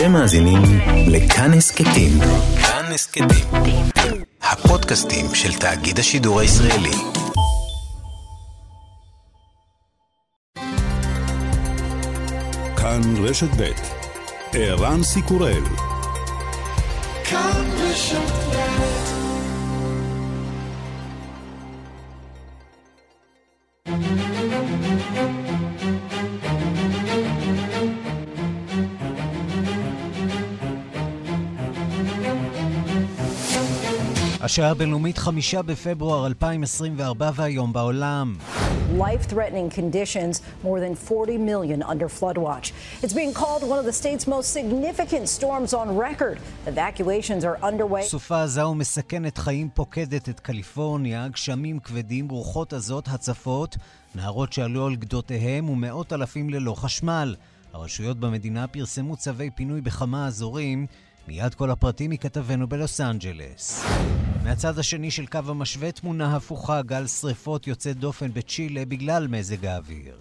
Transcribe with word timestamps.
אתם 0.00 0.12
מאזינים 0.12 0.62
לכאן 1.06 1.52
הסכתים. 1.54 2.18
כאן 2.62 2.92
הסכתים. 2.94 3.28
הפודקאסטים 4.42 5.26
של 5.34 5.54
תאגיד 5.58 5.98
השידור 5.98 6.40
הישראלי. 6.40 6.90
כאן 12.76 13.00
רשת 13.24 13.48
ב' 13.56 13.70
ערן 14.52 15.02
סיקורל 15.02 15.62
כאן 17.24 17.64
רשת 17.78 18.30
ב' 18.52 19.09
השעה 34.50 34.70
הבינלאומית 34.70 35.18
חמישה 35.18 35.62
בפברואר 35.62 36.26
2024 36.26 37.30
והיום 37.34 37.72
בעולם. 37.72 38.36
life-threatening 38.98 39.70
conditions, 39.78 40.42
more 40.64 40.80
than 40.80 40.94
40 40.96 41.38
million 41.38 41.82
under 41.82 42.08
flood 42.08 42.36
watch. 42.36 42.72
It's 43.02 43.12
being 43.12 43.32
called 43.32 43.62
one 43.62 43.78
of 43.78 43.84
the 43.84 43.98
state's 44.02 44.26
most 44.26 44.48
significant 44.58 45.28
storms 45.28 45.72
on 45.72 45.86
record. 45.96 46.36
Evacuations 46.66 47.44
are 47.44 47.58
underway. 47.62 48.02
סופה 48.02 48.42
עזה 48.42 48.66
ומסכנת 48.66 49.38
חיים 49.38 49.68
פוקדת 49.74 50.28
את 50.28 50.40
קליפורניה, 50.40 51.28
גשמים 51.28 51.78
כבדים, 51.78 52.28
רוחות 52.28 52.72
עזות, 52.72 53.08
הצפות, 53.08 53.76
נהרות 54.14 54.52
שעלו 54.52 54.86
על 54.86 54.96
גדותיהם 54.96 55.68
ומאות 55.68 56.12
אלפים 56.12 56.50
ללא 56.50 56.74
חשמל. 56.74 57.34
הרשויות 57.72 58.20
במדינה 58.20 58.66
פרסמו 58.66 59.16
צווי 59.16 59.50
פינוי 59.50 59.80
בכמה 59.80 60.26
אזורים. 60.26 60.86
מיד 61.30 61.54
כל 61.54 61.70
הפרטים 61.70 62.10
מכתבנו 62.10 62.68
בלוס 62.68 63.00
אנג'לס. 63.00 63.84
מהצד 64.44 64.78
השני 64.78 65.10
של 65.10 65.26
קו 65.26 65.38
המשווה 65.46 65.92
תמונה 65.92 66.36
הפוכה, 66.36 66.82
גל 66.82 67.06
שריפות 67.06 67.66
יוצא 67.66 67.92
דופן 67.92 68.32
בצ'ילה 68.32 68.84
בגלל 68.84 69.28
מזג 69.28 69.66
האוויר. 69.66 70.14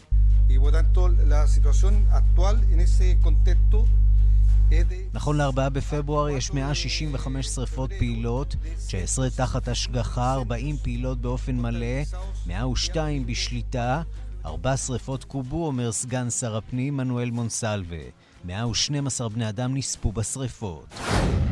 נכון 5.13 5.37
ל-4 5.37 5.69
בפברואר 5.69 6.29
יש 6.29 6.53
165 6.53 7.47
שריפות 7.47 7.89
פעילות, 7.99 8.55
19 8.87 9.29
תחת 9.29 9.67
השגחה, 9.67 10.33
40 10.33 10.77
פעילות 10.77 11.21
באופן 11.21 11.55
מלא, 11.55 12.03
102 12.45 13.25
בשליטה, 13.25 14.01
ארבע 14.45 14.77
שריפות 14.77 15.23
קובו, 15.23 15.67
אומר 15.67 15.91
סגן 15.91 16.29
שר 16.29 16.57
הפנים 16.57 16.97
מנואל 16.97 17.31
מונסלווה. 17.31 18.28
112 18.45 19.29
בני 19.29 19.49
אדם 19.49 19.77
נספו 19.77 20.11
בשריפות. 20.11 20.87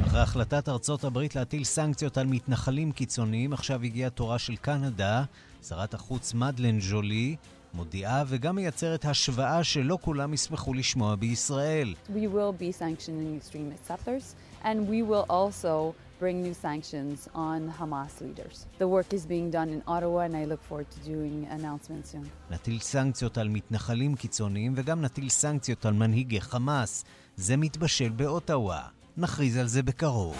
אחרי 0.05 0.19
החלטת 0.19 0.69
ארצות 0.69 1.03
הברית 1.03 1.35
להטיל 1.35 1.63
סנקציות 1.63 2.17
על 2.17 2.27
מתנחלים 2.27 2.91
קיצוניים, 2.91 3.53
עכשיו 3.53 3.83
הגיעה 3.83 4.09
תורה 4.09 4.39
של 4.39 4.55
קנדה. 4.55 5.23
שרת 5.67 5.93
החוץ 5.93 6.33
מדלן 6.33 6.79
ז'ולי 6.79 7.35
מודיעה 7.73 8.23
וגם 8.27 8.55
מייצרת 8.55 9.05
השוואה 9.05 9.63
שלא 9.63 9.97
כולם 10.01 10.33
ישמחו 10.33 10.73
לשמוע 10.73 11.15
בישראל. 11.15 11.93
We 12.09 12.27
will 12.35 12.61
be 12.61 12.79
sanctioning 12.79 13.39
extremist 13.41 13.87
settlers 13.87 14.35
and 14.63 14.77
we 14.89 15.01
will 15.09 15.25
also 15.29 15.93
bring 16.19 16.41
new 16.41 16.53
sanctions 16.53 17.27
on 17.35 17.59
Hamas 17.79 18.13
leaders. 18.25 18.65
The 18.79 18.87
work 18.87 19.09
is 19.17 19.25
being 19.25 19.49
done 19.57 19.69
in 19.75 19.81
Ottawa 19.87 20.19
and 20.27 20.35
I 20.35 20.45
look 20.51 20.61
forward 20.69 20.89
to 20.95 20.99
doing 21.13 21.47
announcements 21.57 22.09
soon. 22.11 22.25
נטיל 22.51 22.79
סנקציות 22.79 23.37
על 23.37 23.49
מתנחלים 23.49 24.15
קיצוניים 24.15 24.73
וגם 24.75 25.01
נטיל 25.01 25.29
סנקציות 25.29 25.85
על 25.85 25.93
מנהיגי 25.93 26.41
חמאס. 26.41 27.05
זה 27.37 27.57
מתבשל 27.57 28.09
באוטווה. 28.09 28.81
נכריז 29.17 29.57
על 29.57 29.67
זה 29.67 29.83
בקרוב. 29.83 30.35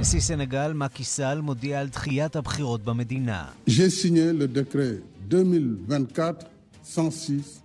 נשיא 0.00 0.20
סנגל 0.20 0.72
מקי 0.72 1.04
סאל 1.04 1.40
מודיע 1.40 1.80
על 1.80 1.88
דחיית 1.88 2.36
הבחירות 2.36 2.84
במדינה. 2.84 3.44
J'ai 3.66 3.90
signé 3.90 4.32
le 4.32 4.48
décret 4.48 5.00
2024-106 5.30 7.62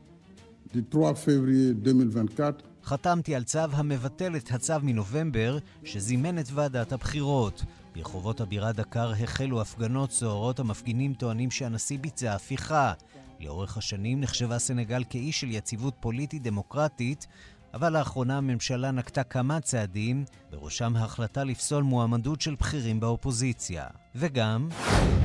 du 0.74 0.84
3 0.92 1.16
février 1.16 1.74
2024 1.74 2.64
חתמתי 2.85 3.35
על 3.35 3.44
צו 3.44 3.59
המבטל 3.72 4.35
את 4.35 4.51
הצו 4.51 4.73
מנובמבר 4.84 5.57
שזימן 5.84 6.40
את 6.40 6.46
ועדת 6.53 6.91
הבחירות. 6.91 7.63
ברחובות 7.96 8.41
הבירה 8.41 8.72
דקר 8.72 9.12
החלו 9.12 9.62
הפגנות 9.62 10.12
סוערות, 10.12 10.59
המפגינים 10.59 11.13
טוענים 11.13 11.51
שהנשיא 11.51 12.00
ביצע 12.00 12.34
הפיכה. 12.34 12.94
לאורך 13.40 13.78
השנים 13.78 14.22
נחשבה 14.22 14.59
סנגל 14.59 15.03
כאי 15.09 15.31
של 15.31 15.51
יציבות 15.51 15.94
פוליטית 16.00 16.44
דמוקרטית, 16.44 17.28
אבל 17.73 17.97
לאחרונה 17.97 18.38
הממשלה 18.38 18.91
נקטה 18.91 19.23
כמה 19.23 19.62
צעדים, 19.62 20.25
בראשם 20.52 20.96
ההחלטה 20.96 21.44
לפסול 21.44 21.84
מועמדות 21.84 22.41
של 22.41 22.56
בכירים 22.56 23.00
באופוזיציה. 23.00 23.88
וגם... 24.16 24.69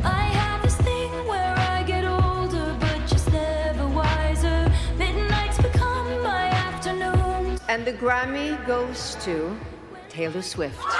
I 0.03 0.07
have 0.07 0.65
this 0.65 0.85
thing 0.85 1.00
And 7.73 7.85
the 7.85 7.93
Grammy 7.93 8.51
goes 8.67 9.01
to 9.27 9.35
Taylor 10.09 10.43
Swift. 10.43 10.91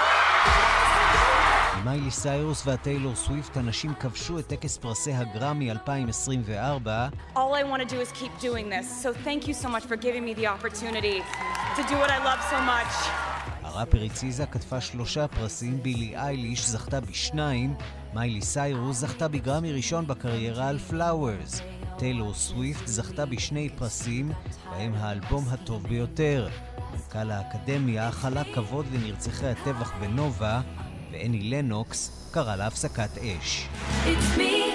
מיילי 1.85 2.11
סיירוס 2.11 2.67
והטיילור 2.67 3.15
סוויפט, 3.15 3.57
הנשים 3.57 3.95
כבשו 3.95 4.39
את 4.39 4.47
טקס 4.47 4.79
פרסי 4.79 5.13
הגרמי 5.13 5.71
2024. 5.71 7.09
All 7.35 7.39
I 7.39 7.63
want 7.63 7.83
to 7.83 7.95
do 7.95 8.01
is 8.01 8.13
keep 8.13 8.33
doing 8.41 8.69
this. 8.69 8.87
So 9.03 9.13
thank 9.13 9.49
you 9.49 9.55
so 9.55 9.69
much 9.69 9.85
for 9.85 9.97
giving 9.97 10.25
me 10.25 10.35
the 10.35 10.47
opportunity 10.47 11.23
to 11.77 11.83
do 11.89 11.95
what 12.03 12.11
I 12.11 12.19
love 12.25 12.41
so 12.51 12.61
much. 12.61 13.11
הראפרית 13.63 14.13
סיזה 14.13 14.47
כתבה 14.47 14.81
שלושה 14.81 15.29
פרסים, 15.29 15.83
בילי 15.83 16.17
אייליש 16.17 16.67
זכתה 16.67 17.01
בשניים, 17.01 17.75
מיילי 18.15 18.43
סיירוס 18.43 18.97
זכתה 18.97 19.29
בגרמי 19.29 19.73
ראשון 19.73 20.07
בקריירה 20.07 20.69
על 20.69 20.79
Flowers. 20.79 21.63
טיילור 22.01 22.35
סוויפט 22.35 22.87
זכתה 22.87 23.27
בשני 23.27 23.69
פרסים, 23.69 24.33
בהם 24.71 24.95
האלבום 24.95 25.45
הטוב 25.51 25.87
ביותר. 25.87 26.49
מנכ"ל 26.93 27.31
האקדמיה 27.31 28.11
חלק 28.11 28.47
כבוד 28.55 28.87
לנרצחי 28.93 29.47
הטבח 29.47 29.93
בנובה, 30.01 30.61
ואנני 31.13 31.43
לנוקס 31.51 32.31
קרא 32.33 32.57
להפסקת 32.57 33.19
אש. 33.19 33.69
It's 34.05 34.39
me. 34.39 34.70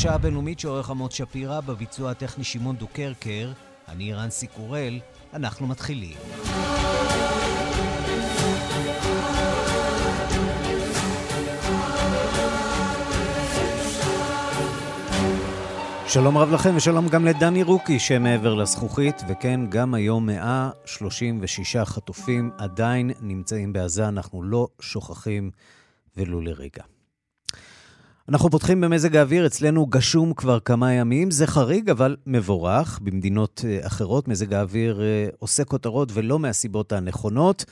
השעה 0.00 0.14
הבינלאומית 0.14 0.60
שעורך 0.60 0.90
עמוד 0.90 1.12
שפירא, 1.12 1.60
בביצוע 1.60 2.10
הטכני 2.10 2.44
שמעון 2.44 2.76
דוקרקר, 2.76 3.52
אני 3.88 4.12
רנסי 4.14 4.46
קורל, 4.46 4.98
אנחנו 5.34 5.66
מתחילים. 5.66 6.16
שלום 16.06 16.38
רב 16.38 16.50
לכם 16.52 16.76
ושלום 16.76 17.08
גם 17.08 17.24
לדני 17.24 17.62
רוקי 17.62 17.98
שמעבר 17.98 18.54
לזכוכית, 18.54 19.22
וכן, 19.28 19.60
גם 19.68 19.94
היום 19.94 20.26
136 20.26 21.76
חטופים 21.76 22.50
עדיין 22.58 23.10
נמצאים 23.20 23.72
בעזה, 23.72 24.08
אנחנו 24.08 24.42
לא 24.42 24.68
שוכחים 24.80 25.50
ולו 26.16 26.40
לרגע. 26.40 26.82
אנחנו 28.28 28.50
פותחים 28.50 28.80
במזג 28.80 29.16
האוויר, 29.16 29.46
אצלנו 29.46 29.86
גשום 29.86 30.34
כבר 30.34 30.60
כמה 30.60 30.92
ימים, 30.92 31.30
זה 31.30 31.46
חריג 31.46 31.90
אבל 31.90 32.16
מבורך. 32.26 32.98
במדינות 33.02 33.64
אה, 33.64 33.86
אחרות 33.86 34.28
מזג 34.28 34.54
האוויר 34.54 35.02
אה, 35.02 35.28
עושה 35.38 35.64
כותרות 35.64 36.08
ולא 36.14 36.38
מהסיבות 36.38 36.92
הנכונות. 36.92 37.64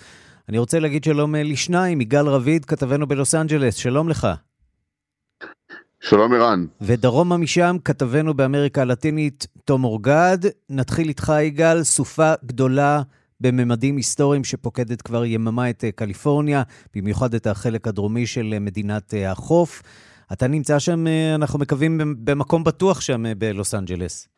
אני 0.48 0.58
רוצה 0.58 0.78
להגיד 0.78 1.04
שלום 1.04 1.34
אה, 1.34 1.42
לשניים, 1.42 2.00
יגאל 2.00 2.26
רביד, 2.26 2.64
כתבנו 2.64 3.06
בלוס 3.06 3.34
אנג'לס, 3.34 3.74
שלום 3.74 4.08
לך. 4.08 4.28
שלום 6.00 6.32
ערן. 6.32 6.66
ודרומה 6.80 7.36
משם, 7.36 7.76
כתבנו 7.84 8.34
באמריקה 8.34 8.82
הלטינית, 8.82 9.46
תום 9.64 9.84
אורגד. 9.84 10.38
נתחיל 10.70 11.08
איתך, 11.08 11.32
יגאל, 11.42 11.82
סופה 11.82 12.32
גדולה 12.44 13.02
בממדים 13.40 13.96
היסטוריים 13.96 14.44
שפוקדת 14.44 15.02
כבר 15.02 15.24
יממה 15.24 15.70
את 15.70 15.84
קליפורניה, 15.94 16.62
במיוחד 16.94 17.34
את 17.34 17.46
החלק 17.46 17.88
הדרומי 17.88 18.26
של 18.26 18.58
מדינת 18.60 19.14
החוף. 19.26 19.82
אתה 20.32 20.46
נמצא 20.46 20.78
שם, 20.78 21.04
אנחנו 21.34 21.58
מקווים, 21.58 22.24
במקום 22.24 22.64
בטוח 22.64 23.00
שם 23.00 23.38
בלוס 23.38 23.74
אנג'לס. 23.74 24.28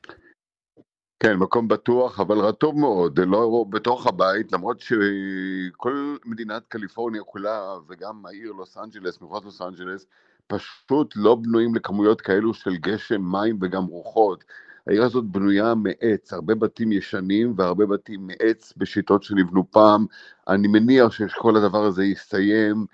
כן, 1.23 1.37
מקום 1.37 1.69
בטוח, 1.69 2.21
אבל 2.21 2.39
רטוב 2.39 2.79
מאוד, 2.79 3.19
לא 3.19 3.65
בתוך 3.71 4.07
הבית, 4.07 4.53
למרות 4.53 4.81
שכל 4.81 6.17
מדינת 6.25 6.63
קליפורניה 6.69 7.23
כולה, 7.23 7.75
וגם 7.89 8.27
העיר 8.27 8.53
לוס 8.53 8.79
אנג'לס, 8.79 9.21
מחוז 9.21 9.45
לוס 9.45 9.63
אנג'לס, 9.63 10.07
פשוט 10.47 11.15
לא 11.17 11.35
בנויים 11.35 11.75
לכמויות 11.75 12.21
כאלו 12.21 12.55
של 12.55 12.77
גשם, 12.77 13.23
מים 13.23 13.59
וגם 13.61 13.85
רוחות. 13.85 14.45
העיר 14.87 15.05
הזאת 15.05 15.25
בנויה 15.25 15.75
מעץ, 15.75 16.33
הרבה 16.33 16.55
בתים 16.55 16.93
ישנים 16.93 17.55
והרבה 17.57 17.87
בתים 17.87 18.27
מעץ 18.27 18.73
בשיטות 18.77 19.23
שנבנו 19.23 19.71
פעם. 19.71 20.07
אני 20.49 20.69
מניח 20.69 21.13
שכל 21.13 21.57
הדבר 21.57 21.85
הזה 21.85 22.05
יסתיים, 22.05 22.87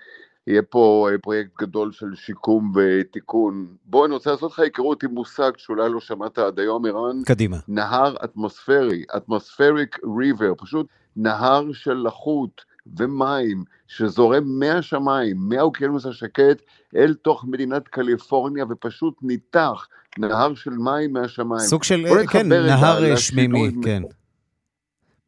יהיה 0.47 0.61
פה 0.61 1.09
אה, 1.11 1.17
פרויקט 1.17 1.51
גדול 1.61 1.91
של 1.91 2.15
שיקום 2.15 2.71
ותיקון. 2.75 3.67
בוא, 3.85 4.05
אני 4.05 4.13
רוצה 4.13 4.31
לעשות 4.31 4.51
לך 4.51 4.59
היכרות 4.59 5.03
עם 5.03 5.11
מושג 5.11 5.51
שאולי 5.57 5.89
לא 5.89 5.99
שמעת 5.99 6.37
עד 6.37 6.59
היום, 6.59 6.85
ערן. 6.85 7.23
קדימה. 7.25 7.57
נהר 7.67 8.15
אטמוספרי, 8.23 9.03
אטמוספריק 9.17 9.99
ריבר, 10.19 10.53
פשוט 10.57 10.87
נהר 11.15 11.73
של 11.73 11.93
לחות 11.93 12.61
ומים 12.97 13.63
שזורם 13.87 14.43
מהשמיים, 14.59 15.37
מהאוקיינוס 15.39 16.05
השקט, 16.05 16.61
אל 16.95 17.13
תוך 17.13 17.45
מדינת 17.45 17.87
קליפורניה, 17.87 18.65
ופשוט 18.69 19.13
ניתח 19.21 19.87
נהר 20.17 20.55
של 20.55 20.71
מים 20.71 21.13
מהשמיים. 21.13 21.59
סוג 21.59 21.83
של, 21.83 22.05
אה, 22.05 22.27
כן, 22.27 22.47
נהר 22.49 22.99
לשידור 22.99 23.15
שמימי, 23.15 23.71
כן. 23.83 24.03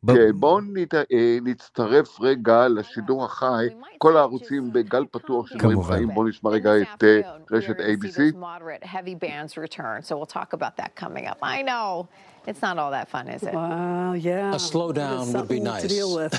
ב- 0.03 0.13
כן, 0.13 0.31
בואו 0.35 0.59
נת... 0.61 0.93
אה, 0.93 1.37
נצטרף 1.41 2.21
רגע 2.21 2.67
לשידור 2.67 3.25
החי, 3.25 3.67
כל 3.97 4.17
הערוצים 4.17 4.73
בגל 4.73 5.05
פתוח 5.11 5.47
של 5.47 5.57
דברים. 5.57 5.83
חיים, 5.83 6.09
בואו 6.13 6.27
נשמע 6.27 6.49
רגע 6.49 6.71
את 6.81 7.03
אה, 7.03 7.21
רשת 7.51 7.75
ABC. 7.79 8.35
moderate 8.35 8.83
heavy 8.83 9.15
bands 9.15 9.57
return. 9.57 10.01
So 10.03 10.17
we'll 10.17 10.33
talk 10.39 10.53
about 10.53 10.77
that 10.77 10.95
coming 10.95 11.25
up. 11.27 11.37
I 11.43 11.61
know 11.61 12.07
it's 12.47 12.61
not 12.61 12.77
all 12.79 12.91
that 12.91 13.07
fun, 13.09 13.27
is 13.27 13.43
it? 13.43 13.53
Wow, 13.53 14.13
yeah. 14.13 14.55
A 14.55 14.61
slowdown 14.71 15.19
would 15.19 15.47
be 15.49 15.59
Something 15.59 15.63
to 15.65 15.71
nice. 15.73 15.87
deal 15.95 16.09
with. 16.19 16.33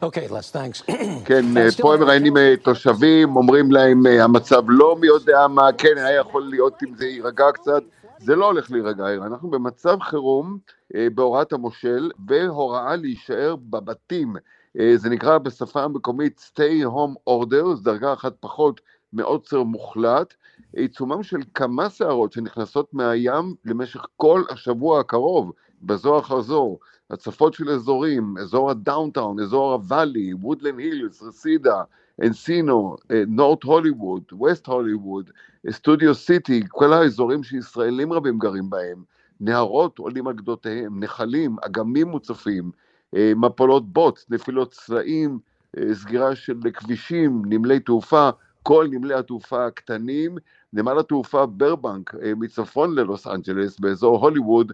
Okay, 0.08 0.26
Les, 0.28 0.50
thanks. 0.50 0.82
כן, 1.28 1.56
אה, 1.56 1.68
פה 1.82 1.94
הם 1.94 2.00
מראיינים 2.00 2.36
אה, 2.36 2.54
תושבים, 2.62 3.36
אומרים 3.36 3.70
להם 3.72 4.06
אה, 4.06 4.24
המצב 4.24 4.62
לא 4.68 4.96
מי 5.00 5.06
יודע 5.06 5.46
מה, 5.48 5.72
כן, 5.78 5.94
היה 5.96 6.20
יכול 6.20 6.42
להיות 6.50 6.82
אם 6.82 6.94
זה 6.96 7.06
יירגע 7.06 7.44
קצת, 7.52 7.82
זה 8.18 8.36
לא 8.36 8.46
הולך 8.46 8.70
להירגע, 8.70 9.14
אנחנו 9.14 9.50
במצב 9.50 9.98
חירום 10.00 10.58
אה, 10.94 11.08
בהוראת 11.14 11.52
המושל, 11.52 12.10
והוראה 12.28 12.96
להישאר 12.96 13.56
בבתים. 13.56 14.36
אה, 14.78 14.92
זה 14.96 15.10
נקרא 15.10 15.38
בשפה 15.38 15.82
המקומית 15.82 16.50
stay 16.52 16.84
home 16.86 17.30
order, 17.30 17.74
זו 17.74 17.82
דרגה 17.82 18.12
אחת 18.12 18.32
פחות 18.40 18.80
מעוצר 19.12 19.62
מוחלט. 19.62 20.34
עיצומם 20.76 21.22
של 21.22 21.40
כמה 21.54 21.88
סערות 21.88 22.32
שנכנסות 22.32 22.94
מהים 22.94 23.54
למשך 23.64 24.06
כל 24.16 24.42
השבוע 24.50 25.00
הקרוב, 25.00 25.52
בזו 25.82 26.18
אחר 26.18 26.40
זו. 26.40 26.78
הצפות 27.10 27.54
של 27.54 27.70
אזורים, 27.70 28.38
אזור 28.38 28.70
ה 28.70 28.77
downtown, 28.77 29.40
אזור 29.40 29.72
הוואלי, 29.72 30.34
וודלנד 30.34 30.78
הילס, 30.78 31.22
רסידה, 31.22 31.82
אנסינו, 32.22 32.96
נורת' 33.26 33.62
הוליווד, 33.62 34.22
ווסט 34.32 34.66
הוליווד, 34.66 35.30
סטודיו 35.70 36.14
סיטי, 36.14 36.62
כל 36.68 36.92
האזורים 36.92 37.42
שישראלים 37.42 38.12
רבים 38.12 38.38
גרים 38.38 38.70
בהם, 38.70 39.02
נהרות 39.40 39.98
עולים 39.98 40.26
על 40.26 40.34
גדותיהם, 40.34 41.04
נחלים, 41.04 41.56
אגמים 41.66 42.08
מוצפים, 42.08 42.70
אה, 43.16 43.32
מפולות 43.36 43.92
בוץ, 43.92 44.26
נפילות 44.30 44.72
עצים, 44.72 45.38
אה, 45.78 45.94
סגירה 45.94 46.34
של 46.34 46.56
כבישים, 46.74 47.42
נמלי 47.46 47.80
תעופה, 47.80 48.30
כל 48.62 48.86
נמלי 48.90 49.14
התעופה 49.14 49.66
הקטנים, 49.66 50.38
נמל 50.72 50.98
התעופה 50.98 51.46
ברבנק 51.46 52.14
אה, 52.14 52.32
מצפון 52.36 52.94
ללוס 52.94 53.26
אנג'לס 53.26 53.80
באזור 53.80 54.18
הוליווד, 54.18 54.72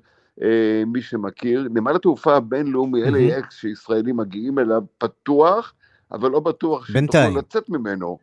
מי 0.86 1.02
שמכיר, 1.02 1.68
נמל 1.70 1.96
התעופה 1.96 2.36
הבינלאומי 2.36 3.04
LAX 3.04 3.50
שישראלים 3.50 4.16
מגיעים 4.16 4.58
אליו 4.58 4.82
פתוח, 4.98 5.74
אבל 6.12 6.31
לא 6.31 6.41
בטוח. 6.41 6.87
שתוכלו 6.87 7.38
לצאת 7.38 7.69
ממנו, 7.69 8.19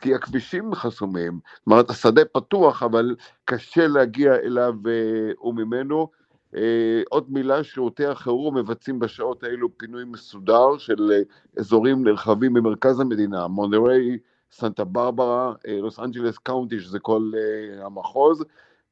כי 0.00 0.14
הכבישים 0.14 0.74
חסומים, 0.74 1.40
זאת 1.54 1.66
אומרת 1.66 1.90
השדה 1.90 2.24
פתוח 2.24 2.82
אבל 2.82 3.16
קשה 3.44 3.86
להגיע 3.86 4.34
אליו 4.34 4.74
אה, 4.88 5.48
וממנו. 5.48 6.08
אה, 6.56 7.02
עוד 7.08 7.26
מילה, 7.28 7.64
שירותי 7.64 8.06
החירום 8.06 8.56
מבצעים 8.56 8.98
בשעות 8.98 9.42
האלו 9.44 9.78
פינוי 9.78 10.04
מסודר 10.04 10.78
של 10.78 11.12
אה, 11.12 11.20
אזורים 11.58 12.04
נרחבים 12.04 12.54
במרכז 12.54 13.00
המדינה, 13.00 13.46
מונטריי, 13.48 14.18
סנטה 14.52 14.84
ברברה, 14.84 15.52
אה, 15.66 15.78
לוס 15.80 15.98
אנג'לס 15.98 16.38
קאונטי, 16.38 16.80
שזה 16.80 16.98
כל 16.98 17.30
אה, 17.36 17.86
המחוז. 17.86 18.44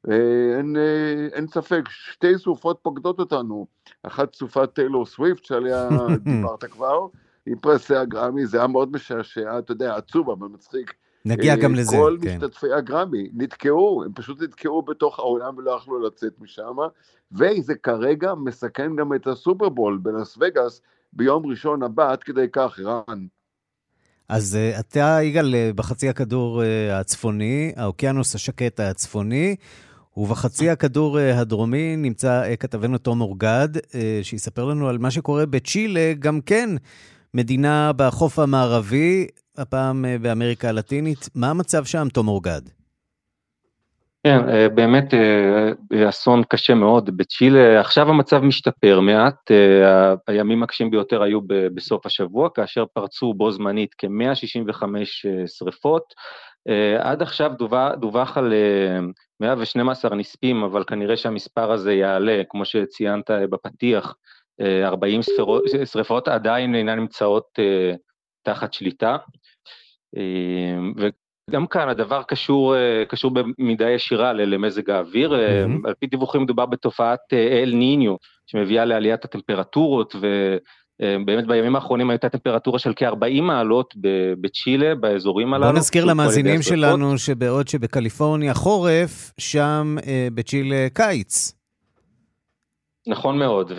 אה, 0.09 0.57
אין, 0.57 0.75
אה, 0.77 1.27
אין 1.33 1.47
ספק, 1.47 1.89
שתי 1.89 2.37
סופות 2.37 2.79
פוקדות 2.81 3.19
אותנו, 3.19 3.67
אחת 4.03 4.35
סופת 4.35 4.73
טיילור 4.73 5.05
סוויפט 5.05 5.45
שעליה 5.45 5.89
דיברת 6.23 6.63
כבר, 6.63 7.07
עם 7.49 7.59
פרסי 7.59 7.95
הגרמי, 7.95 8.45
זה 8.45 8.57
היה 8.57 8.67
מאוד 8.67 8.91
משעשע, 8.91 9.59
אתה 9.59 9.71
יודע, 9.71 9.95
עצוב 9.95 10.29
אבל 10.29 10.47
מצחיק. 10.47 10.93
נגיע 11.25 11.53
אה, 11.53 11.59
גם 11.59 11.75
לזה, 11.75 11.97
כל 11.97 12.17
כן. 12.21 12.35
משתתפי 12.35 12.73
הגרמי 12.73 13.29
נתקעו, 13.33 14.03
הם 14.05 14.11
פשוט 14.15 14.41
נתקעו 14.41 14.81
בתוך 14.81 15.19
האולם 15.19 15.57
ולא 15.57 15.71
יכלו 15.71 16.07
לצאת 16.07 16.33
משם, 16.39 16.75
וזה 17.31 17.75
כרגע 17.75 18.33
מסכן 18.35 18.95
גם 18.95 19.13
את 19.13 19.27
הסופרבול 19.27 19.99
בלאס 20.01 20.37
וגאס 20.41 20.81
ביום 21.13 21.45
ראשון 21.45 21.83
הבא, 21.83 22.11
עד 22.11 22.23
כדי 22.23 22.45
כך, 22.51 22.79
רן. 22.79 23.25
אז 24.29 24.55
אה, 24.55 24.79
אתה, 24.79 25.19
יגאל, 25.23 25.55
אה, 25.55 25.71
בחצי 25.75 26.09
הכדור 26.09 26.63
אה, 26.63 26.99
הצפוני, 26.99 27.71
האוקיינוס 27.75 28.35
השקט 28.35 28.79
הצפוני, 28.79 29.55
ובחצי 30.17 30.69
הכדור 30.69 31.19
הדרומי 31.19 31.95
נמצא 31.95 32.55
כתבנו 32.59 32.97
תום 32.97 33.21
אורגד, 33.21 33.69
שיספר 34.23 34.65
לנו 34.65 34.89
על 34.89 34.97
מה 34.97 35.11
שקורה 35.11 35.45
בצ'ילה, 35.45 36.13
גם 36.19 36.41
כן 36.41 36.69
מדינה 37.33 37.91
בחוף 37.95 38.39
המערבי, 38.39 39.27
הפעם 39.57 40.05
אה, 40.05 40.17
באמריקה 40.21 40.69
הלטינית. 40.69 41.29
מה 41.35 41.49
המצב 41.49 41.85
שם, 41.85 42.07
תום 42.13 42.27
אורגד? 42.27 42.61
כן, 44.23 44.49
אה, 44.49 44.69
באמת 44.69 45.13
אה, 45.13 46.09
אסון 46.09 46.43
קשה 46.43 46.73
מאוד 46.73 47.17
בצ'ילה. 47.17 47.79
עכשיו 47.79 48.09
המצב 48.09 48.39
משתפר 48.41 48.99
מעט, 48.99 49.51
הימים 50.27 50.63
הקשים 50.63 50.91
ביותר 50.91 51.23
היו 51.23 51.39
בסוף 51.47 52.05
השבוע, 52.05 52.49
כאשר 52.55 52.85
פרצו 52.93 53.33
בו 53.33 53.51
זמנית 53.51 53.95
כ-165 53.97 54.83
שריפות. 55.47 56.13
עד 56.99 57.21
עכשיו 57.21 57.51
דווח, 57.99 58.37
על 58.37 58.53
אה, 58.53 58.99
112 59.39 60.15
נספים, 60.15 60.63
אבל 60.63 60.83
כנראה 60.83 61.17
שהמספר 61.17 61.71
הזה 61.71 61.93
יעלה, 61.93 62.41
כמו 62.49 62.65
שציינת 62.65 63.31
בפתיח, 63.49 64.15
40 64.61 65.21
ספרות, 65.21 65.63
שריפות 65.85 66.27
עדיין 66.27 66.75
אינן 66.75 66.99
נמצאות 66.99 67.45
אה, 67.59 67.93
תחת 68.43 68.73
שליטה. 68.73 69.17
אה, 70.17 71.03
וגם 71.49 71.67
כאן 71.67 71.89
הדבר 71.89 72.23
קשור, 72.23 72.75
אה, 72.75 73.03
קשור 73.07 73.31
במידה 73.31 73.89
ישירה 73.89 74.33
למזג 74.33 74.89
האוויר. 74.89 75.31
מהמם. 75.31 75.85
על 75.85 75.93
פי 75.99 76.07
דיווחים 76.07 76.41
מדובר 76.41 76.65
בתופעת 76.65 77.33
אל 77.33 77.71
ניניו, 77.73 78.15
שמביאה 78.47 78.85
לעליית 78.85 79.25
הטמפרטורות, 79.25 80.15
ובאמת 80.15 81.47
בימים 81.47 81.75
האחרונים 81.75 82.09
הייתה 82.09 82.29
טמפרטורה 82.29 82.79
של 82.79 82.93
כ-40 82.95 83.41
מעלות 83.41 83.93
בצ'ילה, 84.41 84.95
באזורים 84.95 85.53
הללו. 85.53 85.71
בוא 85.71 85.79
נזכיר 85.79 86.05
למאזינים. 86.05 86.61
שלנו 86.61 87.17
שבעוד 87.17 87.67
שבקליפורניה 87.67 88.53
חורף, 88.53 89.31
שם 89.37 89.95
בצ'ילה 90.33 90.87
קיץ. 90.93 91.58
נכון 93.09 93.39
מאוד, 93.39 93.71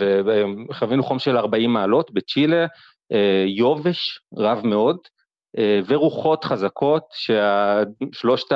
וחווינו 0.69 1.03
חום 1.03 1.19
של 1.19 1.37
40 1.37 1.73
מעלות 1.73 2.11
בצ'ילה, 2.11 2.65
אה, 3.11 3.43
יובש 3.47 4.19
רב 4.37 4.61
מאוד, 4.67 4.97
אה, 5.57 5.79
ורוחות 5.87 6.43
חזקות, 6.43 7.03
ששלושת 7.13 8.47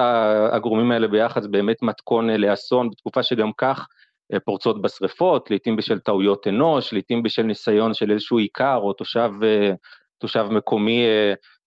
הגורמים 0.52 0.92
האלה 0.92 1.08
ביחד 1.08 1.52
באמת 1.52 1.82
מתכון 1.82 2.30
אה, 2.30 2.38
לאסון, 2.38 2.90
בתקופה 2.90 3.24
שגם 3.24 3.52
כך 3.58 3.88
פורצות 4.46 4.82
בשריפות, 4.82 5.52
לעתים 5.52 5.76
בשל 5.76 6.00
טעויות 6.00 6.48
אנוש, 6.48 6.94
לעתים 6.94 7.24
בשל 7.24 7.44
ניסיון 7.44 7.94
של 7.94 8.12
איזשהו 8.12 8.38
עיקר 8.38 8.76
או 8.76 8.94
תושב, 8.94 9.32
תושב 10.18 10.48
מקומי 10.52 11.04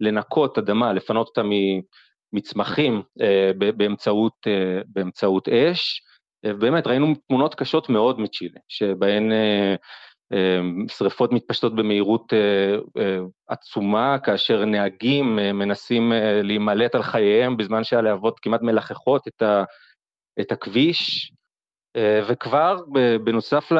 לנקות 0.00 0.58
אדמה, 0.58 0.92
לפנות 0.92 1.26
אותה 1.26 1.42
מצמחים 2.32 3.02
באמצעות, 3.76 4.32
באמצעות 4.86 5.48
אש. 5.48 6.02
אה, 6.45 6.52
באמת, 6.52 6.87
ראינו 6.87 7.14
תמונות 7.28 7.54
קשות 7.54 7.88
מאוד 7.88 8.21
מצ'ילה, 8.21 8.61
שבהן 8.68 9.33
אה, 9.33 9.75
אה, 10.33 10.61
שריפות 10.88 11.33
מתפשטות 11.33 11.75
במהירות 11.75 12.33
אה, 12.33 12.76
אה, 13.02 13.18
עצומה, 13.49 14.18
כאשר 14.18 14.64
נהגים 14.64 15.38
אה, 15.38 15.52
מנסים 15.52 16.12
אה, 16.12 16.42
להימלט 16.42 16.95
על 16.95 17.02
חייהם 17.02 17.57
בזמן 17.57 17.85
שהלהבות 17.85 18.40
כמעט 18.40 18.62
מלחכות 18.62 19.28
את, 19.28 19.42
ה, 19.42 19.64
את 20.40 20.52
הכביש, 20.52 21.33
אה, 21.97 22.21
וכבר 22.28 22.76
בנוסף 23.25 23.71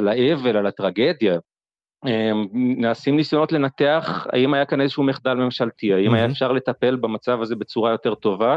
לאבל, 0.00 0.56
על 0.56 0.66
הטרגדיה, 0.66 1.38
נעשים 2.52 3.16
ניסיונות 3.16 3.52
לנתח 3.52 4.26
האם 4.32 4.54
היה 4.54 4.64
כאן 4.64 4.80
איזשהו 4.80 5.02
מחדל 5.02 5.34
ממשלתי, 5.34 5.92
האם 5.94 6.14
היה 6.14 6.22
מהמם. 6.22 6.30
אפשר 6.32 6.52
לטפל 6.52 6.96
במצב 6.96 7.42
הזה 7.42 7.56
בצורה 7.56 7.90
יותר 7.90 8.14
טובה, 8.14 8.56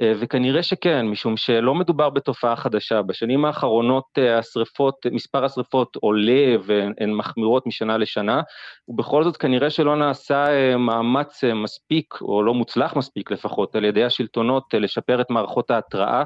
אה, 0.00 0.12
וכנראה 0.20 0.62
שכן, 0.62 1.06
משום 1.06 1.36
שלא 1.36 1.74
מדובר 1.74 2.10
בתופעה 2.10 2.56
חדשה. 2.56 3.02
בשנים 3.02 3.44
האחרונות 3.44 4.04
אה, 4.18 4.38
השריפות, 4.38 5.06
מספר 5.12 5.44
השריפות 5.44 5.96
עולה 5.96 6.56
והן 6.64 7.12
מחמירות 7.12 7.66
משנה 7.66 7.98
לשנה, 7.98 8.42
ובכל 8.88 9.24
זאת 9.24 9.36
כנראה 9.36 9.70
שלא 9.70 9.96
נעשה 9.96 10.46
אה, 10.46 10.76
מאמץ 10.76 11.44
מספיק, 11.44 12.14
או 12.20 12.42
לא 12.42 12.54
מוצלח 12.54 12.96
מספיק 12.96 13.30
לפחות, 13.30 13.76
על 13.76 13.84
ידי 13.84 14.04
השלטונות 14.04 14.74
לשפר 14.74 15.20
את 15.20 15.30
מערכות 15.30 15.70
ההתראה. 15.70 16.24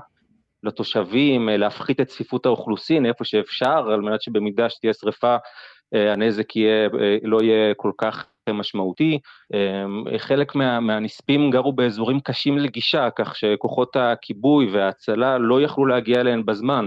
לתושבים, 0.62 1.48
להפחית 1.48 2.00
את 2.00 2.06
צפיפות 2.06 2.46
האוכלוסין 2.46 3.06
איפה 3.06 3.24
שאפשר, 3.24 3.90
על 3.92 4.00
מנת 4.00 4.22
שבמידה 4.22 4.70
שתהיה 4.70 4.92
שריפה 4.92 5.36
הנזק 5.94 6.56
יהיה, 6.56 6.84
אה, 7.00 7.16
לא 7.22 7.42
יהיה 7.42 7.74
כל 7.76 7.90
כך 7.98 8.26
משמעותי. 8.50 9.18
אה, 9.54 9.84
חלק 10.18 10.54
מה, 10.54 10.80
מהנספים 10.80 11.50
גרו 11.50 11.72
באזורים 11.72 12.20
קשים 12.20 12.58
לגישה, 12.58 13.08
כך 13.18 13.36
שכוחות 13.36 13.96
הכיבוי 13.96 14.70
וההצלה 14.72 15.38
לא 15.38 15.62
יכלו 15.62 15.86
להגיע 15.86 16.20
אליהם 16.20 16.46
בזמן. 16.46 16.86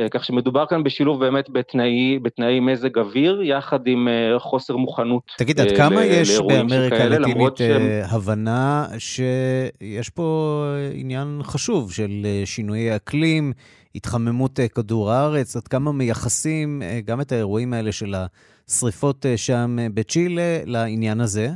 אה, 0.00 0.08
כך 0.10 0.24
שמדובר 0.24 0.66
כאן 0.66 0.84
בשילוב 0.84 1.20
באמת 1.24 1.50
בתנאי, 1.50 2.18
בתנאי 2.22 2.60
מזג 2.60 2.98
אוויר, 2.98 3.42
יחד 3.42 3.86
עם 3.86 4.08
אה, 4.08 4.38
חוסר 4.38 4.76
מוכנות. 4.76 5.22
תגיד, 5.38 5.60
עד 5.60 5.66
אה, 5.66 5.76
כמה 5.76 6.04
יש 6.04 6.40
באמריקה 6.48 6.96
הלטינית 6.96 7.56
שהם- 7.56 7.82
אה, 7.82 8.06
הבנה 8.10 8.86
שיש 8.98 10.10
פה 10.10 10.62
עניין 10.94 11.40
חשוב 11.42 11.92
של 11.92 12.10
אה, 12.24 12.42
שינויי 12.44 12.96
אקלים, 12.96 13.52
התחממות 13.96 14.60
אה, 14.60 14.68
כדור 14.68 15.10
הארץ, 15.10 15.56
עד 15.56 15.68
כמה 15.68 15.92
מייחסים 15.92 16.82
אה, 16.82 17.00
גם 17.04 17.20
את 17.20 17.32
האירועים 17.32 17.72
האלה 17.72 17.92
של 17.92 18.14
השריפות 18.14 19.26
אה, 19.26 19.36
שם 19.36 19.76
בצ'ילה 19.94 20.58
לעניין 20.66 21.20
הזה? 21.20 21.48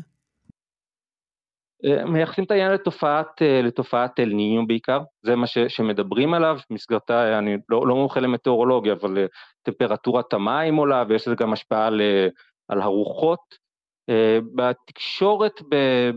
מייחסים 2.06 2.44
את 2.44 2.50
העניין 2.50 2.72
לתופעת, 2.72 3.42
לתופעת 3.62 4.20
אל 4.20 4.28
ניניו 4.28 4.66
בעיקר, 4.66 5.00
זה 5.22 5.36
מה 5.36 5.46
ש, 5.46 5.58
שמדברים 5.58 6.34
עליו, 6.34 6.58
במסגרתה, 6.70 7.38
אני 7.38 7.56
לא, 7.68 7.86
לא 7.86 7.94
מומחה 7.94 8.20
למטאורולוגיה, 8.20 8.92
אבל 8.92 9.26
טמפרטורת 9.62 10.32
המים 10.32 10.76
עולה 10.76 11.04
ויש 11.08 11.28
לזה 11.28 11.36
גם 11.36 11.52
השפעה 11.52 11.86
על, 11.86 12.00
על 12.68 12.80
הרוחות. 12.80 13.40
בתקשורת 14.54 15.60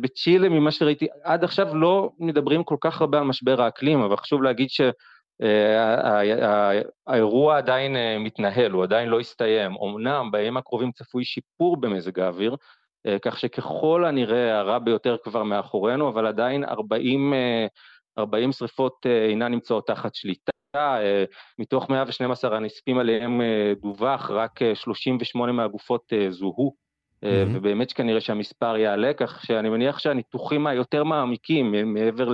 בצ'ילה, 0.01 0.49
ממה 0.49 0.71
שראיתי, 0.71 1.07
עד 1.23 1.43
עכשיו 1.43 1.75
לא 1.75 2.09
מדברים 2.19 2.63
כל 2.63 2.77
כך 2.81 3.01
הרבה 3.01 3.17
על 3.17 3.23
משבר 3.23 3.61
האקלים, 3.61 3.99
אבל 4.01 4.17
חשוב 4.17 4.43
להגיד 4.43 4.69
שהאירוע 7.07 7.57
עדיין 7.57 7.95
אה, 7.95 8.19
מתנהל, 8.19 8.71
הוא 8.71 8.83
עדיין 8.83 9.09
לא 9.09 9.19
הסתיים. 9.19 9.71
אמנם 9.83 10.29
בימים 10.31 10.57
הקרובים 10.57 10.91
צפוי 10.91 11.23
שיפור 11.23 11.77
במזג 11.77 12.19
האוויר, 12.19 12.55
אה, 13.07 13.17
כך 13.21 13.39
שככל 13.39 14.05
הנראה 14.05 14.59
הרע 14.59 14.79
ביותר 14.79 15.17
כבר 15.23 15.43
מאחורינו, 15.43 16.09
אבל 16.09 16.27
עדיין 16.27 16.63
40, 16.63 17.33
אה, 17.33 17.67
40 18.17 18.51
שריפות 18.51 19.05
אה, 19.05 19.25
אינן 19.25 19.51
נמצאות 19.51 19.87
תחת 19.87 20.15
שליטה. 20.15 20.51
אה, 20.75 21.23
מתוך 21.59 21.89
112 21.89 22.57
הנספים 22.57 22.97
עליהם 22.97 23.41
אה, 23.41 23.73
דווח, 23.81 24.31
רק 24.31 24.61
אה, 24.61 24.75
38 24.75 25.51
מהגופות 25.51 26.13
אה, 26.13 26.31
זוהו. 26.31 26.83
אה, 27.23 27.29
מהמם. 27.45 27.55
ובאמת 27.55 27.89
שכנראה 27.89 28.21
שהמספר 28.21 28.77
יעלה, 28.77 29.13
כך 29.13 29.45
שאני 29.45 29.69
מניח 29.69 29.99
שהניתוחים 29.99 30.67
היותר 30.67 31.03
מעמיקים, 31.03 31.75
אה, 31.75 31.83
מעבר 31.83 32.29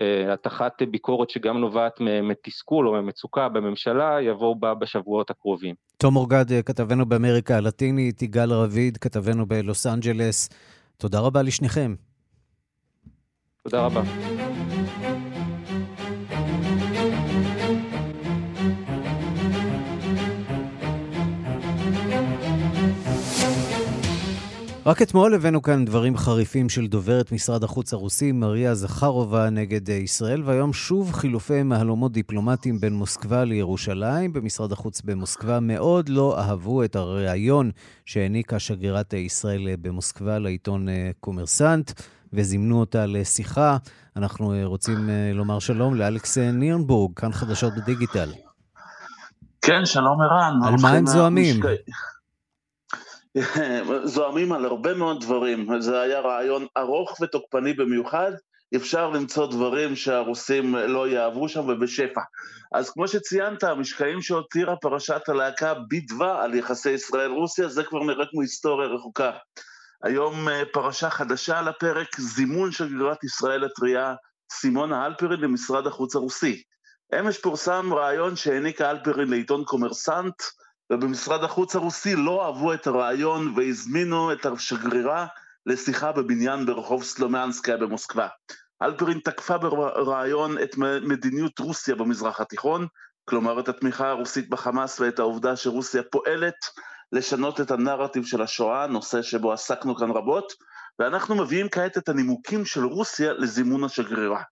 להטחת 0.00 0.82
ביקורת 0.82 1.30
שגם 1.30 1.58
נובעת 1.58 1.92
מתסכול 2.22 2.88
או 2.88 3.02
ממצוקה 3.02 3.48
בממשלה, 3.48 4.18
יבואו 4.20 4.54
בה 4.54 4.74
בשבועות 4.74 5.30
הקרובים. 5.30 5.74
תום 5.96 6.16
אורגד, 6.16 6.52
אה, 6.52 6.62
כתבנו 6.62 7.06
באמריקה 7.06 7.56
הלטינית, 7.56 8.22
יגאל 8.22 8.52
רביד, 8.52 8.96
כתבנו 8.96 9.46
בלוס 9.46 9.86
אנג'לס. 9.86 10.48
תודה 10.96 11.20
רבה 11.20 11.42
לשניכם. 11.42 11.94
תודה 13.62 13.86
רבה. 13.86 14.02
רק 24.86 25.02
אתמול 25.02 25.34
הבאנו 25.34 25.62
כאן 25.62 25.84
דברים 25.84 26.16
חריפים 26.16 26.68
של 26.68 26.86
דוברת 26.86 27.32
משרד 27.32 27.64
החוץ 27.64 27.92
הרוסי, 27.92 28.32
מריה 28.32 28.74
זכרובה, 28.74 29.50
נגד 29.50 29.90
אה, 29.90 29.94
ישראל, 29.94 30.42
והיום 30.44 30.72
שוב 30.72 31.12
חילופי 31.12 31.62
מהלומות 31.62 32.12
דיפלומטיים 32.12 32.80
בין 32.80 32.92
מוסקבה 32.92 33.44
לירושלים. 33.44 34.32
במשרד 34.32 34.72
החוץ 34.72 35.02
במוסקבה 35.02 35.60
מאוד 35.60 36.08
לא 36.08 36.38
אהבו 36.40 36.84
את 36.84 36.96
הריאיון 36.96 37.70
שהעניקה 38.06 38.58
שגרירת 38.58 39.14
אה, 39.14 39.18
ישראל 39.18 39.68
אה, 39.68 39.74
במוסקבה 39.82 40.38
לעיתון 40.38 40.86
קומרסנט, 41.20 41.92
וזימנו 42.32 42.80
אותה 42.80 43.06
לשיחה. 43.06 43.76
אנחנו 44.16 44.54
רוצים 44.64 45.10
לומר 45.34 45.58
שלום 45.58 45.94
לאלכס 45.94 46.38
נירנבורג, 46.38 47.12
כאן 47.16 47.32
חדשות 47.32 47.72
בדיגיטל. 47.76 48.32
כן, 49.62 49.86
שלום 49.86 50.20
ערן. 50.20 50.60
על 50.64 50.74
מה 50.82 50.90
הם 50.90 51.06
זועמים? 51.06 51.60
זועמים 54.14 54.52
על 54.52 54.64
הרבה 54.64 54.94
מאוד 54.94 55.20
דברים. 55.20 55.80
זה 55.80 56.00
היה 56.00 56.20
רעיון 56.20 56.66
ארוך 56.78 57.20
ותוקפני 57.20 57.72
במיוחד. 57.72 58.32
אפשר 58.76 59.10
למצוא 59.10 59.50
דברים 59.50 59.96
שהרוסים 59.96 60.74
לא 60.74 61.08
יאהבו 61.08 61.48
שם 61.48 61.68
ובשפע. 61.68 62.20
אז 62.72 62.90
כמו 62.90 63.08
שציינת, 63.08 63.64
המשקעים 63.64 64.22
שהותירה 64.22 64.76
פרשת 64.76 65.28
הלהקה 65.28 65.74
בידווה 65.74 66.44
על 66.44 66.54
יחסי 66.54 66.90
ישראל-רוסיה, 66.90 67.68
זה 67.68 67.84
כבר 67.84 68.04
נראה 68.04 68.26
כמו 68.30 68.40
היסטוריה 68.40 68.88
רחוקה. 68.88 69.30
היום 70.02 70.48
אה, 70.48 70.62
פרשה 70.72 71.10
חדשה 71.10 71.58
על 71.58 71.68
הפרק, 71.68 72.20
זימון 72.20 72.72
שגרירת 72.72 73.24
ישראל 73.24 73.64
הטריה 73.64 74.14
סימונה 74.52 75.04
הלפרין 75.04 75.40
למשרד 75.40 75.86
החוץ 75.86 76.16
הרוסי. 76.16 76.62
אמש 77.20 77.38
פורסם 77.38 77.94
רעיון 77.94 78.36
שהעניקה 78.36 78.90
הלפרין 78.90 79.30
לעיתון 79.30 79.64
קומרסנט, 79.64 80.42
ובמשרד 80.92 81.44
החוץ 81.44 81.76
הרוסי 81.76 82.16
לא 82.16 82.46
אהבו 82.46 82.74
את 82.74 82.86
הרעיון 82.86 83.54
והזמינו 83.56 84.32
את 84.32 84.46
השגרירה 84.46 85.26
לשיחה 85.66 86.12
בבניין 86.12 86.66
ברחוב 86.66 87.04
סלומנסקיה 87.04 87.76
במוסקבה. 87.76 88.28
הלפרין 88.80 89.18
תקפה 89.24 89.58
ברעיון 89.58 90.58
את 90.62 90.76
מדיניות 91.02 91.58
רוסיה 91.58 91.94
במזרח 91.94 92.40
התיכון, 92.40 92.86
כלומר 93.24 93.60
את 93.60 93.68
התמיכה 93.68 94.08
הרוסית 94.08 94.50
בחמאס 94.50 95.00
ואת 95.00 95.18
העובדה 95.18 95.56
שרוסיה 95.56 96.02
פועלת 96.10 96.54
לשנות 97.12 97.60
את 97.60 97.70
הנרטיב 97.70 98.24
של 98.24 98.42
השואה, 98.42 98.86
נושא 98.86 99.22
שבו 99.22 99.52
עסקנו 99.52 99.96
כאן 99.96 100.10
רבות, 100.10 100.52
ואנחנו 100.98 101.34
מביאים 101.34 101.68
כעת 101.68 101.98
את 101.98 102.08
הנימוקים 102.08 102.64
של 102.64 102.84
רוסיה 102.84 103.32
לזימון 103.32 103.84
השגרירה. 103.84 104.42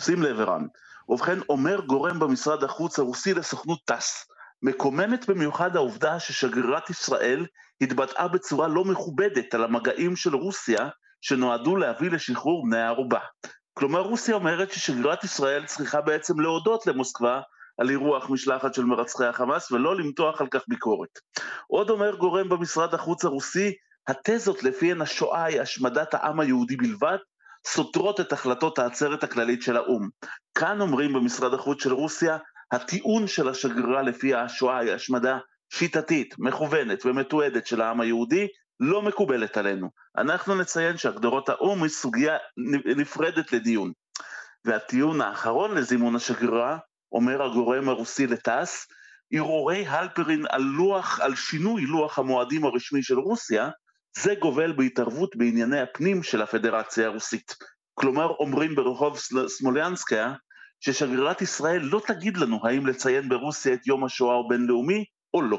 שים 0.00 0.22
לב 0.22 0.40
ערן. 0.40 0.66
ובכן, 1.08 1.38
אומר 1.48 1.80
גורם 1.80 2.18
במשרד 2.18 2.64
החוץ 2.64 2.98
הרוסי 2.98 3.34
לסוכנות 3.34 3.78
טאס, 3.84 4.26
מקוממת 4.64 5.28
במיוחד 5.28 5.76
העובדה 5.76 6.20
ששגרירת 6.20 6.90
ישראל 6.90 7.46
התבטאה 7.80 8.28
בצורה 8.28 8.68
לא 8.68 8.84
מכובדת 8.84 9.54
על 9.54 9.64
המגעים 9.64 10.16
של 10.16 10.34
רוסיה 10.34 10.88
שנועדו 11.20 11.76
להביא 11.76 12.10
לשחרור 12.10 12.64
בני 12.66 12.78
הערובה. 12.78 13.18
כלומר, 13.74 14.00
רוסיה 14.00 14.34
אומרת 14.34 14.72
ששגרירת 14.72 15.24
ישראל 15.24 15.66
צריכה 15.66 16.00
בעצם 16.00 16.40
להודות 16.40 16.86
למוסקבה 16.86 17.40
על 17.78 17.90
אירוח 17.90 18.30
משלחת 18.30 18.74
של 18.74 18.84
מרצחי 18.84 19.26
החמאס 19.26 19.72
ולא 19.72 19.96
למתוח 19.96 20.40
על 20.40 20.46
כך 20.46 20.62
ביקורת. 20.68 21.18
עוד 21.68 21.90
אומר 21.90 22.14
גורם 22.14 22.48
במשרד 22.48 22.94
החוץ 22.94 23.24
הרוסי, 23.24 23.72
התזות 24.08 24.62
לפיהן 24.62 25.02
השואה 25.02 25.44
היא 25.44 25.60
השמדת 25.60 26.14
העם 26.14 26.40
היהודי 26.40 26.76
בלבד, 26.76 27.18
סותרות 27.66 28.20
את 28.20 28.32
החלטות 28.32 28.78
העצרת 28.78 29.24
הכללית 29.24 29.62
של 29.62 29.76
האו"ם. 29.76 30.08
כאן 30.54 30.80
אומרים 30.80 31.12
במשרד 31.12 31.54
החוץ 31.54 31.82
של 31.82 31.92
רוסיה, 31.92 32.38
הטיעון 32.74 33.26
של 33.26 33.48
השגרירה 33.48 34.02
לפיה 34.02 34.42
השואה 34.42 34.78
היא 34.78 34.92
השמדה 34.92 35.38
שיטתית, 35.72 36.34
מכוונת 36.38 37.06
ומתועדת 37.06 37.66
של 37.66 37.80
העם 37.80 38.00
היהודי, 38.00 38.46
לא 38.80 39.02
מקובלת 39.02 39.56
עלינו. 39.56 39.90
אנחנו 40.16 40.54
נציין 40.54 40.96
שהגדרות 40.96 41.48
האו"ם 41.48 41.82
היא 41.82 41.90
סוגיה 41.90 42.36
נפרדת 42.96 43.52
לדיון. 43.52 43.92
והטיעון 44.64 45.20
האחרון 45.20 45.74
לזימון 45.74 46.16
השגרירה, 46.16 46.78
אומר 47.12 47.42
הגורם 47.42 47.88
הרוסי 47.88 48.26
לטאס, 48.26 48.86
הרהורי 49.32 49.86
הלפרין 49.86 50.44
על 50.48 50.62
לוח, 50.62 51.20
על 51.20 51.34
שינוי 51.34 51.82
לוח 51.82 52.18
המועדים 52.18 52.64
הרשמי 52.64 53.02
של 53.02 53.18
רוסיה, 53.18 53.70
זה 54.18 54.34
גובל 54.40 54.72
בהתערבות 54.72 55.36
בענייני 55.36 55.80
הפנים 55.80 56.22
של 56.22 56.42
הפדרציה 56.42 57.06
הרוסית. 57.06 57.54
כלומר, 57.94 58.30
אומרים 58.30 58.74
ברחוב 58.74 59.18
סמוליאנסקיה, 59.48 60.34
ששגרירת 60.84 61.42
ישראל 61.42 61.82
לא 61.82 62.00
תגיד 62.06 62.36
לנו 62.36 62.60
האם 62.62 62.86
לציין 62.86 63.28
ברוסיה 63.28 63.74
את 63.74 63.86
יום 63.86 64.04
השואה 64.04 64.40
הבינלאומי 64.40 65.04
או 65.34 65.42
לא. 65.42 65.58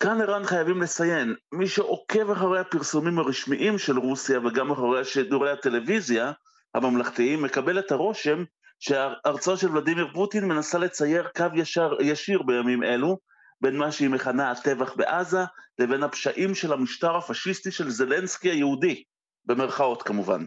כאן 0.00 0.20
ערן 0.20 0.44
חייבים 0.44 0.82
לציין, 0.82 1.34
מי 1.52 1.68
שעוקב 1.68 2.30
אחרי 2.30 2.60
הפרסומים 2.60 3.18
הרשמיים 3.18 3.78
של 3.78 3.98
רוסיה 3.98 4.38
וגם 4.38 4.70
אחרי 4.70 5.04
שידורי 5.04 5.50
הטלוויזיה 5.50 6.32
הממלכתיים, 6.74 7.42
מקבל 7.42 7.78
את 7.78 7.92
הרושם 7.92 8.44
שארצו 8.80 9.56
של 9.56 9.70
ולדימיר 9.70 10.08
פוטין 10.14 10.44
מנסה 10.44 10.78
לצייר 10.78 11.28
קו 11.36 11.46
ישר, 11.54 11.92
ישיר 12.00 12.42
בימים 12.42 12.82
אלו 12.82 13.18
בין 13.60 13.76
מה 13.76 13.92
שהיא 13.92 14.08
מכנה 14.08 14.50
הטבח 14.50 14.94
בעזה 14.96 15.44
לבין 15.78 16.02
הפשעים 16.02 16.54
של 16.54 16.72
המשטר 16.72 17.16
הפשיסטי 17.16 17.70
של 17.70 17.90
זלנסקי 17.90 18.50
היהודי, 18.50 19.02
במרכאות 19.46 20.02
כמובן. 20.02 20.44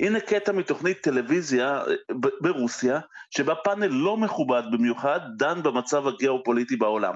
הנה 0.00 0.20
קטע 0.20 0.52
מתוכנית 0.52 1.00
טלוויזיה 1.00 1.82
ברוסיה, 2.40 3.00
שבה 3.30 3.54
פאנל 3.54 3.86
לא 3.86 4.16
מכובד 4.16 4.62
במיוחד 4.72 5.20
דן 5.36 5.62
במצב 5.62 6.06
הגיאופוליטי 6.06 6.76
בעולם. 6.76 7.14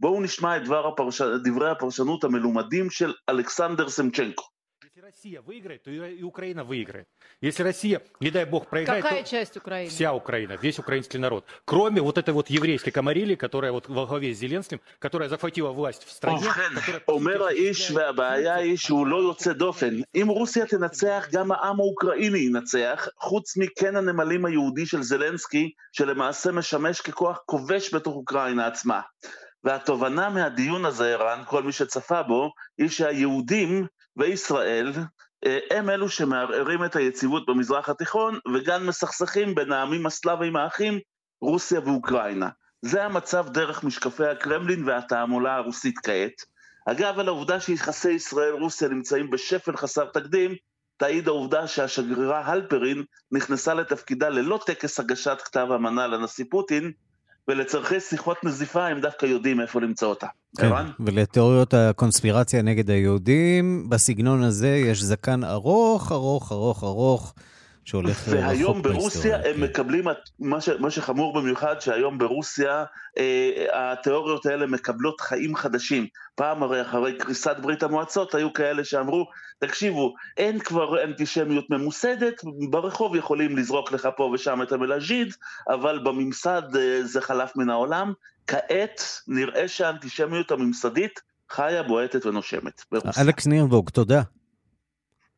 בואו 0.00 0.20
נשמע 0.20 0.56
את 0.56 0.64
דבר 0.64 0.88
הפרש... 0.88 1.22
דברי 1.22 1.70
הפרשנות 1.70 2.24
המלומדים 2.24 2.90
של 2.90 3.12
אלכסנדר 3.28 3.88
סמצ'נקו. 3.88 4.57
Россия 5.07 5.41
выиграет, 5.41 5.83
то 5.83 5.91
и 5.91 6.15
и 6.19 6.23
Украина 6.23 6.63
выиграет. 6.63 7.07
Если 7.41 7.63
Россия, 7.63 8.01
не 8.19 8.31
дай 8.31 8.45
бог, 8.45 8.67
проиграет, 8.67 9.03
Какая 9.03 9.23
то 9.23 9.29
часть 9.29 9.57
Украины? 9.57 9.89
вся 9.89 10.13
Украина, 10.13 10.57
весь 10.61 10.79
украинский 10.79 11.19
народ. 11.19 11.45
Кроме 11.65 12.01
вот 12.01 12.17
этой 12.17 12.33
вот 12.33 12.49
еврейской 12.49 12.91
комарили, 12.91 13.35
которая 13.35 13.71
вот 13.71 13.87
во 13.87 14.05
главе 14.05 14.33
с 14.33 14.37
Зеленским, 14.37 14.81
которая 14.99 15.29
захватила 15.29 15.71
власть 15.71 16.03
в 16.03 16.11
стране. 16.11 16.39
ובכן, 16.39 16.97
אומר 17.07 17.43
האיש 17.43 17.91
והבעיה 17.91 18.55
היא 18.55 18.77
שהוא 18.77 19.07
לא 19.07 19.17
יוצא 19.17 19.53
דופן. 19.53 19.95
אם 20.15 20.27
רוסיה 20.27 20.65
תנצח, 20.65 21.27
גם 21.31 21.51
העם 21.51 21.79
האוקראיני 21.79 22.39
ינצח, 22.39 23.07
חוץ 23.19 23.57
מקן 23.57 23.95
הנמלים 23.95 24.45
היהודי 24.45 24.85
של 24.85 25.03
זלנסקי, 25.03 25.71
שלמעשה 25.91 26.51
משמש 26.51 27.01
ככוח 27.01 27.39
כובש 27.45 27.93
בתוך 27.93 28.15
אוקראינה 28.15 28.67
עצמה. 28.67 29.01
והתובנה 29.63 30.29
מהדיון 30.29 30.85
הזה, 30.85 31.13
ערן, 31.13 31.43
כל 31.47 31.63
מי 31.63 31.71
שצפה 31.71 32.23
בו, 32.23 32.51
היא 32.77 32.89
שהיהודים 32.89 33.87
וישראל 34.18 34.92
אה, 35.46 35.58
הם 35.70 35.90
אלו 35.90 36.08
שמערערים 36.08 36.84
את 36.84 36.96
היציבות 36.96 37.46
במזרח 37.46 37.88
התיכון, 37.88 38.38
וגם 38.54 38.86
מסכסכים 38.86 39.54
בין 39.54 39.72
העמים 39.72 40.06
הסלאביים 40.06 40.56
האחים, 40.56 40.98
רוסיה 41.40 41.80
ואוקראינה. 41.84 42.48
זה 42.82 43.04
המצב 43.04 43.48
דרך 43.48 43.84
משקפי 43.84 44.26
הקרמלין 44.26 44.88
והתעמולה 44.88 45.56
הרוסית 45.56 45.98
כעת. 45.98 46.42
אגב, 46.86 47.18
על 47.18 47.28
העובדה 47.28 47.60
שיחסי 47.60 48.10
ישראל-רוסיה 48.10 48.88
נמצאים 48.88 49.30
בשפל 49.30 49.76
חסר 49.76 50.04
תקדים, 50.04 50.54
תעיד 50.96 51.28
העובדה 51.28 51.66
שהשגרירה 51.66 52.40
הלפרין 52.40 53.04
נכנסה 53.32 53.74
לתפקידה 53.74 54.28
ללא 54.28 54.60
טקס 54.66 55.00
הגשת 55.00 55.38
כתב 55.44 55.66
אמנה 55.74 56.06
לנשיא 56.06 56.44
פוטין, 56.50 56.92
ולצורכי 57.48 58.00
שיחות 58.00 58.44
נזיפה 58.44 58.86
הם 58.86 59.00
דווקא 59.00 59.26
יודעים 59.26 59.60
איפה 59.60 59.80
למצוא 59.80 60.08
אותה. 60.08 60.26
כן, 60.58 60.66
ערן? 60.66 60.90
ולתיאוריות 61.00 61.74
הקונספירציה 61.74 62.62
נגד 62.62 62.90
היהודים, 62.90 63.86
בסגנון 63.88 64.42
הזה 64.42 64.68
יש 64.68 65.02
זקן 65.02 65.44
ארוך, 65.44 66.12
ארוך, 66.12 66.52
ארוך, 66.52 66.84
ארוך, 66.84 67.34
שהולך 67.84 68.28
אה, 68.28 68.34
והיום 68.34 68.70
רחוק 68.72 68.84
ברוסיה 68.86 69.30
בהיסטוריה. 69.38 69.54
הם 69.54 69.60
מקבלים, 69.60 70.08
את- 70.10 70.16
מה, 70.40 70.60
ש, 70.60 70.68
מה 70.78 70.90
שחמור 70.90 71.40
במיוחד, 71.40 71.80
שהיום 71.80 72.18
ברוסיה 72.18 72.84
אה, 73.18 73.50
התיאוריות 73.92 74.46
האלה 74.46 74.66
מקבלות 74.66 75.20
חיים 75.20 75.56
חדשים. 75.56 76.06
פעם 76.34 76.62
הרי 76.62 76.82
אחרי 76.82 77.18
קריסת 77.18 77.56
ברית 77.62 77.82
המועצות 77.82 78.34
היו 78.34 78.52
כאלה 78.52 78.84
שאמרו, 78.84 79.26
תקשיבו, 79.58 80.14
אין 80.36 80.58
כבר 80.58 81.04
אנטישמיות 81.04 81.70
ממוסדת, 81.70 82.42
ברחוב 82.70 83.16
יכולים 83.16 83.56
לזרוק 83.56 83.92
לך 83.92 84.08
פה 84.16 84.30
ושם 84.34 84.62
את 84.62 84.72
המילה 84.72 85.00
ז'יד, 85.00 85.34
אבל 85.68 85.98
בממסד 85.98 86.62
אה, 86.76 87.04
זה 87.04 87.20
חלף 87.20 87.56
מן 87.56 87.70
העולם. 87.70 88.12
כעת 88.46 89.02
נראה 89.28 89.68
שהאנטישמיות 89.68 90.50
הממסדית 90.50 91.20
חיה, 91.50 91.82
בועטת 91.82 92.26
ונושמת. 92.26 92.84
אלכס 93.20 93.46
נירבורג, 93.46 93.90
תודה. 93.90 94.22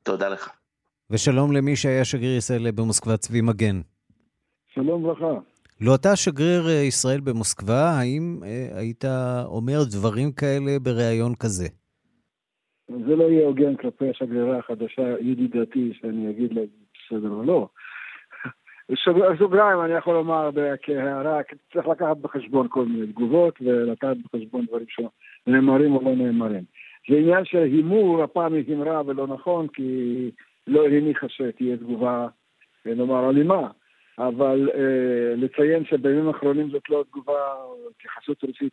תודה 0.02 0.28
לך. 0.28 0.50
ושלום 1.10 1.52
למי 1.52 1.76
שהיה 1.76 2.04
שגריר 2.04 2.36
ישראל 2.36 2.70
במוסקבה, 2.70 3.16
צבי 3.16 3.40
מגן. 3.40 3.80
שלום 4.74 5.04
וברכה. 5.04 5.40
לו 5.80 5.94
אתה 5.94 6.16
שגריר 6.16 6.68
אה, 6.68 6.72
ישראל 6.72 7.20
במוסקבה, 7.20 7.90
האם 7.90 8.40
אה, 8.44 8.68
היית 8.72 9.04
אומר 9.44 9.84
דברים 9.84 10.32
כאלה 10.32 10.78
בריאיון 10.78 11.34
כזה? 11.34 11.68
זה 13.06 13.16
לא 13.16 13.24
יהיה 13.24 13.46
הוגן 13.46 13.76
כלפי 13.76 14.10
השגרירה 14.10 14.58
החדשה, 14.58 15.14
ידידתי, 15.20 15.92
שאני 16.00 16.30
אגיד 16.30 16.52
לה 16.52 16.60
בסדר 16.94 17.30
או 17.30 17.42
לא. 17.44 17.68
סוגריים, 19.38 19.80
אני 19.80 19.92
יכול 19.92 20.14
לומר 20.14 20.50
כהערה, 20.82 21.40
צריך 21.72 21.88
לקחת 21.88 22.16
בחשבון 22.16 22.66
כל 22.70 22.84
מיני 22.84 23.06
תגובות 23.06 23.54
ולקחת 23.60 24.16
בחשבון 24.16 24.66
דברים 24.66 24.86
שנאמרים 24.88 25.94
או 25.94 26.02
לא 26.04 26.14
נאמרים. 26.14 26.64
זה 27.10 27.16
עניין 27.16 27.44
של 27.44 27.58
הימור, 27.58 28.22
הפעם 28.22 28.54
היא 28.54 28.64
הימרה 28.68 29.02
ולא 29.06 29.26
נכון, 29.26 29.68
כי 29.68 30.30
לא 30.66 30.86
הניחה 30.86 31.28
שתהיה 31.28 31.76
תגובה, 31.76 32.28
נאמר, 32.86 33.30
אלימה. 33.30 33.68
אבל 34.18 34.70
אה, 34.74 35.36
לציין 35.36 35.84
שבימים 35.84 36.28
האחרונים 36.28 36.70
זאת 36.70 36.90
לא 36.90 37.04
תגובה 37.10 37.38
התייחסות 37.90 38.42
רוסית 38.42 38.72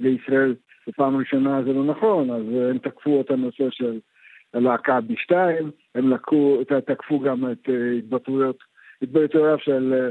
לישראל 0.00 0.54
בפעם 0.88 1.16
ראשונה 1.16 1.62
זה 1.64 1.72
לא 1.72 1.84
נכון, 1.84 2.30
אז 2.30 2.42
הם 2.70 2.78
תקפו 2.78 3.20
את 3.20 3.30
הנושא 3.30 3.64
של 3.70 3.98
להקה 4.54 4.98
B2, 4.98 5.34
הם 5.94 6.10
לקחו, 6.12 6.58
ת- 6.68 6.90
תקפו 6.90 7.20
גם 7.20 7.52
את 7.52 7.68
אה, 7.68 7.98
התבטאויות, 7.98 8.58
התבטאויותיו 9.02 9.56
של 9.58 9.94
אה, 9.94 10.08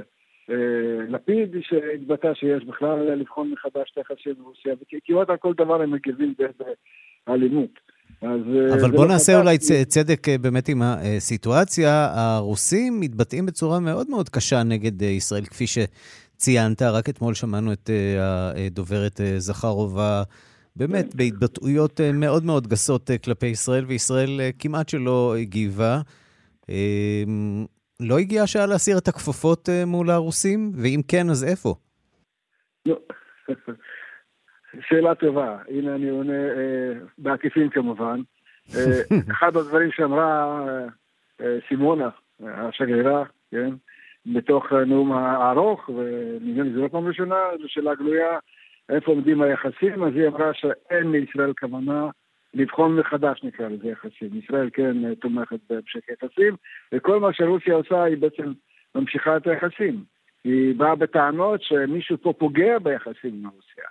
אה, 0.56 1.06
לפיד, 1.10 1.56
שהתבטא 1.62 2.34
שיש 2.34 2.64
בכלל 2.64 3.00
לבחון 3.16 3.52
מחדש 3.52 3.92
את 3.94 3.98
היחסים 3.98 4.34
עם 4.40 4.44
רוסיה, 4.46 4.74
וכמעט 4.74 5.30
על 5.30 5.38
כל 5.38 5.54
דבר 5.58 5.82
הם 5.82 5.92
מגיבים 5.92 6.34
באלימות. 7.28 7.70
אז, 8.22 8.30
אבל 8.72 8.80
זה 8.80 8.88
בוא 8.88 9.06
לא 9.06 9.12
נעשה 9.12 9.32
חדש, 9.34 9.42
אולי 9.42 9.58
צ- 9.58 9.88
צדק 9.88 10.28
באמת 10.42 10.70
עם 10.70 10.82
הסיטואציה. 10.82 11.90
הרוסים 12.16 13.00
מתבטאים 13.00 13.46
בצורה 13.46 13.80
מאוד 13.80 14.08
מאוד 14.10 14.30
קשה 14.30 14.64
נגד 14.64 15.02
ישראל, 15.02 15.46
כפי 15.46 15.68
שציינת. 16.38 16.82
רק 16.82 17.10
אתמול 17.10 17.34
שמענו 17.34 17.74
את 17.74 17.90
אה, 17.90 18.52
הדוברת 18.68 19.22
אה, 19.22 19.34
זכרובה, 19.38 20.24
באמת 20.76 21.16
בהתבטאויות 21.16 22.02
אה, 22.02 22.12
מאוד 22.14 22.44
מאוד 22.44 22.68
גסות 22.68 23.10
כלפי 23.24 23.46
ישראל, 23.46 23.86
וישראל 23.86 24.40
כמעט 24.60 24.90
שלא 24.90 25.36
הגיבה. 25.40 26.02
אה, 26.70 27.24
לא 28.00 28.20
הגיעה 28.20 28.44
השעה 28.44 28.66
להסיר 28.66 28.98
את 28.98 29.08
הכפפות 29.08 29.70
מול 29.86 30.10
הרוסים? 30.10 30.72
ואם 30.76 31.02
כן, 31.08 31.30
אז 31.30 31.44
איפה? 31.44 31.76
לא. 32.86 33.00
שאלה 34.90 35.16
טובה, 35.16 35.58
הנה 35.70 35.96
אני 35.96 36.10
עונה 36.10 36.44
בעקיפין 37.18 37.70
כמובן. 37.70 38.20
אחד 39.32 39.58
הדברים 39.58 39.90
שאמרה 39.92 40.66
סימונה, 41.70 42.10
השגרירה, 42.40 43.24
כן, 43.52 43.70
בתוך 44.34 44.72
הנאום 44.72 45.12
הארוך, 45.12 45.90
ונדמה 45.90 46.64
לי 46.64 46.74
זו 46.74 46.82
לא 46.82 46.88
פעם 46.88 47.08
ראשונה, 47.08 47.36
זו 47.62 47.68
שאלה 47.68 47.96
גלויה, 47.96 48.40
איפה 48.90 49.12
עומדים 49.12 49.42
היחסים, 49.42 50.04
אז 50.04 50.16
היא 50.16 50.28
אמרה 50.28 50.54
שאין 50.54 51.12
לישראל 51.12 51.54
כוונה 51.60 52.10
לבחון 52.54 52.96
מחדש, 52.96 53.44
נקרא 53.44 53.68
לזה 53.68 53.88
יחסים. 53.90 54.30
ישראל 54.34 54.70
כן 54.74 55.14
תומכת 55.16 55.60
בהמשך 55.70 56.10
יחסים, 56.10 56.56
וכל 56.94 57.20
מה 57.20 57.34
שרוסיה 57.34 57.74
עושה 57.74 58.04
היא 58.04 58.18
בעצם 58.18 58.54
ממשיכה 58.96 59.38
את 59.38 59.48
היחסים. 59.48 60.04
היא 60.44 60.76
באה 60.76 60.96
בטענות 60.96 61.64
שמישהו 61.64 62.18
פה 62.18 62.34
פוגע 62.34 62.80
ביחסים 62.80 63.34
עם 63.34 63.50
רוסיה. 63.56 63.84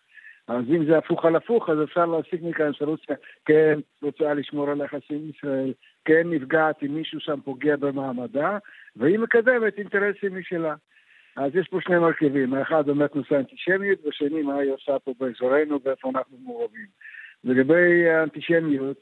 אז 0.49 0.65
אם 0.69 0.85
זה 0.85 0.99
הפוך 0.99 1.25
על 1.25 1.37
הפוך, 1.37 1.71
אז 1.71 1.83
אפשר 1.83 2.07
להסיק 2.07 2.43
מכאן 2.43 2.73
שרוסיה 2.73 3.17
כן 3.45 3.79
רוצה 4.03 4.35
לשמור 4.35 4.71
על 4.71 4.81
היחסים 4.81 5.17
עם 5.17 5.31
ישראל, 5.37 5.73
כן 6.05 6.23
נפגעת 6.31 6.83
אם 6.83 6.95
מישהו 6.95 7.21
שם 7.21 7.41
פוגע 7.45 7.77
במעמדה, 7.77 8.59
והיא 8.97 9.19
מקדמת 9.19 9.79
אינטרסים 9.79 10.39
משלה. 10.39 10.75
אז 11.37 11.57
יש 11.57 11.69
פה 11.69 11.79
שני 11.81 11.99
מרכיבים, 11.99 12.55
האחד 12.55 12.87
באמת 12.87 13.17
נושא 13.17 13.35
האנטישמיות, 13.35 13.99
והשני 14.05 14.43
מה 14.43 14.59
היא 14.59 14.71
עושה 14.71 14.99
פה 14.99 15.15
באזורנו 15.21 15.81
ואיפה 15.85 16.11
אנחנו 16.15 16.37
מעורבים. 16.45 16.87
לגבי 17.45 18.09
האנטישמיות, 18.09 18.97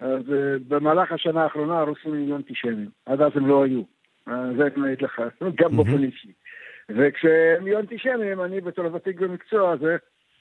אז 0.00 0.22
uh, 0.22 0.32
במהלך 0.68 1.12
השנה 1.12 1.42
האחרונה 1.42 1.78
הרוסים 1.78 2.12
היו 2.12 2.36
אנטישמים, 2.36 2.88
עד 3.06 3.20
אז 3.20 3.32
הם 3.34 3.46
לא 3.46 3.64
היו. 3.64 3.82
Uh, 4.28 4.32
זה 4.56 4.68
אני 4.76 4.92
אגיד 4.92 5.02
לך, 5.02 5.22
גם 5.54 5.76
באופן 5.76 6.02
אישי. 6.02 6.32
וכשהם 6.88 7.66
יהיו 7.66 7.78
אנטישמים, 7.78 8.40
אני 8.40 8.60
בתור 8.60 8.94
ותיק 8.94 9.20
במקצוע 9.20 9.72
הזה, 9.72 9.96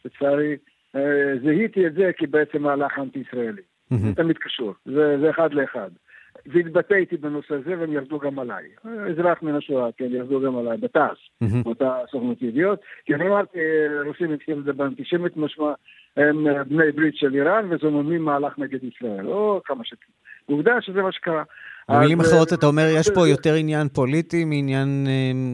לצערי, 0.05 0.57
אה, 0.95 1.37
זיהיתי 1.41 1.87
את 1.87 1.93
זה 1.93 2.11
כבעצם 2.17 2.61
מהלך 2.61 2.99
אנטי-ישראלי. 2.99 3.61
זה 3.89 4.15
תמיד 4.15 4.37
קשור, 4.37 4.73
זה 4.85 5.29
אחד 5.29 5.53
לאחד. 5.53 5.89
והתבטאתי 6.45 7.17
בנושא 7.17 7.55
הזה 7.55 7.79
והם 7.79 7.93
ירדו 7.93 8.19
גם 8.19 8.39
עליי. 8.39 8.63
אה, 8.85 9.07
אזרח 9.07 9.41
מן 9.41 9.55
השואה, 9.55 9.89
כן, 9.97 10.07
ירדו 10.09 10.41
גם 10.41 10.57
עליי, 10.57 10.77
בתעש, 10.77 11.29
באותה 11.63 11.97
סוכנות 12.11 12.41
ידיעות. 12.41 12.79
כי 13.05 13.15
אני 13.15 13.27
אמרתי, 13.27 13.59
אה, 13.59 14.03
רוסים 14.05 14.33
התחילו 14.33 14.59
לדבר 14.59 14.85
אנטישמית, 14.85 15.37
משמע 15.37 15.73
הם 16.17 16.47
אה, 16.47 16.63
בני 16.63 16.91
ברית 16.91 17.15
של 17.15 17.35
איראן 17.35 17.67
וזוממים 17.69 18.25
מהלך 18.25 18.59
נגד 18.59 18.83
ישראל. 18.83 19.27
או 19.27 19.61
כמה 19.65 19.83
שכן. 19.83 20.11
עובדה 20.45 20.81
שזה 20.81 21.01
מה 21.01 21.11
שקרה. 21.11 21.43
במילים 21.89 22.21
אז, 22.21 22.27
אחרות, 22.27 22.51
אה, 22.51 22.57
אתה 22.57 22.65
אומר, 22.65 22.83
יש 22.99 23.09
פה 23.15 23.27
יותר 23.27 23.53
עניין 23.53 23.87
פוליטי 23.87 24.45
מעניין 24.45 25.07
אה, 25.07 25.11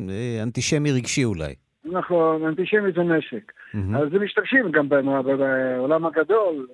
אה, 0.09 0.43
אנטישמי 0.43 0.91
רגשי 0.91 1.23
אולי. 1.23 1.53
נכון, 1.85 2.45
אנטישמיות 2.45 2.95
זה 2.95 3.01
נשק. 3.01 3.51
אז 3.73 4.13
הם 4.13 4.23
משתמשים 4.23 4.71
גם 4.71 4.89
בעולם 4.89 6.05
הגדול, 6.05 6.67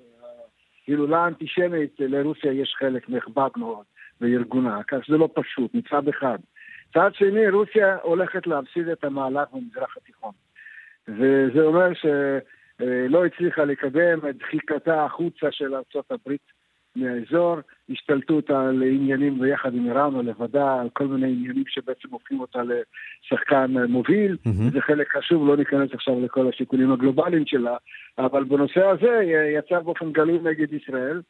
כאילו 0.84 1.08
לאנטישמית 1.08 1.96
לרוסיה 2.00 2.52
יש 2.52 2.76
חלק 2.80 3.10
נכבד 3.10 3.50
מאוד 3.56 3.84
בארגונה, 4.22 4.84
כך 4.88 5.06
שזה 5.06 5.18
לא 5.18 5.30
פשוט 5.34 5.74
מצד 5.74 6.08
אחד. 6.08 6.38
מצד 6.90 7.10
שני, 7.14 7.50
רוסיה 7.50 7.98
הולכת 8.04 8.48
להפסיד 8.48 8.88
את 8.88 9.04
המהלך 9.04 9.48
במזרח 9.54 9.98
התיכון. 9.98 10.32
וזה 11.08 11.62
אומר 11.62 11.92
אה, 12.82 13.08
לא 13.10 13.26
הצליחה 13.26 13.66
לקדם 13.66 14.20
את 14.30 14.38
דחיקתה 14.38 15.06
החוצה 15.06 15.48
של 15.52 15.76
ארצות 15.76 16.12
הברית 16.12 16.62
מהאזור, 16.96 17.58
השתלטות 17.90 18.50
על 18.50 18.84
עניינים 18.84 19.40
ביחד 19.40 19.74
עם 19.76 19.88
איראן 19.88 20.16
או 20.16 20.22
לבדה, 20.22 20.82
על 20.82 20.90
כל 20.94 21.08
מיני 21.08 21.28
עניינים 21.28 21.64
שבעצם 21.68 22.08
הופכים 22.12 22.40
אותה 22.40 22.60
לשחקן 22.64 23.74
מוביל, 23.90 24.38
Mm-hmm. 24.48 24.74
זה 24.74 24.82
חלק 24.82 25.16
חשוב, 25.18 25.48
לא 25.48 25.58
ניכנס 25.58 25.90
עכשיו 25.94 26.20
לכל 26.20 26.50
השיקולים 26.50 26.92
הגלובליים 26.92 27.46
שלה, 27.46 27.78
אבל 28.18 28.44
בנושא 28.44 28.86
הזה 28.86 29.22
יצא 29.58 29.80
באופן 29.80 30.12
גלוי 30.12 30.40
נגד 30.44 30.74
ישראל, 30.74 31.22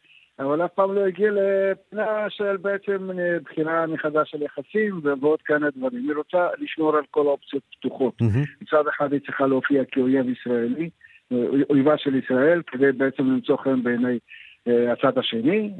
אבל 0.41 0.65
אף 0.65 0.71
פעם 0.75 0.95
לא 0.95 1.05
הגיע 1.05 1.31
לבחינה 1.31 2.29
של 2.29 2.57
בעצם 2.57 3.09
אה, 3.19 3.37
בחינה 3.43 3.85
מחדש 3.87 4.31
של 4.31 4.41
יחסים 4.41 5.01
ועוד 5.03 5.39
כהנה 5.45 5.69
דברים. 5.77 6.07
היא 6.07 6.15
רוצה 6.15 6.47
לשמור 6.57 6.97
על 6.97 7.03
כל 7.11 7.27
האופציות 7.27 7.63
פתוחות. 7.79 8.21
מצד 8.61 8.87
אחד 8.87 9.13
היא 9.13 9.21
צריכה 9.25 9.47
להופיע 9.47 9.83
כאויב 9.91 10.29
ישראלי, 10.29 10.89
אה, 11.31 11.37
אויבה 11.69 11.97
של 11.97 12.15
ישראל, 12.15 12.61
כדי 12.67 12.91
בעצם 12.91 13.23
למצוא 13.23 13.57
חן 13.57 13.83
בעיני 13.83 14.19
אה, 14.67 14.93
הצד 14.93 15.17
השני, 15.17 15.71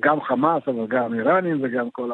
גם 0.00 0.20
חמאס, 0.20 0.62
אבל 0.66 0.86
גם 0.88 1.14
איראנים 1.14 1.58
וגם 1.62 1.90
כל 1.90 2.10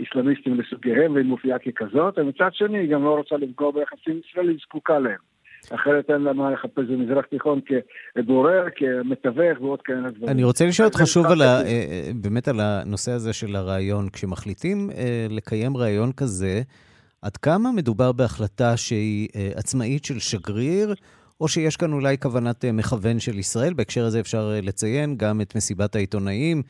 האסלאמיסטים 0.00 0.60
לסוגיהם, 0.60 1.14
והיא 1.14 1.26
מופיעה 1.26 1.58
ככזאת, 1.58 2.18
ומצד 2.18 2.50
שני 2.52 2.78
היא 2.78 2.90
גם 2.90 3.04
לא 3.04 3.16
רוצה 3.16 3.36
לפגוע 3.36 3.72
ביחסים 3.72 4.20
ישראלים, 4.24 4.50
היא 4.50 4.58
זקוקה 4.62 4.98
להם. 4.98 5.30
אחרת 5.68 6.10
אין 6.10 6.22
לה 6.22 6.32
מה 6.32 6.50
לחפש 6.50 6.84
במזרח 6.90 7.24
תיכון 7.24 7.60
כבורר, 8.14 8.64
כמתווך 8.76 9.60
ועוד 9.60 9.82
כאלה 9.82 10.10
דברים. 10.10 10.28
אני 10.28 10.44
רוצה 10.44 10.66
לשאול 10.66 10.88
אותך 10.88 11.00
שוב 11.04 11.26
על 11.26 11.42
ה. 11.42 11.44
אה, 11.44 11.66
אה, 11.66 12.10
באמת 12.14 12.48
על 12.48 12.60
הנושא 12.60 13.12
הזה 13.12 13.32
של 13.32 13.56
הרעיון. 13.56 14.08
כשמחליטים 14.08 14.90
אה, 14.90 15.26
לקיים 15.30 15.76
רעיון 15.76 16.12
כזה, 16.12 16.62
עד 17.22 17.36
כמה 17.36 17.72
מדובר 17.72 18.12
בהחלטה 18.12 18.76
שהיא 18.76 19.28
עצמאית 19.54 20.04
של 20.04 20.18
שגריר, 20.18 20.94
או 21.40 21.48
שיש 21.48 21.76
כאן 21.76 21.92
אולי 21.92 22.18
כוונת 22.18 22.64
מכוון 22.64 23.18
של 23.18 23.38
ישראל? 23.38 23.74
בהקשר 23.74 24.04
הזה 24.04 24.20
אפשר 24.20 24.52
לציין 24.62 25.16
גם 25.16 25.40
את 25.40 25.56
מסיבת 25.56 25.96
העיתונאים 25.96 26.62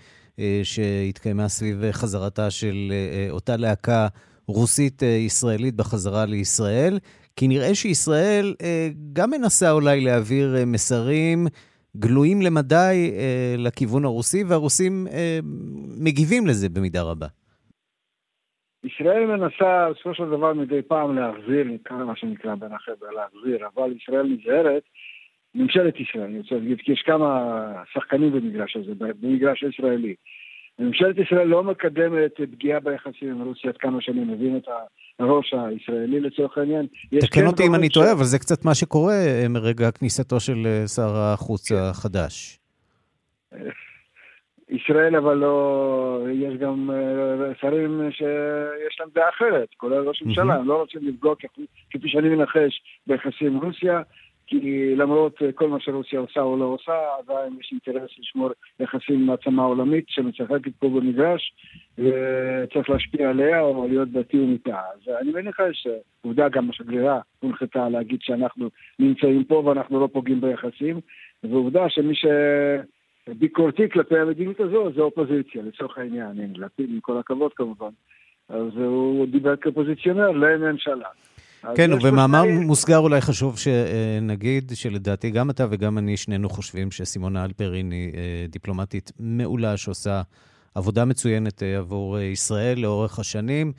שהתקיימה 0.63 1.49
סביב 1.49 1.93
חזרתה 1.93 2.51
של 2.51 2.93
אותה 3.31 3.57
להקה 3.57 4.09
רוסית-ישראלית 4.47 5.75
בחזרה 5.75 6.27
לישראל. 6.27 6.99
כי 7.41 7.49
נראה 7.49 7.75
שישראל 7.75 8.55
אה, 8.63 8.89
גם 9.13 9.31
מנסה 9.31 9.71
אולי 9.71 10.01
להעביר 10.01 10.57
אה, 10.57 10.65
מסרים 10.67 11.39
גלויים 11.97 12.43
למדי 12.43 13.11
אה, 13.19 13.55
לכיוון 13.59 14.05
הרוסי, 14.05 14.45
והרוסים 14.45 15.07
מגיבים 16.05 16.47
לזה 16.47 16.69
במידה 16.69 17.03
רבה. 17.03 17.27
ישראל 18.85 19.27
מנסה 19.27 19.91
בסופו 19.91 20.15
של 20.15 20.27
דבר 20.27 20.53
מדי 20.53 20.83
פעם 20.83 21.19
להחזיר, 21.19 21.65
נקרא 21.65 21.97
מה 21.97 22.17
שנקרא 22.17 22.55
בין 22.55 22.73
החבר'ה 22.73 23.13
להחזיר, 23.13 23.67
אבל 23.75 23.93
ישראל 23.97 24.27
נזהרת, 24.27 24.83
ממשלת 25.55 26.01
ישראל, 26.01 26.25
אני 26.25 26.39
רוצה 26.39 26.55
להגיד, 26.55 26.79
כי 26.81 26.93
יש 26.93 27.03
כמה 27.07 27.73
שחקנים 27.93 28.33
במגרש 28.33 28.77
הזה, 28.77 28.93
במגרש 28.99 29.65
הישראלי. 29.65 30.15
ממשלת 30.81 31.19
ישראל 31.19 31.47
לא 31.47 31.65
מקדמת 31.65 32.41
פגיעה 32.53 32.81
ביחסים 32.81 33.31
עם 33.31 33.43
רוסיה 33.43 33.71
עד 33.71 33.77
כמה 33.77 34.01
שאני 34.01 34.21
מבין 34.21 34.57
את 34.57 34.69
הראש 35.19 35.55
הישראלי 35.55 36.21
לצורך 36.21 36.59
העניין. 36.59 36.87
תקן 37.21 37.27
כן 37.41 37.47
אותי 37.47 37.67
אם 37.67 37.75
אני 37.75 37.89
טועה, 37.89 38.13
אבל 38.13 38.25
זה 38.25 38.39
קצת 38.39 38.65
מה 38.65 38.75
שקורה 38.75 39.15
אה, 39.15 39.49
מרגע 39.49 39.91
כניסתו 39.91 40.41
של 40.41 40.67
אה, 40.67 40.89
שר 40.89 41.17
החוץ 41.17 41.73
החדש. 41.73 42.59
ישראל 44.69 45.17
אבל 45.17 45.35
לא, 45.35 46.27
יש 46.33 46.55
גם 46.57 46.91
אה, 46.91 47.53
שרים 47.61 48.01
שיש 48.11 49.01
להם 49.01 49.09
דעה 49.15 49.29
אחרת, 49.29 49.69
כולל 49.77 50.09
ראש 50.09 50.23
הממשלה, 50.23 50.55
הם 50.55 50.69
לא 50.69 50.77
רוצים 50.81 51.01
לפגוע 51.09 51.35
כפי 51.91 52.09
שאני 52.09 52.29
מנחש 52.29 52.83
ביחסים 53.07 53.47
עם 53.47 53.57
רוסיה, 53.57 54.03
כי 54.51 54.97
למרות 54.97 55.43
אה, 55.43 55.53
כל 55.53 55.69
מה 55.69 55.81
שרוסיה 55.81 56.21
עושה 56.21 56.41
או 56.41 56.57
לא 56.57 56.65
עושה, 56.65 56.93
עדיין 57.19 57.53
יש 57.61 57.73
אינטרס 57.73 58.11
לשמור 58.19 58.51
יחסים 58.81 59.15
עם 59.15 59.27
מעצמה 59.27 59.63
עולמית 59.63 60.05
שמשחקת 60.09 60.73
פה 60.79 60.89
במגרש, 60.89 61.53
וצריך 61.99 62.91
להשפיע 62.91 63.31
עליה 63.31 63.61
או 63.61 63.89
להיות 63.89 64.13
בתיאום 64.13 64.53
איתה. 64.53 64.81
אז 64.95 65.15
אני 65.21 65.33
מניח 65.33 65.57
שעובדה 65.73 66.49
גם 66.49 66.71
השגרירה 66.71 67.21
הונחתה 67.41 67.89
להגיד 67.89 68.19
שאנחנו 68.23 68.69
נמצאים 68.99 69.45
פה 69.45 69.63
ואנחנו 69.67 70.01
לא 70.01 70.09
פוגעים 70.13 70.41
ביחסים, 70.41 71.01
ועובדה 71.45 71.89
שמי 71.89 72.15
ש... 72.15 72.27
ביקורתי 73.39 73.89
כלפי 73.89 74.19
המדיניות 74.19 74.61
הזו 74.61 74.93
זה 74.95 75.01
אופוזיציה, 75.01 75.63
לצורך 75.63 75.99
העניין, 75.99 76.41
הנה, 76.41 76.59
לפיד 76.59 76.91
עם 76.91 77.01
כל 77.01 77.19
הכבוד 77.19 77.53
כמובן. 77.55 77.91
אז 78.49 78.77
הוא 78.77 79.27
דיבר 79.27 79.57
כאופוזיציונר 79.57 80.31
לממשלה. 80.31 81.09
כן, 81.75 81.91
ובמאמר 81.93 82.43
שני- 82.43 82.65
מוסגר 82.65 82.99
אולי 82.99 83.21
חשוב 83.21 83.59
שנגיד 83.59 84.73
שלדעתי 84.75 85.31
גם 85.31 85.51
אתה 85.51 85.67
וגם 85.71 85.99
אני, 85.99 86.17
שנינו 86.17 86.49
חושבים 86.51 86.91
שסימונה 86.91 87.45
אלפרין 87.45 87.91
היא 87.91 88.13
אה, 88.15 88.21
דיפלומטית 88.49 89.13
מעולה 89.19 89.77
שעושה 89.77 90.23
עבודה 90.75 91.05
מצוינת 91.05 91.63
אה, 91.63 91.79
עבור 91.79 92.19
אה, 92.19 92.23
ישראל 92.23 92.79
לאורך 92.79 93.19
השנים, 93.19 93.73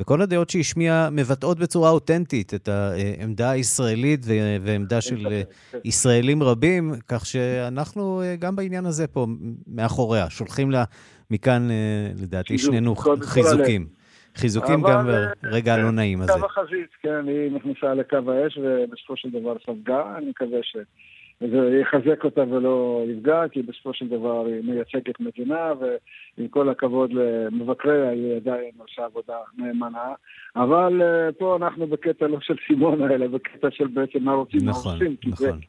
וכל 0.00 0.22
הדעות 0.22 0.50
שהיא 0.50 0.60
השמיעה 0.60 1.10
מבטאות 1.10 1.58
בצורה 1.58 1.90
אותנטית 1.90 2.54
את 2.54 2.68
העמדה 2.68 3.50
הישראלית 3.50 4.26
ועמדה 4.62 5.00
של 5.00 5.26
אה, 5.26 5.42
ישראלים 5.84 6.42
רבים, 6.42 6.94
כך 7.08 7.26
שאנחנו 7.26 8.22
גם 8.38 8.56
בעניין 8.56 8.86
הזה 8.86 9.06
פה 9.06 9.26
מאחוריה, 9.66 10.30
שולחים 10.30 10.70
לה 10.70 10.84
מכאן, 11.30 11.68
לדעתי, 12.16 12.58
שנינו 12.58 12.94
חיזוקים. 13.22 14.01
חיזוקים 14.36 14.82
גם 14.82 15.10
אה, 15.10 15.26
ברגע 15.42 15.74
הלא 15.74 15.90
נעים 15.90 16.20
הזה. 16.20 16.32
קו 16.32 16.46
החזית, 16.46 16.90
כן, 17.02 17.28
היא 17.28 17.52
נכנסה 17.52 17.94
לקו 17.94 18.16
האש 18.32 18.58
ובסופו 18.62 19.16
של 19.16 19.30
דבר 19.30 19.54
ספגה, 19.58 20.16
אני 20.16 20.30
מקווה 20.30 20.58
שזה 20.62 21.78
יחזק 21.80 22.24
אותה 22.24 22.40
ולא 22.50 23.04
יפגע, 23.08 23.42
כי 23.50 23.62
בסופו 23.62 23.94
של 23.94 24.08
דבר 24.08 24.46
היא 24.46 24.62
מייצגת 24.64 25.20
מדינה, 25.20 25.72
ועם 25.80 26.48
כל 26.48 26.68
הכבוד 26.68 27.10
למבקריה, 27.12 28.10
היא 28.10 28.36
עדיין 28.36 28.70
עושה 28.78 29.04
עבודה 29.04 29.36
נאמנה. 29.56 30.14
אבל 30.56 31.02
אה, 31.02 31.32
פה 31.38 31.56
אנחנו 31.56 31.86
בקטע 31.86 32.26
לא 32.26 32.38
של 32.40 32.54
סימונה, 32.66 33.14
אלא 33.14 33.26
בקטע 33.26 33.68
של 33.70 33.86
בעצם 33.86 34.24
מה 34.24 34.32
רוצים, 34.32 34.64
מה 34.64 34.70
נכון, 34.70 34.92
עושים. 34.92 35.16
כי 35.16 35.30
זה 35.32 35.48
נכון. 35.48 35.60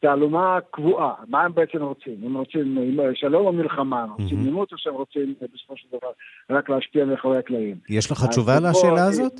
תע- 0.00 0.08
תעלומה 0.08 0.58
קבועה, 0.70 1.14
מה 1.28 1.42
הם 1.42 1.54
בעצם 1.54 1.82
רוצים? 1.82 2.14
הם 2.24 2.36
רוצים 2.36 2.78
שלום 3.14 3.46
או 3.46 3.52
מלחמה? 3.52 4.02
הם 4.02 4.10
רוצים 4.10 4.38
עימות 4.44 4.72
או 4.72 4.78
שהם 4.78 4.94
רוצים 4.94 5.34
בסופו 5.54 5.76
של 5.76 5.88
דבר 5.92 6.08
רק 6.50 6.68
להשפיע 6.68 7.04
מאחורי 7.04 7.38
הקלעים? 7.38 7.76
יש 7.88 8.10
לך 8.12 8.18
תשובה 8.30 8.52
לשאלה 8.70 8.92
אני- 8.92 9.00
הזאת? 9.08 9.32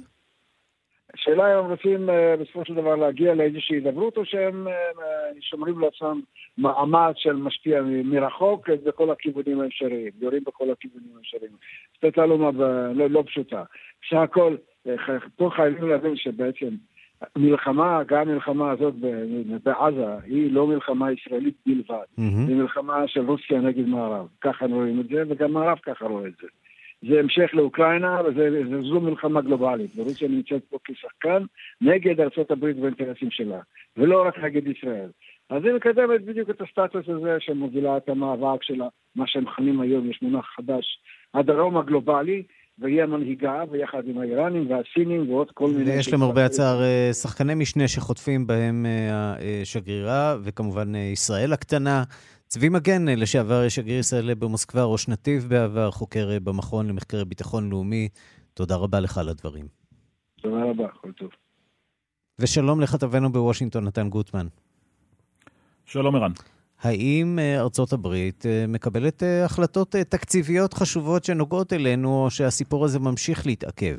השאלה 1.15 1.53
אם 1.55 1.65
הם 1.65 1.71
רוצים 1.71 2.11
אה, 2.11 2.35
בסופו 2.41 2.65
של 2.65 2.75
דבר 2.75 2.97
להגיע 2.97 3.35
לאיזושהי 3.35 3.77
הידברות, 3.77 4.17
או 4.17 4.25
שהם 4.25 4.69
אה, 4.69 4.73
אה, 4.73 4.89
שומרים 5.41 5.79
לעצמם 5.79 6.21
מעמד 6.59 7.13
של 7.17 7.33
משפיע 7.33 7.83
מרחוק 8.05 8.71
אה, 8.71 8.75
בכל 8.85 9.11
הכיוונים 9.11 9.61
האפשריים, 9.61 10.11
יורים 10.21 10.43
בכל 10.47 10.71
הכיוונים 10.73 11.09
האפשריים. 11.17 11.53
זו 12.03 12.11
תעלומה 12.11 12.51
לא, 12.95 13.07
לא 13.11 13.23
פשוטה. 13.27 13.63
בסך 14.03 14.17
הכל, 14.17 14.57
אה, 14.87 14.95
פה 15.37 15.51
חייבים 15.57 15.89
להבין 15.89 16.17
שבעצם 16.17 16.69
מלחמה, 17.37 18.03
גם 18.07 18.29
המלחמה 18.29 18.71
הזאת 18.71 18.95
בעזה, 19.63 20.07
היא 20.25 20.53
לא 20.53 20.67
מלחמה 20.67 21.13
ישראלית 21.13 21.55
בלבד. 21.67 22.05
היא 22.49 22.57
מלחמה 22.57 23.09
של 23.09 23.21
רוסיה 23.21 23.61
נגד 23.61 23.87
מערב. 23.87 24.27
ככה 24.41 24.67
רואים 24.67 25.01
את 25.01 25.09
זה, 25.09 25.23
וגם 25.29 25.53
מערב 25.53 25.79
ככה 25.79 26.05
רואה 26.05 26.27
את 26.27 26.33
זה. 26.43 26.49
זה 27.09 27.21
המשך 27.21 27.51
לאוקראינה, 27.53 28.21
וזו 28.25 29.01
מלחמה 29.01 29.41
גלובלית, 29.41 29.91
ורוסיה 29.97 30.29
נמצאת 30.29 30.65
פה 30.65 30.79
כשחקן 30.85 31.43
נגד 31.81 32.21
ארה"ב 32.21 32.63
והאינטרסים 32.63 33.31
שלה, 33.31 33.61
ולא 33.97 34.27
רק 34.27 34.39
נגד 34.39 34.67
ישראל. 34.67 35.09
אז 35.51 35.65
היא 35.65 35.73
מקדמת 35.73 36.25
בדיוק 36.25 36.51
את 36.51 36.61
הסטטוס 36.61 37.09
הזה 37.09 37.37
שמובילה 37.41 37.97
את 37.97 38.09
המאבק 38.09 38.63
שלה, 38.63 38.89
מה 39.17 39.27
שהם 39.27 39.45
מכנים 39.45 39.81
היום, 39.81 40.11
יש 40.11 40.23
מונח 40.23 40.47
חדש, 40.57 40.99
הדרום 41.35 41.77
הגלובלי, 41.77 42.43
והיא 42.81 43.03
המנהיגה, 43.03 43.65
ויחד 43.71 44.03
עם 44.07 44.19
האיראנים 44.19 44.71
והסינים 44.71 45.31
ועוד 45.31 45.51
כל 45.55 45.71
מיני... 45.71 45.91
ויש 45.91 46.13
למרבה 46.13 46.47
הצער 46.47 46.83
אה, 46.83 47.11
שחקני 47.13 47.55
משנה 47.55 47.89
שחוטפים 47.89 48.47
בהם 48.47 48.87
אה, 48.87 49.35
השגרירה, 49.63 50.37
וכמובן 50.43 50.95
אה, 50.95 51.01
ישראל 51.01 51.53
הקטנה. 51.53 52.05
צבי 52.47 52.69
מגן, 52.69 53.09
אה, 53.09 53.15
לשעבר 53.15 53.69
שגריר 53.69 53.99
ישראל 53.99 54.35
במוסקבה, 54.35 54.85
ראש 54.85 55.09
נתיב 55.09 55.47
בעבר, 55.49 55.91
חוקר 55.91 56.31
אה, 56.33 56.41
במכון 56.41 56.87
למחקרי 56.89 57.25
ביטחון 57.25 57.71
לאומי. 57.71 58.09
תודה 58.55 58.77
רבה 58.77 59.01
לך 59.01 59.19
על 59.19 59.29
הדברים. 59.29 59.67
תודה 60.41 60.65
רבה, 60.65 60.89
כל 60.89 61.13
טוב. 61.13 61.31
ושלום 62.39 62.81
לכתבנו 62.81 63.33
בוושינגטון, 63.33 63.85
נתן 63.85 64.09
גוטמן. 64.09 64.47
שלום 65.85 66.17
ערן. 66.17 66.33
האם 66.83 67.39
אה, 67.39 67.61
ארצות 67.61 67.93
הברית 67.93 68.47
אה, 68.47 68.67
מקבלת 68.69 69.23
אה, 69.23 69.45
החלטות 69.45 69.97
תקציביות 70.09 70.75
חשובות 70.75 71.25
שנוגעות 71.25 71.73
אלינו, 71.73 72.25
או 72.25 72.31
שהסיפור 72.31 72.85
הזה 72.85 72.99
ממשיך 72.99 73.47
להתעכב? 73.47 73.97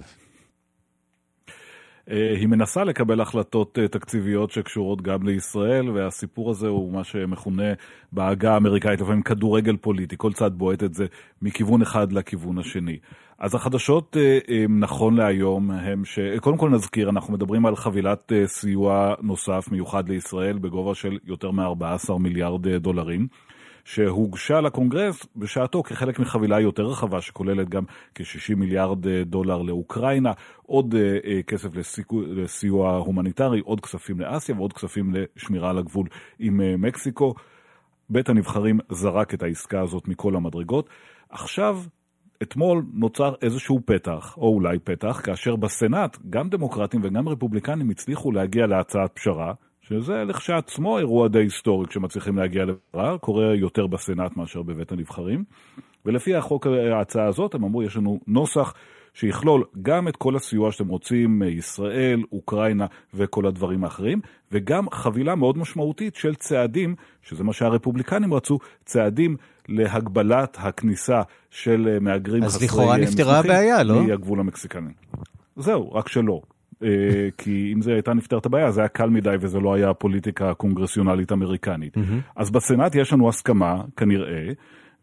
אה, 2.11 2.33
היא 2.37 2.47
מנסה 2.47 2.83
לקבל 2.83 3.21
החלטות 3.21 3.79
אה, 3.79 3.87
תקציביות 3.87 4.51
שקשורות 4.51 5.01
גם 5.01 5.23
לישראל, 5.23 5.89
והסיפור 5.89 6.49
הזה 6.49 6.67
הוא 6.67 6.93
מה 6.93 7.03
שמכונה 7.03 7.73
בעגה 8.11 8.53
האמריקאית 8.53 9.01
לפעמים 9.01 9.21
כדורגל 9.21 9.77
פוליטי, 9.77 10.15
כל 10.17 10.33
צד 10.33 10.51
בועט 10.53 10.83
את 10.83 10.93
זה 10.93 11.05
מכיוון 11.41 11.81
אחד 11.81 12.11
לכיוון 12.11 12.57
השני. 12.57 12.97
אז 13.39 13.55
החדשות 13.55 14.17
אה, 14.17 14.65
נכון 14.69 15.15
להיום 15.17 15.71
הם 15.71 16.05
ש... 16.05 16.19
קודם 16.39 16.57
כל 16.57 16.69
נזכיר, 16.69 17.09
אנחנו 17.09 17.33
מדברים 17.33 17.65
על 17.65 17.75
חבילת 17.75 18.31
סיוע 18.45 19.13
נוסף 19.21 19.67
מיוחד 19.71 20.09
לישראל 20.09 20.57
בגובה 20.57 20.95
של 20.95 21.17
יותר 21.25 21.51
מ-14 21.51 22.17
מיליארד 22.19 22.67
דולרים. 22.67 23.27
שהוגשה 23.85 24.61
לקונגרס 24.61 25.25
בשעתו 25.35 25.83
כחלק 25.83 26.19
מחבילה 26.19 26.59
יותר 26.59 26.83
רחבה 26.83 27.21
שכוללת 27.21 27.69
גם 27.69 27.83
כ-60 28.15 28.55
מיליארד 28.55 29.07
אה, 29.07 29.23
דולר 29.23 29.61
לאוקראינה, 29.61 30.31
עוד 30.63 30.95
אה, 30.95 31.17
אה, 31.25 31.43
כסף 31.43 31.75
לסיכו, 31.75 32.21
לסיוע 32.21 32.97
הומניטרי, 32.97 33.59
עוד 33.59 33.81
כספים 33.81 34.19
לאסיה 34.19 34.55
ועוד 34.55 34.73
כספים 34.73 35.13
לשמירה 35.13 35.69
על 35.69 35.77
הגבול 35.77 36.07
עם 36.39 36.81
מקסיקו. 36.81 37.33
בית 38.09 38.29
הנבחרים 38.29 38.79
זרק 38.89 39.33
את 39.33 39.43
העסקה 39.43 39.81
הזאת 39.81 40.07
מכל 40.07 40.35
המדרגות. 40.35 40.89
עכשיו 41.29 41.79
אתמול 42.41 42.83
נוצר 42.93 43.33
איזשהו 43.41 43.79
פתח, 43.85 44.37
או 44.37 44.47
אולי 44.47 44.79
פתח, 44.79 45.21
כאשר 45.23 45.55
בסנאט 45.55 46.17
גם 46.29 46.49
דמוקרטים 46.49 47.01
וגם 47.03 47.29
רפובליקנים 47.29 47.89
הצליחו 47.89 48.31
להגיע 48.31 48.67
להצעת 48.67 49.11
פשרה, 49.13 49.53
שזה 49.91 50.23
לכשעצמו 50.27 50.97
אירוע 50.97 51.27
די 51.27 51.39
היסטורי 51.39 51.87
כשמצליחים 51.87 52.37
להגיע 52.37 52.65
לפשרה, 52.65 53.17
קורה 53.17 53.55
יותר 53.55 53.87
בסנאט 53.87 54.37
מאשר 54.37 54.61
בבית 54.61 54.91
הנבחרים. 54.91 55.43
ולפי 56.05 56.35
החוק, 56.35 56.67
ההצעה 56.67 57.27
הזאת, 57.27 57.55
הם 57.55 57.63
אמרו, 57.63 57.83
יש 57.83 57.97
לנו 57.97 58.19
נוסח 58.27 58.73
שיכלול 59.13 59.63
גם 59.81 60.07
את 60.07 60.15
כל 60.15 60.35
הסיוע 60.35 60.71
שאתם 60.71 60.87
רוצים, 60.87 61.43
ישראל, 61.43 62.23
אוקראינה 62.31 62.85
וכל 63.13 63.47
הדברים 63.47 63.83
האחרים, 63.83 64.21
וגם 64.51 64.89
חבילה 64.89 65.35
מאוד 65.35 65.57
משמעותית 65.57 66.15
של 66.15 66.35
צעדים, 66.35 66.95
שזה 67.21 67.43
מה 67.43 67.53
שהרפובליקנים 67.53 68.33
רצו, 68.33 68.59
צעדים 68.85 69.37
להגבלת 69.69 70.57
הכניסה 70.59 71.21
של 71.49 71.97
מהגרים 72.01 72.43
אז 72.43 72.55
חסרי 72.55 72.67
לכאורה 72.67 72.97
נפתרה 72.97 73.39
הבעיה, 73.39 73.83
לא? 73.83 74.03
מהגבול 74.03 74.39
המקסיקני. 74.39 74.91
זהו, 75.55 75.93
רק 75.93 76.07
שלא. 76.07 76.41
אה, 76.83 76.87
כי 77.37 77.71
אם 77.75 77.81
זה 77.81 77.93
הייתה 77.93 78.13
נפתרת 78.13 78.45
הבעיה, 78.45 78.71
זה 78.71 78.81
היה 78.81 78.87
קל 78.87 79.09
מדי 79.09 79.35
וזה 79.39 79.59
לא 79.59 79.73
היה 79.73 79.93
פוליטיקה 79.93 80.53
קונגרסיונלית 80.53 81.31
אמריקנית. 81.31 81.97
אז 82.35 82.51
בסנאט 82.51 82.95
יש 82.95 83.13
לנו 83.13 83.29
הסכמה, 83.29 83.81
כנראה, 83.97 84.47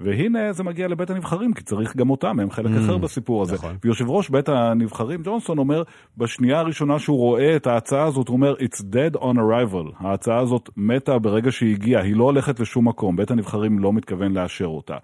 והנה 0.01 0.53
זה 0.53 0.63
מגיע 0.65 0.89
לבית 0.89 1.11
הנבחרים, 1.11 1.53
כי 1.55 1.63
צריך 1.63 1.97
גם 1.97 2.11
אותם, 2.11 2.41
הם 2.41 2.51
חלק 2.51 2.71
Mm, 2.71 2.79
אחר 2.79 2.99
בסיפור 2.99 3.43
הזה. 3.43 3.55
נכון. 3.55 3.77
ויושב 3.85 4.11
ראש 4.11 4.31
בית 4.31 4.49
הנבחרים, 4.49 5.21
ג'ונסון, 5.25 5.59
אומר, 5.59 5.83
בשנייה 6.17 6.59
הראשונה 6.59 6.99
שהוא 6.99 7.17
רואה 7.17 7.57
את 7.57 7.67
ההצעה 7.67 8.05
הזאת, 8.05 8.29
הוא 8.29 8.35
אומר, 8.37 8.55
It's 8.55 8.81
dead 8.81 9.17
on 9.21 9.37
arrival. 9.37 9.95
ההצעה 10.07 10.39
הזאת 10.39 10.71
מתה 10.77 11.19
ברגע 11.19 11.53
שהיא 11.53 11.75
הגיעה, 11.75 12.03
היא 12.03 12.17
לא 12.17 12.25
הולכת 12.25 12.61
לשום 12.61 12.89
מקום, 12.89 13.17
בית 13.17 13.31
הנבחרים 13.31 13.79
לא 13.79 13.93
מתכוון 13.93 14.33
לאשר 14.33 14.67
אותה. 14.67 14.97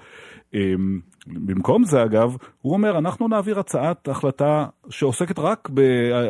במקום 1.26 1.84
זה 1.84 2.02
אגב, 2.02 2.36
הוא 2.62 2.72
אומר, 2.72 2.98
אנחנו 2.98 3.28
נעביר 3.28 3.58
הצעת 3.58 4.08
החלטה 4.08 4.66
שעוסקת 4.90 5.38
רק. 5.38 5.68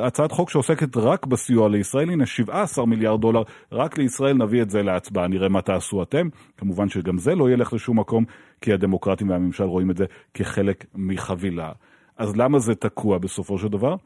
הצעת 0.02 0.32
חוק 0.32 0.50
שעוסקת 0.50 0.96
רק 0.96 1.26
בסיוע 1.26 1.68
לישראל, 1.68 2.10
הנה 2.10 2.26
17 2.26 2.86
מיליארד 2.86 3.20
דולר, 3.20 3.42
רק 3.72 3.98
לישראל 3.98 4.36
נביא 4.36 4.62
את 4.62 4.70
זה 4.70 4.82
להצבעה, 4.82 5.28
נראה 5.28 5.48
מה 5.48 5.62
תעשו 5.62 6.02
אתם. 6.02 6.28
כמובן 6.56 6.88
שגם 6.88 7.18
זה 7.18 7.34
לא 7.34 7.50
ילך 7.50 7.72
לשום 7.72 7.98
מקום, 7.98 8.24
כי 8.60 8.72
הדמוקרטים 8.72 9.30
והממשל 9.30 9.64
רואים 9.64 9.90
את 9.90 9.96
זה 9.96 10.04
כחלק 10.34 10.84
מחבילה. 10.94 11.72
אז 12.18 12.36
למה 12.36 12.58
זה 12.58 12.74
תקוע 12.74 13.18
בסופו 13.18 13.58
של 13.58 13.68
דבר? 13.68 13.96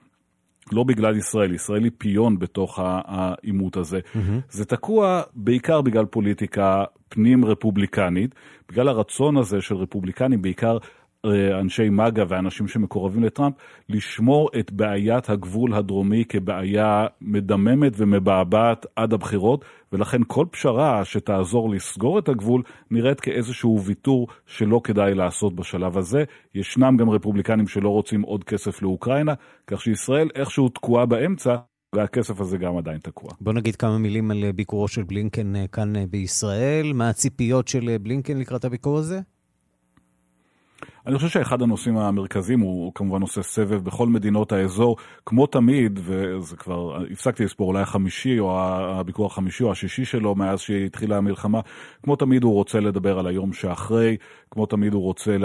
לא 0.73 0.85
בגלל 0.85 1.17
ישראל, 1.17 1.55
ישראל 1.55 1.85
היא 1.85 1.93
פיון 1.99 2.39
בתוך 2.39 2.79
העימות 2.83 3.77
הזה. 3.77 4.01
זה 4.51 4.65
תקוע 4.65 5.23
בעיקר 5.35 5.81
בגלל 5.81 6.05
פוליטיקה 6.05 6.85
פנים 7.09 7.45
רפובליקנית, 7.45 8.35
בגלל 8.69 8.89
הרצון 8.89 9.37
הזה 9.37 9.61
של 9.61 9.75
רפובליקנים, 9.75 10.43
בעיקר 10.43 10.79
אה, 11.25 11.61
אנשי 11.61 11.89
מג"א 11.89 12.25
ואנשים 12.29 12.69
שמקורבים 12.69 13.25
לטראמפ, 13.25 13.55
לשמור 13.89 14.51
את 14.59 14.73
בעיית 14.73 15.31
הגבול 15.31 15.75
הדרומי 15.75 16.25
כבעיה 16.29 17.07
מדממת 17.21 17.93
ומבעבעת 17.97 18.87
עד 18.97 19.13
הבחירות, 19.13 19.65
ולכן 19.93 20.21
כל 20.27 20.47
פשרה 20.51 21.05
שתעזור 21.05 21.71
לסגור 21.71 22.19
את 22.19 22.29
הגבול 22.29 22.63
נראית 22.91 23.21
כאיזשהו 23.21 23.83
ויתור 23.85 24.29
שלא 24.47 24.81
כדאי 24.85 25.15
לעשות 25.15 25.57
בשלב 25.57 25.99
הזה. 25.99 26.25
ישנם 26.55 26.97
גם 26.97 27.11
רפובליקנים 27.11 27.69
שלא 27.69 27.89
רוצים 27.89 28.23
עוד 28.23 28.45
כסף 28.45 28.83
לאוקראינה, 28.83 29.35
כך 29.67 29.81
שישראל 29.81 30.29
איכשהו 30.35 30.69
תקועה 30.69 31.07
באמצע. 31.07 31.57
והכסף 31.95 32.41
הזה 32.41 32.59
גם 32.59 32.77
עדיין 32.77 32.99
תקוע. 32.99 33.31
בוא 33.41 33.53
נגיד 33.53 33.77
כמה 33.77 33.99
מילים 33.99 34.31
על 34.31 34.53
ביקורו 34.53 34.89
של 34.89 35.03
בלינקן 35.03 35.57
אה, 35.57 35.67
כאן 35.67 35.97
אה, 35.97 36.05
בישראל. 36.11 36.93
מה 36.93 37.09
הציפיות 37.09 37.69
של 37.69 37.89
אה, 37.89 37.99
בלינקן 37.99 38.39
לקראת 38.39 38.65
הביקור 38.65 38.99
הזה? 38.99 39.21
אני 41.09 41.17
חושב 41.17 41.29
שאחד 41.29 41.63
הנושאים 41.63 41.97
המרכזיים 41.97 42.61
הוא 42.61 42.93
כמובן 42.95 43.23
עושה 43.23 43.43
סבב 43.43 43.85
בכל 43.85 44.07
מדינות 44.07 44.53
האזור, 44.53 44.97
כמו 45.27 45.47
תמיד, 45.47 46.01
וזה 46.03 46.57
כבר, 46.57 47.03
הפסקתי 47.13 47.45
לספור, 47.45 47.69
אולי 47.69 47.83
החמישי 47.83 48.39
או 48.39 48.61
הביקור 48.61 49.27
החמישי 49.27 49.65
או 49.65 49.73
השישי 49.73 50.05
שלו 50.05 50.35
מאז 50.35 50.61
שהתחילה 50.61 51.17
המלחמה, 51.17 51.61
כמו 52.03 52.17
תמיד 52.17 52.45
הוא 52.45 52.53
רוצה 52.53 52.81
לדבר 52.81 53.19
על 53.19 53.27
היום 53.27 53.53
שאחרי, 53.53 54.17
כמו 54.51 54.67
תמיד 54.67 54.93
הוא 54.95 55.03
רוצה 55.03 55.37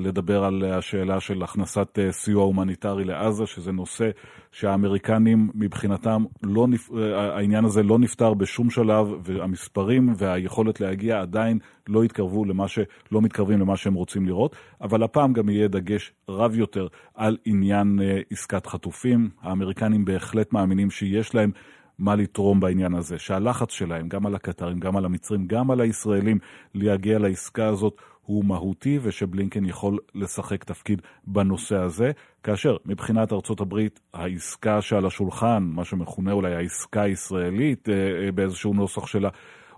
לדבר 0.00 0.44
על 0.44 0.64
השאלה 0.64 1.20
של 1.20 1.42
הכנסת 1.42 1.98
אה, 1.98 2.12
סיוע 2.12 2.44
הומניטרי 2.44 3.04
לעזה, 3.04 3.46
שזה 3.46 3.72
נושא 3.72 4.10
שהאמריקנים 4.52 5.50
מבחינתם, 5.54 6.24
לא, 6.42 6.66
נפ- 6.66 6.98
אה, 6.98 7.36
העניין 7.36 7.64
הזה 7.64 7.82
לא 7.82 7.98
נפתר 7.98 8.34
בשום 8.34 8.70
שלב, 8.70 9.06
והמספרים 9.22 10.14
והיכולת 10.16 10.80
להגיע 10.80 11.20
עדיין 11.20 11.58
לא 11.88 12.02
התקרבו 12.02 12.44
למה 12.44 12.68
ש... 12.68 12.78
לא 13.12 13.22
מתקרבים 13.22 13.60
למה 13.60 13.76
שהם 13.76 13.94
רוצים 13.94 14.26
לראות, 14.26 14.56
אבל 14.88 15.02
הפעם 15.02 15.32
גם 15.32 15.48
יהיה 15.48 15.68
דגש 15.68 16.12
רב 16.28 16.54
יותר 16.54 16.86
על 17.14 17.36
עניין 17.44 18.00
אה, 18.02 18.20
עסקת 18.30 18.66
חטופים. 18.66 19.30
האמריקנים 19.42 20.04
בהחלט 20.04 20.52
מאמינים 20.52 20.90
שיש 20.90 21.34
להם 21.34 21.50
מה 21.98 22.14
לתרום 22.14 22.60
בעניין 22.60 22.94
הזה, 22.94 23.18
שהלחץ 23.18 23.70
שלהם, 23.70 24.08
גם 24.08 24.26
על 24.26 24.34
הקטרים, 24.34 24.78
גם 24.80 24.96
על 24.96 25.04
המצרים, 25.04 25.46
גם 25.46 25.70
על 25.70 25.80
הישראלים, 25.80 26.38
להגיע 26.74 27.18
לעסקה 27.18 27.66
הזאת 27.66 27.96
הוא 28.22 28.44
מהותי 28.44 28.98
ושבלינקן 29.02 29.64
יכול 29.64 29.98
לשחק 30.14 30.64
תפקיד 30.64 31.02
בנושא 31.26 31.76
הזה, 31.76 32.10
כאשר 32.42 32.76
מבחינת 32.86 33.32
ארצות 33.32 33.60
הברית 33.60 34.00
העסקה 34.14 34.80
שעל 34.80 35.06
השולחן, 35.06 35.62
מה 35.62 35.84
שמכונה 35.84 36.32
אולי 36.32 36.54
העסקה 36.54 37.02
הישראלית 37.02 37.88
אה, 37.88 37.94
אה, 37.94 38.32
באיזשהו 38.32 38.74
נוסח 38.74 39.06
שלה, 39.06 39.28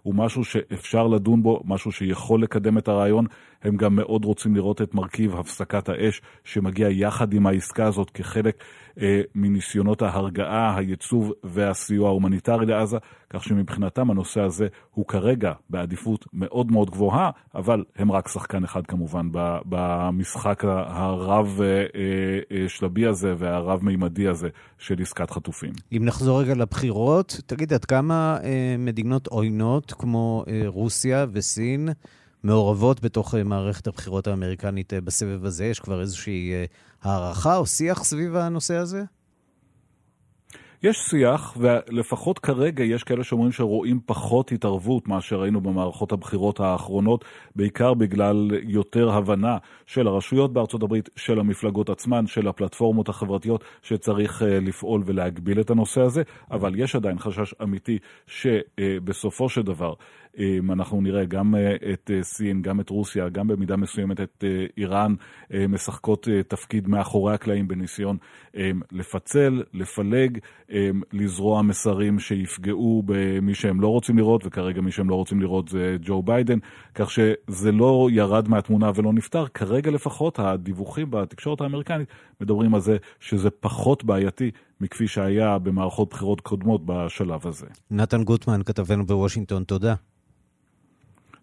הוא 0.03 0.15
משהו 0.15 0.45
שאפשר 0.45 1.07
לדון 1.07 1.43
בו, 1.43 1.63
משהו 1.65 1.93
שיכול 1.93 2.43
לקדם 2.43 2.79
את 2.79 2.89
הרעיון. 2.89 3.27
הם 3.63 3.77
גם 3.77 3.97
מאוד 3.97 4.25
רוצים 4.25 4.55
לראות 4.57 4.83
את 4.83 4.95
מרכיב 4.95 5.37
הפסקת 5.37 5.89
האש 5.89 6.23
שמגיע 6.45 6.89
יחד 6.91 7.33
עם 7.33 7.47
העסקה 7.47 7.87
הזאת 7.87 8.11
כחלק 8.11 8.65
אה, 9.01 9.21
מניסיונות 9.35 10.03
ההרגעה, 10.03 10.77
הייצוב 10.77 11.33
והסיוע 11.45 12.09
ההומניטרי 12.09 12.67
לעזה, 12.67 12.99
כך 13.31 13.45
שמבחינתם 13.45 14.11
הנושא 14.11 14.41
הזה 14.41 14.67
הוא 14.91 15.07
כרגע 15.07 15.53
בעדיפות 15.71 16.27
מאוד 16.33 16.73
מאוד 16.73 16.91
גבוהה, 16.91 17.31
אבל 17.55 17.85
הם 17.97 18.13
רק 18.13 18.29
שחקן 18.29 18.65
אחד 18.65 18.87
כמובן 18.87 19.29
במשחק 19.65 20.65
הרב 20.65 21.61
אה, 21.63 21.87
אה, 23.07 23.11
הזה 23.11 23.35
והרב 23.39 23.85
מימדי 23.85 24.29
הזה 24.29 24.49
של 24.79 25.03
עסקת 25.03 25.31
חטופים. 25.31 25.73
אם 25.93 26.03
נחזור 26.05 26.41
רגע 26.41 26.55
לבחירות, 26.55 27.41
תגיד, 27.47 27.73
עד 27.73 27.85
כמה 27.85 28.39
אה, 28.45 28.75
מדינות 28.79 29.27
עוינות 29.27 29.93
כמו 29.93 30.45
אה, 30.49 30.63
רוסיה 30.67 31.27
וסין 31.33 31.89
מעורבות 32.43 33.01
בתוך 33.01 33.35
אה, 33.35 33.45
מערכת 33.45 33.87
הבחירות 33.87 34.27
האמריקנית 34.27 34.95
אה, 34.95 35.01
בסבב 35.01 35.45
הזה? 35.45 35.65
יש 35.65 35.81
כבר 35.81 36.01
איזושהי 36.01 36.53
אה, 36.53 36.65
הערכה 37.03 37.57
או 37.57 37.67
שיח 37.67 38.05
סביב 38.05 38.37
הנושא 38.37 38.75
הזה? 38.75 39.03
יש 40.83 40.97
שיח, 40.97 41.57
ולפחות 41.57 42.39
כרגע 42.39 42.85
יש 42.85 43.05
כאלה 43.05 43.25
שאומרים 43.25 43.53
שרואים 43.53 44.01
פחות 44.07 44.53
התערבות 44.53 45.09
מאשר 45.09 45.41
ראינו 45.41 45.61
במערכות 45.61 46.13
הבחירות 46.13 46.61
האחרונות, 46.61 47.25
בעיקר 47.57 47.95
בגלל 47.95 48.51
יותר 48.63 49.11
הבנה 49.11 49.59
של 49.87 50.07
הרשויות 50.07 50.53
בארצות 50.53 50.83
הברית, 50.83 51.09
של 51.17 51.41
המפלגות 51.41 51.91
עצמן, 51.91 52.27
של 52.27 52.49
הפלטפורמות 52.49 53.09
החברתיות, 53.09 53.65
שצריך 53.83 54.43
אה, 54.43 54.61
לפעול 54.61 55.03
ולהגביל 55.07 55.61
את 55.61 55.71
הנושא 55.71 56.01
הזה, 56.01 56.23
אבל 56.51 56.73
יש 56.77 56.97
עדיין 56.97 57.19
חשש 57.19 57.55
אמיתי 57.63 57.99
שבסופו 58.27 59.49
של 59.49 59.63
דבר 59.63 59.95
אה, 60.39 60.59
אנחנו 60.73 61.01
נראה 61.01 61.25
גם 61.25 61.55
אה, 61.55 61.75
את 61.93 62.11
סין, 62.23 62.63
גם 62.63 62.81
את 62.81 62.91
רוסיה, 62.91 63.29
גם 63.29 63.49
במידה 63.49 63.77
מסוימת 63.77 64.21
את 64.21 64.45
איראן 64.77 65.15
משחקות 65.69 66.29
תפקיד 66.49 66.89
מאחורי 66.89 67.35
הקלעים 67.35 67.69
בניסיון 67.69 68.17
לפצל, 68.93 69.63
לפלג 69.75 70.39
לזרוע 71.13 71.63
מסרים 71.63 72.19
שיפגעו 72.19 73.03
במי 73.07 73.55
שהם 73.55 73.81
לא 73.81 73.89
רוצים 73.89 74.19
לראות, 74.19 74.43
וכרגע 74.47 74.81
מי 74.81 74.93
שהם 74.93 75.11
לא 75.11 75.15
רוצים 75.15 75.41
לראות 75.41 75.69
זה 75.69 75.97
ג'ו 76.03 76.23
ביידן, 76.23 76.59
כך 76.95 77.11
שזה 77.11 77.73
לא 77.73 78.09
ירד 78.13 78.49
מהתמונה 78.49 78.91
ולא 78.95 79.13
נפתר. 79.13 79.47
כרגע 79.47 79.91
לפחות 79.91 80.39
הדיווחים 80.39 81.11
בתקשורת 81.11 81.61
האמריקנית 81.61 82.09
מדברים 82.41 82.75
על 82.75 82.81
זה 82.81 82.97
שזה 83.21 83.51
פחות 83.51 84.05
בעייתי 84.05 84.51
מכפי 84.81 85.09
שהיה 85.09 85.59
במערכות 85.59 86.11
בחירות 86.11 86.41
קודמות 86.41 86.87
בשלב 86.87 87.47
הזה. 87.47 87.67
נתן 87.91 88.25
גוטמן, 88.25 88.63
כתבנו 88.63 89.07
בוושינגטון, 89.07 89.65
תודה. 89.65 89.95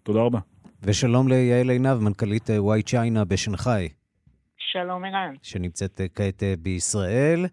תודה 0.04 0.20
רבה. 0.20 0.40
ושלום 0.84 1.28
ליעל 1.28 1.70
עינב, 1.70 1.98
מנכ"לית 2.00 2.50
וואי 2.50 2.84
צ'יינה 2.84 3.26
בשנגחאי, 3.26 3.90
שלום 4.72 5.04
ערן. 5.06 5.36
שנמצאת 5.42 6.02
אה, 6.02 6.08
כעת 6.16 6.44
אה, 6.44 6.54
בישראל. 6.60 7.46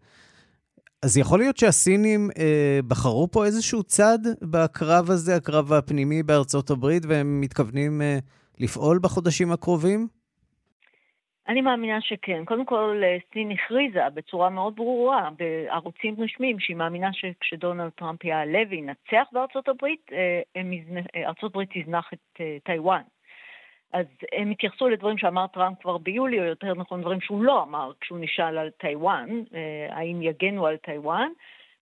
אז 1.05 1.19
יכול 1.19 1.39
להיות 1.39 1.57
שהסינים 1.57 2.29
אה, 2.39 2.79
בחרו 2.89 3.29
פה 3.33 3.45
איזשהו 3.45 3.83
צד 3.83 4.19
בקרב 4.43 5.11
הזה, 5.11 5.37
הקרב 5.37 5.73
הפנימי 5.73 6.23
בארצות 6.23 6.71
הברית, 6.71 7.03
והם 7.09 7.41
מתכוונים 7.41 8.03
אה, 8.03 8.19
לפעול 8.61 8.99
בחודשים 9.03 9.53
הקרובים? 9.53 10.09
אני 11.49 11.61
מאמינה 11.61 12.01
שכן. 12.01 12.45
קודם 12.45 12.65
כל, 12.65 13.01
אה, 13.05 13.17
סין 13.33 13.51
הכריזה 13.51 14.01
בצורה 14.15 14.51
מאוד 14.51 14.77
ברורה 14.77 15.29
בערוצים 15.39 16.15
רשמיים 16.19 16.61
שהיא 16.61 16.77
מאמינה 16.77 17.11
שכשדונלד 17.13 17.91
טראמפ 17.91 18.25
יעלה 18.25 18.63
וינצח 18.71 19.29
בארצות 19.33 19.69
הברית, 19.69 20.11
אה, 20.13 20.41
אה, 20.57 21.29
ארצות 21.29 21.51
הברית 21.51 21.69
תזנח 21.73 22.11
את 22.13 22.41
טיוואן. 22.65 23.03
אז 23.95 24.07
הם 24.33 24.51
התייחסו 24.51 24.89
לדברים 24.89 25.19
שאמר 25.19 25.47
טראמפ 25.47 25.79
כבר 25.83 25.99
ביולי, 25.99 26.41
או 26.41 26.45
יותר 26.45 26.75
נכון 26.75 27.01
דברים 27.01 27.21
שהוא 27.21 27.43
לא 27.43 27.63
אמר 27.63 27.93
כשהוא 28.01 28.19
נשאל 28.19 28.59
על 28.59 28.71
טיוואן, 28.71 29.29
אה, 29.55 29.97
האם 29.97 30.23
יגנו 30.23 30.67
על 30.67 30.77
טיוואן. 30.77 31.29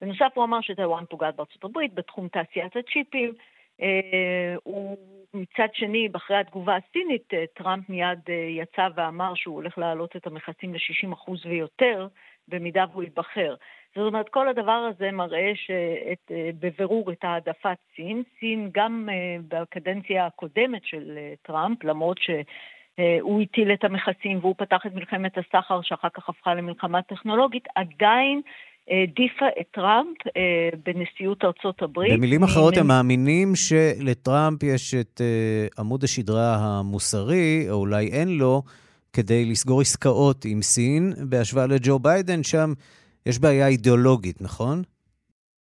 בנוסף 0.01 0.33
הוא 0.35 0.45
אמר 0.45 0.61
שטיוואן 0.61 1.05
פוגעת 1.11 1.37
בארצות 1.37 1.65
הברית 1.65 1.95
בתחום 1.95 2.29
תעשיית 2.29 2.77
הצ'יפים. 2.77 3.33
אה, 3.83 4.55
הוא 4.63 4.97
מצד 5.35 5.69
שני, 5.73 6.09
אחרי 6.17 6.37
התגובה 6.37 6.77
הסינית, 6.77 7.35
אה, 7.35 7.45
טראמפ 7.55 7.89
מיד 7.89 8.21
יצא 8.49 8.89
ואמר 8.95 9.35
שהוא 9.35 9.55
הולך 9.55 9.79
להעלות 9.79 10.17
את 10.17 10.27
המכסים 10.27 10.75
ל-60% 10.75 11.47
ויותר, 11.47 12.09
במידה 12.49 12.85
והוא 12.93 13.03
ייבחר. 13.03 13.55
זאת 13.97 14.07
אומרת, 14.07 14.29
כל 14.29 14.49
הדבר 14.49 14.89
הזה 14.91 15.11
מראה 15.11 15.53
שאת, 15.55 16.31
אה, 16.31 16.51
בבירור 16.61 17.13
את 17.13 17.19
העדפת 17.23 17.77
סין. 17.97 18.23
סין 18.41 18.71
גם 18.75 19.09
אה, 19.13 19.37
בקדנציה 19.49 20.27
הקודמת 20.27 20.85
של 20.85 21.13
אה, 21.17 21.33
טראמפ, 21.47 21.85
למרות 21.85 22.19
שהוא 22.21 23.43
הטיל 23.43 23.73
את 23.73 23.85
המכסים 23.85 24.39
והוא 24.39 24.55
פתח 24.59 24.81
את 24.87 24.95
מלחמת 24.95 25.33
הסחר 25.39 25.81
שאחר 25.83 26.09
כך 26.15 26.29
הפכה 26.29 26.55
למלחמה 26.55 27.03
טכנולוגית, 27.03 27.65
עדיין 27.75 28.41
העדיפה 28.89 29.47
את 29.61 29.67
טראמפ 29.71 30.17
בנשיאות 30.85 31.45
ארצות 31.45 31.83
הברית. 31.83 32.13
במילים 32.13 32.43
אחרות, 32.43 32.77
הם 32.77 32.87
מאמינים 32.87 33.53
שלטראמפ 33.55 34.63
יש 34.63 34.95
את 34.95 35.21
עמוד 35.79 36.05
השדרה 36.05 36.57
המוסרי, 36.61 37.67
או 37.71 37.75
אולי 37.75 38.09
אין 38.09 38.29
לו, 38.29 38.63
כדי 39.13 39.45
לסגור 39.45 39.81
עסקאות 39.81 40.45
עם 40.45 40.63
סין, 40.63 41.13
בהשוואה 41.29 41.67
לג'ו 41.67 41.99
ביידן, 41.99 42.43
שם 42.43 42.73
יש 43.27 43.39
בעיה 43.39 43.67
אידיאולוגית, 43.69 44.41
נכון? 44.41 44.83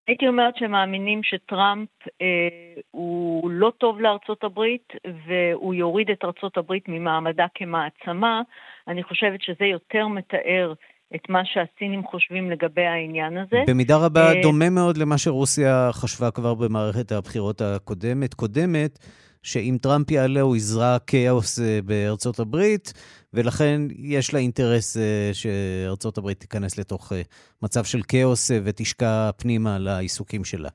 הייתי 0.08 0.28
אומרת 0.28 0.56
שהם 0.56 0.70
מאמינים 0.70 1.20
שטראמפ 1.22 1.88
אה, 2.22 2.80
הוא 2.90 3.50
לא 3.50 3.72
טוב 3.78 4.00
לארצות 4.00 4.44
הברית 4.44 4.88
והוא 5.26 5.74
יוריד 5.74 6.10
את 6.10 6.24
ארצות 6.24 6.56
הברית 6.56 6.84
ממעמדה 6.88 7.46
כמעצמה. 7.54 8.42
אני 8.88 9.02
חושבת 9.02 9.42
שזה 9.42 9.64
יותר 9.64 10.08
מתאר 10.08 10.72
את 11.14 11.28
מה 11.28 11.42
שהסינים 11.44 12.02
חושבים 12.04 12.50
לגבי 12.50 12.86
העניין 12.86 13.38
הזה. 13.38 13.62
במידה 13.66 13.96
רבה 13.96 14.32
אה, 14.32 14.42
דומה 14.42 14.70
מאוד 14.70 14.96
למה 14.96 15.18
שרוסיה 15.18 15.88
חשבה 15.92 16.30
כבר 16.30 16.54
במערכת 16.54 17.12
הבחירות 17.12 17.60
הקודמת, 17.60 18.34
קודמת, 18.34 18.98
שאם 19.42 19.76
טראמפ 19.82 20.10
יעלה 20.10 20.40
הוא 20.40 20.56
יזרע 20.56 20.96
כאוס 21.06 21.60
אה, 21.60 21.78
בארצות 21.84 22.38
הברית, 22.38 22.92
ולכן 23.34 23.80
יש 23.98 24.34
לה 24.34 24.40
אינטרס 24.40 24.96
אה, 24.96 25.30
שארצות 25.32 26.18
הברית 26.18 26.40
תיכנס 26.40 26.78
לתוך 26.78 27.12
אה, 27.12 27.22
מצב 27.62 27.84
של 27.84 27.98
כאוס 28.08 28.50
ותשקע 28.64 29.30
פנימה 29.42 29.78
לעיסוקים 29.78 30.44
שלה. 30.44 30.68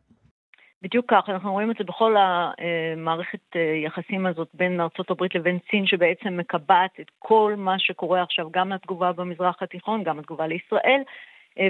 בדיוק 0.81 1.05
כך, 1.07 1.23
אנחנו 1.29 1.51
רואים 1.51 1.71
את 1.71 1.75
זה 1.79 1.83
בכל 1.83 2.15
המערכת 2.17 3.55
יחסים 3.85 4.25
הזאת 4.25 4.47
בין 4.53 4.81
ארה"ב 4.81 5.23
לבין 5.35 5.57
סין, 5.71 5.87
שבעצם 5.87 6.37
מקבעת 6.37 6.99
את 6.99 7.11
כל 7.19 7.53
מה 7.57 7.79
שקורה 7.79 8.23
עכשיו, 8.23 8.47
גם 8.51 8.71
התגובה 8.71 9.11
במזרח 9.11 9.57
התיכון, 9.61 10.03
גם 10.03 10.19
התגובה 10.19 10.47
לישראל, 10.47 11.01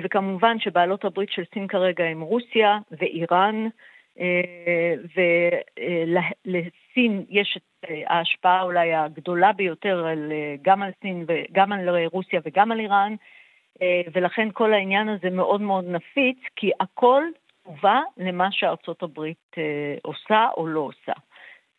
וכמובן 0.03 0.59
שבעלות 0.59 1.05
הברית 1.05 1.31
של 1.31 1.43
סין 1.53 1.67
כרגע 1.67 2.03
הם 2.03 2.21
רוסיה 2.21 2.79
ואיראן, 2.91 3.67
ולסין 6.45 7.25
יש 7.29 7.57
את 7.57 7.89
אה, 7.89 8.01
ההשפעה 8.07 8.61
אולי 8.61 8.93
הגדולה 8.93 9.53
ביותר 9.53 10.05
על, 10.07 10.31
אה, 10.31 10.55
גם 10.61 10.83
על 10.83 10.91
סין 11.01 11.25
וגם 11.27 11.71
על 11.71 12.05
רוסיה 12.05 12.41
וגם 12.45 12.71
על 12.71 12.79
איראן, 12.79 13.15
אה, 13.81 14.01
ולכן 14.13 14.47
כל 14.53 14.73
העניין 14.73 15.09
הזה 15.09 15.29
מאוד 15.29 15.61
מאוד 15.61 15.85
נפיץ, 15.87 16.37
כי 16.55 16.71
הכל 16.79 17.23
תגובה 17.63 18.01
למה 18.17 18.51
שארצות 18.51 19.03
הברית 19.03 19.55
אה, 19.57 19.95
עושה 20.01 20.47
או 20.57 20.67
לא 20.67 20.79
עושה. 20.79 21.13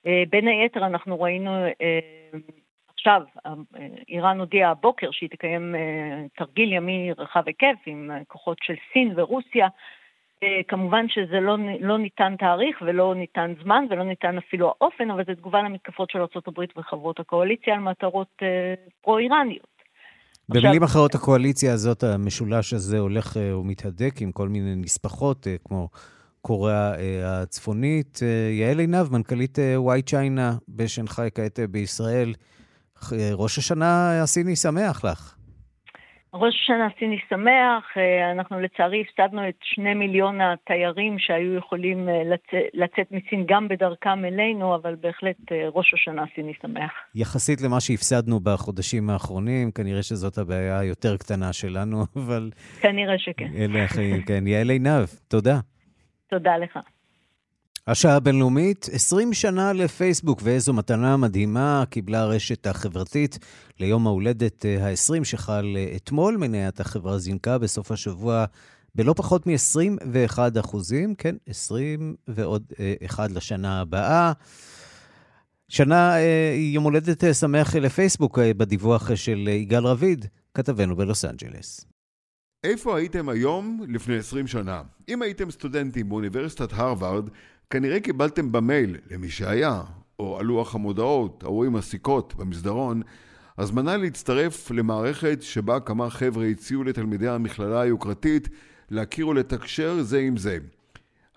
אה, 0.07 0.22
בין 0.31 0.49
היתר 0.49 0.87
אנחנו 0.87 1.20
ראינו 1.20 1.51
אה, 1.66 2.01
עכשיו, 2.94 3.22
אה, 3.46 3.53
איראן 4.09 4.40
הודיעה 4.40 4.70
הבוקר 4.70 5.11
שהיא 5.11 5.31
תקיים 5.31 5.75
אה, 5.75 6.25
תרגיל 6.37 6.72
ימי 6.72 7.12
רחב 7.18 7.42
היקף 7.46 7.77
עם 7.87 8.11
אה, 8.11 8.25
כוחות 8.27 8.59
של 8.62 8.75
סין 8.92 9.12
ורוסיה. 9.16 9.68
אה, 10.42 10.61
כמובן 10.68 11.07
שזה 11.09 11.40
לא, 11.40 11.57
לא 11.81 11.99
ניתן 11.99 12.35
תאריך 12.38 12.83
ולא 12.87 13.14
ניתן 13.14 13.55
זמן 13.62 13.85
ולא 13.90 14.05
ניתן 14.05 14.38
אפילו 14.38 14.68
האופן, 14.68 15.11
אבל 15.11 15.25
זו 15.27 15.35
תגובה 15.35 15.62
למתקפות 15.62 16.11
של 16.11 16.18
ארה"ב 16.18 16.64
וחברות 16.77 17.20
הקואליציה 17.20 17.75
על 17.75 17.81
מטרות 17.81 18.29
אה, 18.42 18.75
פרו-איראניות. 19.03 19.77
במילים 20.49 20.83
אחרות, 20.83 21.14
הקואליציה 21.14 21.72
הזאת, 21.72 22.03
המשולש 22.03 22.72
הזה 22.72 22.99
הולך 22.99 23.37
אה, 23.37 23.59
ומתהדק 23.59 24.14
עם 24.20 24.33
כל 24.33 24.49
מיני 24.49 24.75
נספחות, 24.77 25.46
כמו 25.64 25.88
קוריאה 26.40 26.94
אה, 26.94 27.42
הצפונית. 27.42 28.20
יעל 28.51 28.79
עינב, 28.79 29.12
מנכ"לית 29.12 29.59
וואי 29.77 30.03
צ'יינה 30.03 30.53
בשנגחאי 30.68 31.29
כעת 31.35 31.61
בישראל. 31.70 32.35
ראש 33.33 33.59
השנה 33.59 34.22
הסיני 34.22 34.57
שמח 34.57 35.05
לך. 35.05 35.36
ראש 36.38 36.55
השנה 36.62 36.87
הסיני 36.87 37.18
שמח, 37.29 37.85
אה, 37.96 38.33
אנחנו 38.33 38.61
לצערי 38.61 39.01
הפסדנו 39.01 39.49
את 39.49 39.55
שני 39.62 39.94
מיליון 39.94 40.40
התיירים 40.40 41.18
שהיו 41.18 41.55
יכולים 41.55 42.09
אה, 42.09 42.22
לצאת, 42.25 42.70
לצאת 42.75 43.12
מסין 43.12 43.44
גם 43.49 43.68
בדרכם 43.68 44.25
אלינו, 44.25 44.75
אבל 44.75 44.94
בהחלט 45.01 45.37
אה, 45.53 45.68
ראש 45.68 45.94
השנה 45.94 46.25
הסיני 46.33 46.53
שמח. 46.62 46.92
יחסית 47.14 47.61
למה 47.61 47.81
שהפסדנו 47.81 48.40
בחודשים 48.40 49.11
האחרונים, 49.11 49.70
כנראה 49.70 50.03
שזאת 50.03 50.38
הבעיה 50.38 50.79
היותר 50.79 51.16
קטנה 51.16 51.53
שלנו, 51.53 51.96
אבל 52.27 52.51
כנראה 52.81 53.18
שכן. 53.18 53.51
אלה 53.57 53.85
החיים, 53.85 54.22
כן. 54.22 54.46
יעל 54.46 54.70
עינב, 54.70 55.07
תודה. 55.29 55.59
תודה 56.31 56.57
לך. 56.57 56.79
השעה 57.88 58.16
הבינלאומית, 58.16 58.88
20 58.92 59.33
שנה 59.33 59.72
לפייסבוק, 59.72 60.40
ואיזו 60.44 60.72
מתנה 60.72 61.16
מדהימה 61.16 61.85
קיבלה 61.90 62.20
הרשת 62.20 62.66
החברתית 62.66 63.38
ליום 63.81 64.07
ההולדת 64.07 64.64
ה-20 64.64 65.25
שחל 65.25 65.77
אתמול. 65.96 66.37
מניית 66.37 66.81
החברה 66.81 67.18
זינקה 67.18 67.59
בסוף 67.59 67.92
השבוע 67.92 68.44
בלא 68.94 69.14
פחות 69.16 69.46
מ-21 69.46 70.38
אחוזים, 70.61 71.14
כן, 71.14 71.37
20 71.46 72.14
ועוד 72.29 72.62
אחד 73.05 73.31
לשנה 73.31 73.81
הבאה. 73.81 74.33
שנה, 75.68 76.14
יום 76.57 76.85
הולדת 76.85 77.25
שמח 77.35 77.75
לפייסבוק 77.75 78.38
בדיווח 78.38 79.14
של 79.14 79.49
יגאל 79.49 79.87
רביד, 79.87 80.27
כתבנו 80.55 80.96
בלוס 80.96 81.25
אנג'לס. 81.25 81.96
איפה 82.66 82.96
הייתם 82.96 83.29
היום 83.29 83.81
לפני 83.88 84.16
20 84.16 84.46
שנה? 84.46 84.83
אם 85.09 85.22
הייתם 85.22 85.50
סטודנטים 85.50 86.09
באוניברסיטת 86.09 86.72
הרווארד, 86.72 87.29
כנראה 87.70 88.00
קיבלתם 88.00 88.52
במייל, 88.52 88.96
למי 89.11 89.29
שהיה, 89.29 89.83
או 90.18 90.38
על 90.38 90.46
לוח 90.46 90.74
המודעות, 90.74 91.42
ההוא 91.42 91.79
הסיכות 91.79 92.35
במסדרון, 92.35 93.02
הזמנה 93.59 93.96
להצטרף 93.96 94.70
למערכת 94.70 95.38
שבה 95.42 95.81
כמה 95.81 96.11
חבר'ה 96.11 96.46
הציעו 96.46 96.85
לתלמידי 96.85 97.29
המכללה 97.29 97.81
היוקרתית 97.81 98.48
להכיר 98.90 99.29
ולתקשר 99.29 100.02
זה 100.02 100.18
עם 100.18 100.37
זה. 100.37 100.59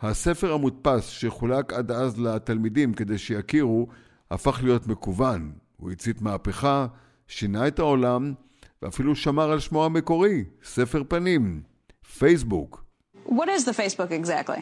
הספר 0.01 0.53
המודפס 0.53 1.07
שחולק 1.07 1.73
עד 1.73 1.91
אז 1.91 2.21
לתלמידים 2.21 2.93
כדי 2.93 3.17
שיכירו, 3.17 3.87
הפך 4.31 4.59
להיות 4.63 4.87
מקוון. 4.87 5.51
הוא 5.77 5.91
הצית 5.91 6.21
מהפכה, 6.21 6.87
שינה 7.27 7.67
את 7.67 7.79
העולם, 7.79 8.33
ואפילו 8.82 9.16
שמר 9.16 9.52
על 9.52 9.60
שמו 9.60 9.84
המקורי, 9.84 10.44
ספר 10.64 11.02
פנים, 11.08 11.62
פייסבוק. 12.18 12.84
What 13.26 13.48
is 13.48 13.64
the 13.64 13.72
Facebook 13.72 14.10
exactly? 14.10 14.60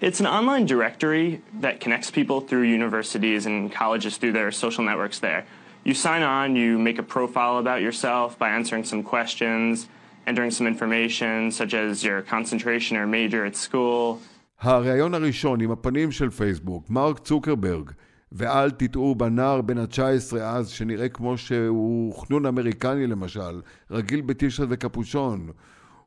It's 0.00 0.20
an 0.20 0.26
online 0.26 0.64
directory 0.64 1.42
that 1.60 1.78
connects 1.84 2.10
people 2.10 2.40
through 2.40 2.62
universities 2.62 3.44
and 3.46 3.70
colleges 3.70 4.16
through 4.16 4.32
their 4.32 4.50
social 4.50 4.82
networks 4.90 5.18
there. 5.18 5.44
You 5.84 5.94
sign 5.94 6.22
on, 6.22 6.56
you 6.56 6.78
make 6.78 6.98
a 6.98 7.06
profile 7.16 7.58
about 7.58 7.80
yourself 7.86 8.38
by 8.38 8.48
answering 8.58 8.84
some 8.84 9.02
questions, 9.02 9.88
entering 10.26 10.50
some 10.50 10.66
information 10.66 11.50
such 11.60 11.72
as 11.74 12.02
your 12.02 12.22
concentration 12.34 12.96
or 12.96 13.06
major 13.06 13.44
at 13.44 13.56
school. 13.56 14.20
הריאיון 14.60 15.14
הראשון 15.14 15.60
עם 15.60 15.70
הפנים 15.70 16.10
של 16.10 16.30
פייסבוק, 16.30 16.90
מרק 16.90 17.18
צוקרברג, 17.18 17.90
ואל 18.33 18.71
תטעו 18.71 19.15
בנער 19.15 19.61
בן 19.61 19.77
ה-19 19.77 20.37
אז, 20.41 20.69
שנראה 20.69 21.09
כמו 21.09 21.37
שהוא 21.37 22.15
חנון 22.15 22.45
אמריקני 22.45 23.07
למשל, 23.07 23.61
רגיל 23.91 24.21
בטישרט 24.21 24.67
וקפוצ'ון. 24.71 25.49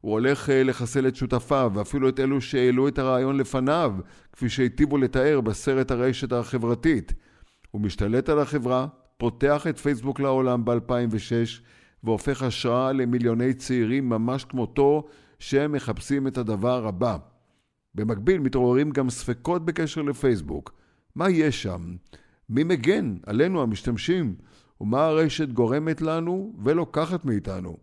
הוא 0.01 0.13
הולך 0.13 0.51
אה, 0.51 0.63
לחסל 0.63 1.09
את 1.09 1.17
שותפיו, 1.17 1.73
ואפילו 1.75 2.09
את 2.09 2.21
אלו 2.21 2.41
שהעלו 2.41 2.89
את 2.89 2.99
הרעיון 2.99 3.37
לפניו, 3.37 3.95
כפי 4.33 4.49
שהיטיבו 4.49 4.99
לתאר 4.99 5.41
בסרט 5.41 5.91
הרשת 5.91 6.33
החברתית. 6.33 7.13
הוא 7.71 7.81
משתלט 7.81 8.29
על 8.29 8.39
החברה, 8.39 8.87
פותח 9.19 9.67
את 9.67 9.79
פייסבוק 9.79 10.21
לעולם 10.21 10.65
ב-2006, 10.65 11.63
והופך 12.05 12.43
השראה 12.43 12.93
למיליוני 12.93 13.55
צעירים 13.55 14.09
ממש 14.09 14.45
כמותו, 14.45 15.07
שהם 15.39 15.73
מחפשים 15.73 16.27
את 16.27 16.39
הדבר 16.39 16.87
הבא. 16.87 17.17
במקביל 17.95 18.39
מתעוררים 18.41 18.91
גם 18.91 19.11
ספקות 19.11 19.65
בקשר 19.65 20.03
לפייסבוק. 20.03 20.86
מה 21.17 21.31
יש 21.31 21.63
שם? 21.63 21.97
מי 22.49 22.65
מגן 22.65 23.17
עלינו 23.27 23.63
המשתמשים? 23.63 24.35
ומה 24.81 25.05
הרשת 25.05 25.49
גורמת 25.49 26.01
לנו 26.01 26.53
ולוקחת 26.65 27.25
מאיתנו? 27.25 27.77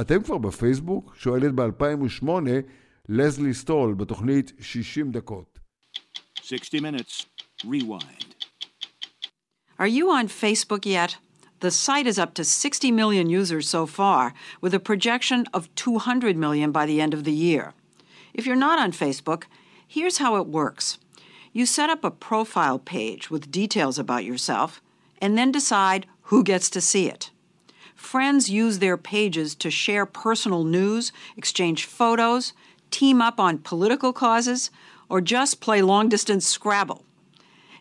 אתם 0.00 0.22
כבר 0.22 0.38
בפייסבוק? 0.38 1.14
שואלת 1.16 1.54
ב-2008 1.54 2.28
לזלי 3.08 3.54
סטול 3.54 3.94
בתוכנית 3.94 4.52
60 4.60 5.12
דקות. 5.12 5.58
60 6.42 6.82
minutes. 6.84 7.26
Rewind. 7.64 8.34
Are 9.78 9.86
you 9.86 10.10
on 10.10 10.26
Facebook 10.28 10.86
yet? 10.86 11.16
The 11.60 11.70
site 11.70 12.06
is 12.06 12.18
up 12.18 12.34
to 12.34 12.44
60 12.44 12.90
million 12.92 13.30
users 13.30 13.68
so 13.68 13.86
far, 13.86 14.32
with 14.60 14.74
a 14.74 14.80
projection 14.80 15.44
of 15.54 15.68
200 15.76 16.36
million 16.36 16.72
by 16.72 16.86
the 16.86 17.00
end 17.00 17.14
of 17.14 17.24
the 17.24 17.32
year. 17.32 17.74
If 18.34 18.46
you're 18.46 18.66
not 18.68 18.78
on 18.78 18.92
Facebook, 18.92 19.44
here's 19.86 20.18
how 20.18 20.36
it 20.36 20.46
works 20.46 20.98
you 21.53 21.65
set 21.65 21.89
up 21.89 22.03
a 22.03 22.11
profile 22.11 22.79
page 22.79 23.29
with 23.29 23.51
details 23.51 23.99
about 23.99 24.25
yourself, 24.25 24.81
and 25.21 25.37
then 25.37 25.51
decide 25.51 26.07
who 26.29 26.43
gets 26.43 26.69
to 26.71 26.81
see 26.81 27.07
it. 27.07 27.31
Friends 27.95 28.49
use 28.49 28.79
their 28.79 28.97
pages 28.97 29.55
to 29.55 29.69
share 29.69 30.05
personal 30.05 30.63
news, 30.63 31.11
exchange 31.37 31.85
photos, 31.85 32.53
team 32.91 33.21
up 33.21 33.39
on 33.39 33.59
political 33.59 34.11
causes, 34.13 34.71
or 35.09 35.21
just 35.21 35.61
play 35.61 35.81
long 35.81 36.09
distance 36.09 36.45
Scrabble. 36.47 37.01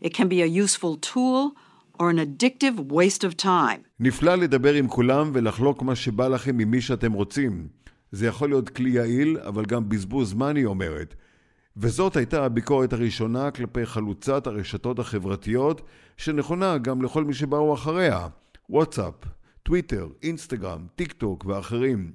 It 0.00 0.12
can 0.14 0.28
be 0.28 0.42
a 0.42 0.46
useful 0.46 0.96
tool 0.96 1.56
or 1.98 2.10
an 2.10 2.18
addictive 2.18 2.76
waste 2.98 3.24
of 3.24 3.36
time. 3.36 3.84
נפלא 4.00 4.34
לדבר 4.34 4.74
עם 4.74 4.88
כולם 4.88 5.30
ולחלוק 5.34 5.82
מה 5.82 5.96
שבא 5.96 6.28
לכם 6.28 6.58
עם 6.58 6.70
מי 6.70 6.80
שאתם 6.80 7.12
רוצים. 7.12 7.68
זה 8.12 8.26
יכול 8.26 8.48
להיות 8.48 8.68
כלי 8.68 8.90
יעיל, 8.90 9.38
אבל 9.38 9.64
גם 9.64 9.88
בזבוז 9.88 10.30
זמן, 10.30 10.56
היא 10.56 10.66
אומרת. 10.66 11.14
וזאת 11.79 12.15
הייתה 12.15 12.45
הביקורת 12.45 12.93
הראשונה 12.93 13.51
כלפי 13.51 13.85
חלוצת 13.85 14.47
הרשתות 14.47 14.99
החברתיות, 14.99 15.81
שנכונה 16.17 16.77
גם 16.77 17.01
לכל 17.01 17.23
מי 17.23 17.33
שבאו 17.33 17.73
אחריה. 17.73 18.27
וואטסאפ, 18.69 19.13
טוויטר, 19.63 20.07
אינסטגרם, 20.23 20.87
טיק 20.95 21.13
טוק 21.13 21.45
ואחרים. 21.45 22.11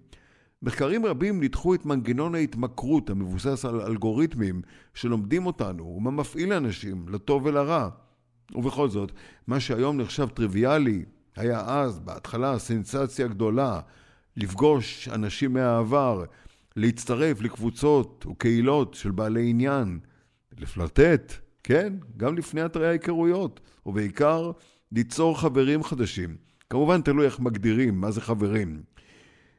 מחקרים 0.62 1.06
רבים 1.06 1.40
ניתחו 1.40 1.74
את 1.74 1.86
מנגנון 1.86 2.34
ההתמכרות 2.34 3.10
המבוסס 3.10 3.64
על 3.64 3.80
אלגוריתמים 3.80 4.62
שלומדים 4.94 5.46
אותנו 5.46 5.84
ומה 5.84 6.10
מפעיל 6.10 6.52
אנשים, 6.52 7.08
לטוב 7.08 7.46
ולרע. 7.46 7.88
ובכל 8.54 8.88
זאת, 8.88 9.12
מה 9.46 9.60
שהיום 9.60 10.00
נחשב 10.00 10.28
טריוויאלי, 10.28 11.04
היה 11.36 11.60
אז, 11.66 12.00
בהתחלה, 12.00 12.58
סנסציה 12.58 13.26
גדולה, 13.26 13.80
לפגוש 14.36 15.08
אנשים 15.08 15.52
מהעבר, 15.52 16.24
להצטרף 16.76 17.40
לקבוצות 17.40 18.26
וקהילות 18.30 18.94
של 18.94 19.10
בעלי 19.10 19.50
עניין, 19.50 19.98
לפלרטט, 20.58 21.32
כן, 21.62 21.92
גם 22.16 22.36
לפני 22.36 22.64
אתרי 22.64 22.88
ההיכרויות, 22.88 23.60
ובעיקר 23.86 24.50
ליצור 24.92 25.40
חברים 25.40 25.82
חדשים. 25.82 26.36
כמובן 26.70 27.02
תלוי 27.02 27.26
איך 27.26 27.40
מגדירים 27.40 28.00
מה 28.00 28.10
זה 28.10 28.20
חברים. 28.20 28.82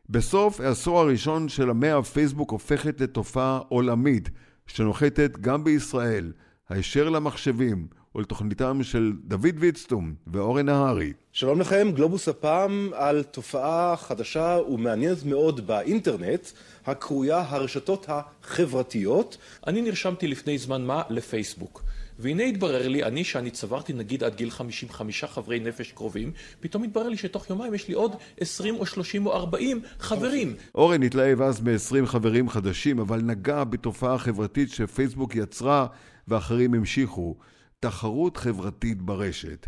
בסוף 0.09 0.59
העשור 0.59 0.99
הראשון 0.99 1.49
של 1.49 1.69
המאה 1.69 2.03
פייסבוק 2.03 2.51
הופכת 2.51 3.01
לתופעה 3.01 3.57
עולמית 3.57 4.29
שנוחתת 4.67 5.37
גם 5.41 5.63
בישראל, 5.63 6.33
הישר 6.69 7.09
למחשבים 7.09 7.87
ולתוכניתם 8.15 8.79
של 8.83 9.13
דוד 9.25 9.55
ויצטום 9.59 10.13
ואורן 10.27 10.65
נהרי. 10.65 11.13
שלום 11.31 11.59
לכם, 11.61 11.91
גלובוס 11.95 12.27
הפעם 12.27 12.89
על 12.93 13.23
תופעה 13.23 13.95
חדשה 13.97 14.57
ומעניינת 14.69 15.25
מאוד 15.25 15.67
באינטרנט, 15.67 16.47
הקרויה 16.85 17.43
הרשתות 17.47 18.05
החברתיות. 18.09 19.37
אני 19.67 19.81
נרשמתי 19.81 20.27
לפני 20.27 20.57
זמן 20.57 20.85
מה 20.85 21.01
לפייסבוק. 21.09 21.83
והנה 22.19 22.43
התברר 22.43 22.87
לי, 22.87 23.03
אני 23.03 23.23
שאני 23.23 23.51
צברתי 23.51 23.93
נגיד 23.93 24.23
עד 24.23 24.35
גיל 24.35 24.49
55 24.49 25.23
חברי 25.23 25.59
נפש 25.59 25.91
קרובים, 25.91 26.31
פתאום 26.59 26.83
התברר 26.83 27.09
לי 27.09 27.17
שתוך 27.17 27.49
יומיים 27.49 27.73
יש 27.73 27.87
לי 27.87 27.93
עוד 27.93 28.15
20 28.39 28.75
או 28.75 28.85
30 28.85 29.25
או 29.25 29.33
40 29.33 29.81
חברים. 29.99 30.55
אורן 30.75 31.03
התלהב 31.03 31.41
אז 31.41 31.61
מ-20 31.61 32.05
חברים 32.05 32.49
חדשים, 32.49 32.99
אבל 32.99 33.21
נגע 33.21 33.63
בתופעה 33.63 34.17
חברתית 34.17 34.69
שפייסבוק 34.69 35.35
יצרה 35.35 35.87
ואחרים 36.27 36.73
המשיכו. 36.73 37.35
תחרות 37.83 38.37
חברתית 38.37 39.01
ברשת. 39.01 39.67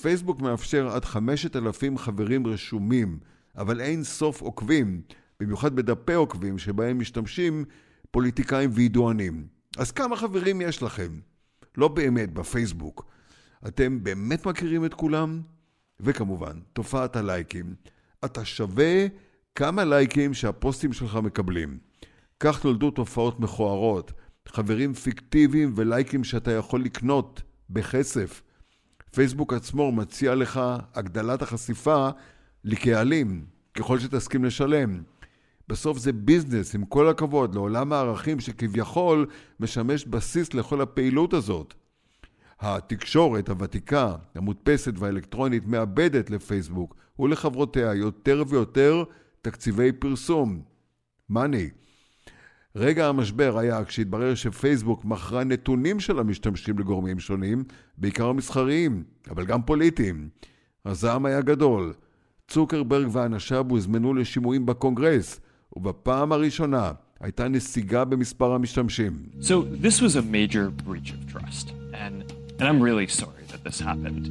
פייסבוק 0.00 0.40
מאפשר 0.40 0.88
עד 0.88 1.04
5,000 1.04 1.98
חברים 1.98 2.46
רשומים, 2.46 3.18
אבל 3.56 3.80
אין 3.80 4.04
סוף 4.04 4.40
עוקבים, 4.40 5.02
במיוחד 5.40 5.76
בדפי 5.76 6.12
עוקבים 6.12 6.58
שבהם 6.58 6.98
משתמשים 6.98 7.64
פוליטיקאים 8.10 8.70
וידוענים. 8.72 9.46
אז 9.78 9.90
כמה 9.90 10.16
חברים 10.16 10.60
יש 10.60 10.82
לכם? 10.82 11.08
לא 11.76 11.88
באמת 11.88 12.32
בפייסבוק. 12.32 13.06
אתם 13.66 14.02
באמת 14.04 14.46
מכירים 14.46 14.84
את 14.84 14.94
כולם? 14.94 15.40
וכמובן, 16.00 16.60
תופעת 16.72 17.16
הלייקים. 17.16 17.74
אתה 18.24 18.44
שווה 18.44 19.06
כמה 19.54 19.84
לייקים 19.84 20.34
שהפוסטים 20.34 20.92
שלך 20.92 21.16
מקבלים. 21.16 21.78
כך 22.40 22.64
נולדו 22.64 22.90
תופעות 22.90 23.40
מכוערות, 23.40 24.12
חברים 24.48 24.94
פיקטיביים 24.94 25.72
ולייקים 25.76 26.24
שאתה 26.24 26.52
יכול 26.52 26.82
לקנות 26.84 27.42
בכסף. 27.70 28.42
פייסבוק 29.14 29.52
עצמו 29.52 29.92
מציע 29.92 30.34
לך 30.34 30.60
הגדלת 30.94 31.42
החשיפה 31.42 32.08
לקהלים, 32.64 33.46
ככל 33.74 33.98
שתסכים 33.98 34.44
לשלם. 34.44 35.02
בסוף 35.68 35.98
זה 35.98 36.12
ביזנס, 36.12 36.74
עם 36.74 36.84
כל 36.84 37.08
הכבוד, 37.08 37.54
לעולם 37.54 37.92
הערכים 37.92 38.40
שכביכול 38.40 39.26
משמש 39.60 40.04
בסיס 40.04 40.54
לכל 40.54 40.80
הפעילות 40.80 41.34
הזאת. 41.34 41.74
התקשורת 42.60 43.48
הוותיקה, 43.48 44.16
המודפסת 44.34 44.92
והאלקטרונית 44.98 45.66
מאבדת 45.66 46.30
לפייסבוק 46.30 46.96
ולחברותיה 47.18 47.94
יותר 47.94 48.42
ויותר 48.48 49.04
תקציבי 49.42 49.92
פרסום. 49.92 50.62
מאני. 51.30 51.70
רגע 52.76 53.08
המשבר 53.08 53.58
היה 53.58 53.84
כשהתברר 53.84 54.34
שפייסבוק 54.34 55.04
מכרה 55.04 55.44
נתונים 55.44 56.00
של 56.00 56.18
המשתמשים 56.18 56.78
לגורמים 56.78 57.18
שונים, 57.18 57.64
בעיקר 57.98 58.32
מסחריים, 58.32 59.02
אבל 59.30 59.44
גם 59.44 59.62
פוליטיים. 59.62 60.28
הזעם 60.84 61.26
היה 61.26 61.40
גדול. 61.40 61.92
צוקרברג 62.48 63.08
ואנשיו 63.12 63.66
הוזמנו 63.68 64.14
לשימועים 64.14 64.66
בקונגרס, 64.66 65.40
ובפעם 65.76 66.32
הראשונה 66.32 66.92
הייתה 67.20 67.48
נסיגה 67.48 68.04
במספר 68.04 68.52
המשתמשים. 68.52 69.12
So 69.40 69.54
this 69.82 70.02
was 70.02 70.16
a 70.16 70.22
major 70.22 70.70
breach 70.84 71.10
of 71.12 71.32
trust, 71.32 71.72
and, 71.92 72.32
and 72.58 72.68
I'm 72.68 72.80
really 72.82 73.06
sorry 73.06 73.44
that 73.52 73.64
this 73.64 73.80
happened. 73.80 74.24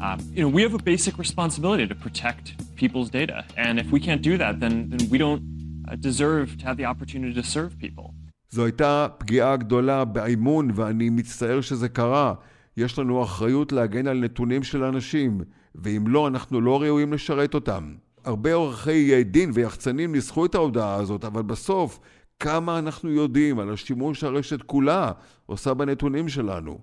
Um, 0.00 0.18
you 0.34 0.42
know, 0.42 0.52
we 0.56 0.62
have 0.66 0.74
a 0.74 0.84
basic 0.92 1.14
responsibility 1.18 1.86
to 1.92 1.94
protect 1.94 2.44
people's 2.76 3.08
data, 3.20 3.38
and 3.56 3.80
if 3.82 3.88
we 3.94 4.00
can't 4.06 4.22
do 4.30 4.34
that, 4.42 4.60
then, 4.62 4.74
then 4.90 5.08
we 5.12 5.18
don't 5.24 5.55
deserve 5.94 6.56
to 6.58 6.64
have 6.64 6.76
the 6.76 6.84
opportunity 6.84 7.34
to 7.34 7.42
serve 7.42 7.80
people. 7.80 8.10
זו 8.50 8.64
הייתה 8.64 9.06
פגיעה 9.18 9.56
גדולה 9.56 10.04
באמון, 10.04 10.70
ואני 10.74 11.10
מצטער 11.10 11.60
שזה 11.60 11.88
קרה. 11.88 12.34
יש 12.76 12.98
לנו 12.98 13.22
אחריות 13.22 13.72
להגן 13.72 14.06
על 14.06 14.18
נתונים 14.18 14.62
של 14.62 14.84
אנשים, 14.84 15.40
ואם 15.74 16.04
לא, 16.06 16.28
אנחנו 16.28 16.60
לא 16.60 16.82
ראויים 16.82 17.12
לשרת 17.12 17.54
אותם. 17.54 17.94
הרבה 18.24 18.54
עורכי 18.54 19.24
דין 19.24 19.50
ויחצנים 19.54 20.12
ניסחו 20.12 20.46
את 20.46 20.54
ההודעה 20.54 20.94
הזאת, 20.94 21.24
אבל 21.24 21.42
בסוף, 21.42 22.00
כמה 22.40 22.78
אנחנו 22.78 23.10
יודעים 23.10 23.58
על 23.58 23.72
השימוש 23.72 24.20
שהרשת 24.20 24.62
כולה 24.62 25.12
עושה 25.46 25.74
בנתונים 25.74 26.28
שלנו. 26.28 26.78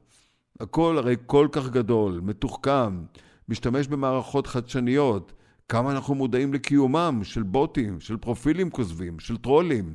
הכל 0.60 0.97
הרי 0.97 1.16
כל 1.26 1.47
כך 1.51 1.70
גדול, 1.70 2.22
מתוחכם, 2.24 3.01
משתמש 3.49 3.88
במערכות 3.88 4.47
חדשניות. 4.47 5.34
כמה 5.70 5.91
אנחנו 5.91 6.16
מודעים 6.16 6.53
לקיומם 6.53 7.20
של 7.24 7.43
בוטים, 7.43 7.99
של 7.99 8.18
פרופילים 8.18 8.70
כוזבים, 8.70 9.20
של 9.20 9.38
טרולים. 9.38 9.93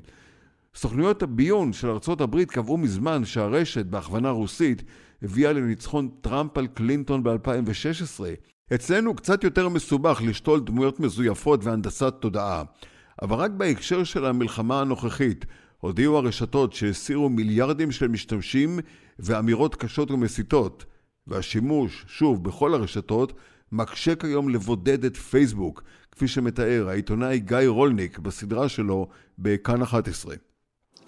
סוכנויות 0.74 1.22
הביון 1.22 1.72
של 1.72 1.90
ארצות 1.90 2.20
הברית 2.20 2.50
קבעו 2.50 2.76
מזמן 2.76 3.24
שהרשת, 3.24 3.86
בהכוונה 3.86 4.30
רוסית, 4.30 4.82
הביאה 5.22 5.52
לניצחון 5.52 6.08
טראמפ 6.20 6.58
על 6.58 6.66
קלינטון 6.66 7.22
ב-2016. 7.22 8.24
אצלנו 8.74 9.14
קצת 9.14 9.44
יותר 9.44 9.68
מסובך 9.68 10.22
לשתול 10.24 10.60
דמויות 10.60 11.00
מזויפות 11.00 11.64
והנדסת 11.64 12.14
תודעה. 12.20 12.62
אבל 13.22 13.36
רק 13.36 13.50
בהקשר 13.50 14.04
של 14.04 14.26
המלחמה 14.26 14.80
הנוכחית 14.80 15.46
הודיעו 15.78 16.16
הרשתות 16.16 16.72
שהסירו 16.72 17.28
מיליארדים 17.28 17.90
של 17.90 18.08
משתמשים 18.08 18.78
ואמירות 19.18 19.74
קשות 19.74 20.10
ומסיתות, 20.10 20.84
והשימוש, 21.26 22.04
שוב, 22.08 22.44
בכל 22.44 22.74
הרשתות, 22.74 23.32
מקשה 23.72 24.16
כיום 24.16 24.48
לבודד 24.48 25.04
את 25.04 25.16
פייסבוק, 25.16 25.82
כפי 26.12 26.28
שמתאר 26.28 26.86
העיתונאי 26.88 27.38
גיא 27.38 27.56
רולניק 27.68 28.18
בסדרה 28.18 28.68
שלו 28.68 29.08
בכאן 29.38 29.82
11. 29.82 30.34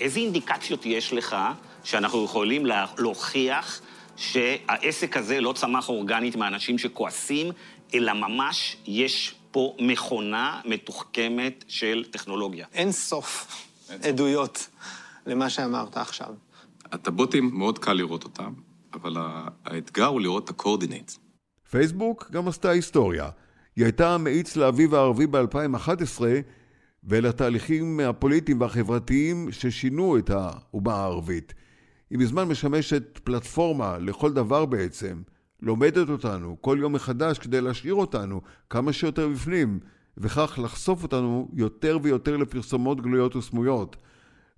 איזה 0.01 0.19
אינדיקציות 0.21 0.87
יש 0.87 1.13
לך 1.13 1.37
שאנחנו 1.85 2.25
יכולים 2.25 2.67
לה- 2.67 2.87
להוכיח 2.99 3.81
שהעסק 4.17 5.17
הזה 5.17 5.41
לא 5.41 5.53
צמח 5.53 5.89
אורגנית 5.89 6.37
מאנשים 6.37 6.79
שכועסים, 6.79 7.47
אלא 7.95 8.13
ממש 8.13 8.77
יש 8.87 9.35
פה 9.51 9.77
מכונה 9.81 10.61
מתוחכמת 10.65 11.65
של 11.69 12.05
טכנולוגיה? 12.11 12.67
אין 12.73 12.93
סוף 12.93 13.47
עדויות 14.03 14.69
למה 15.27 15.51
שאמרת 15.51 15.97
עכשיו. 15.97 16.35
את 16.95 17.07
הבוטים 17.07 17.51
מאוד 17.55 17.79
קל 17.79 17.93
לראות 17.93 18.25
אותם, 18.25 18.53
אבל 18.95 19.17
האתגר 19.65 20.07
הוא 20.07 20.21
לראות 20.21 20.45
את 20.45 20.51
הקורדינט. 20.51 21.13
פייסבוק 21.71 22.31
גם 22.33 22.49
עשתה 22.49 22.71
היסטוריה. 22.71 23.29
היא 23.77 23.85
הייתה 23.85 24.15
המאיץ 24.15 24.57
לאביב 24.57 24.95
הערבי 24.95 25.27
ב-2011 25.27 26.23
ולתהליכים 27.05 28.01
הפוליטיים 28.01 28.61
והחברתיים 28.61 29.53
ששינו 29.53 30.19
את 30.19 30.31
האומה 30.31 30.95
הערבית. 30.95 31.55
היא 32.11 32.19
מזמן 32.19 32.49
משמשת 32.49 33.19
פלטפורמה 33.25 33.99
לכל 33.99 34.33
דבר 34.33 34.67
בעצם, 34.67 35.23
לומדת 35.63 36.09
אותנו 36.09 36.57
כל 36.61 36.79
יום 36.81 36.93
מחדש 36.93 37.39
כדי 37.39 37.61
להשאיר 37.61 37.95
אותנו 37.95 38.41
כמה 38.71 38.93
שיותר 38.93 39.29
בפנים, 39.29 39.81
וכך 40.19 40.59
לחשוף 40.63 41.03
אותנו 41.03 41.49
יותר 41.53 41.99
ויותר 42.03 42.37
לפרסומות 42.37 43.01
גלויות 43.01 43.37
וסמויות. 43.37 43.97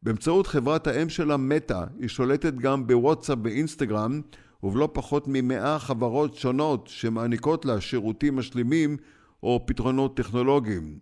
באמצעות 0.02 0.46
חברת 0.46 0.86
האם 0.86 1.08
שלה 1.08 1.36
מטא, 1.36 1.84
היא 1.98 2.08
שולטת 2.08 2.54
גם 2.54 2.86
בוואטסאפ 2.86 3.38
ואינסטגרם, 3.42 4.20
ובלא 4.62 4.88
פחות 4.92 5.24
ממאה 5.26 5.78
חברות 5.78 6.34
שונות 6.34 6.86
שמעניקות 6.86 7.64
לה 7.64 7.80
שירותים 7.80 8.36
משלימים 8.36 8.96
או 9.42 9.62
פתרונות 9.66 10.16
טכנולוגיים. 10.16 10.98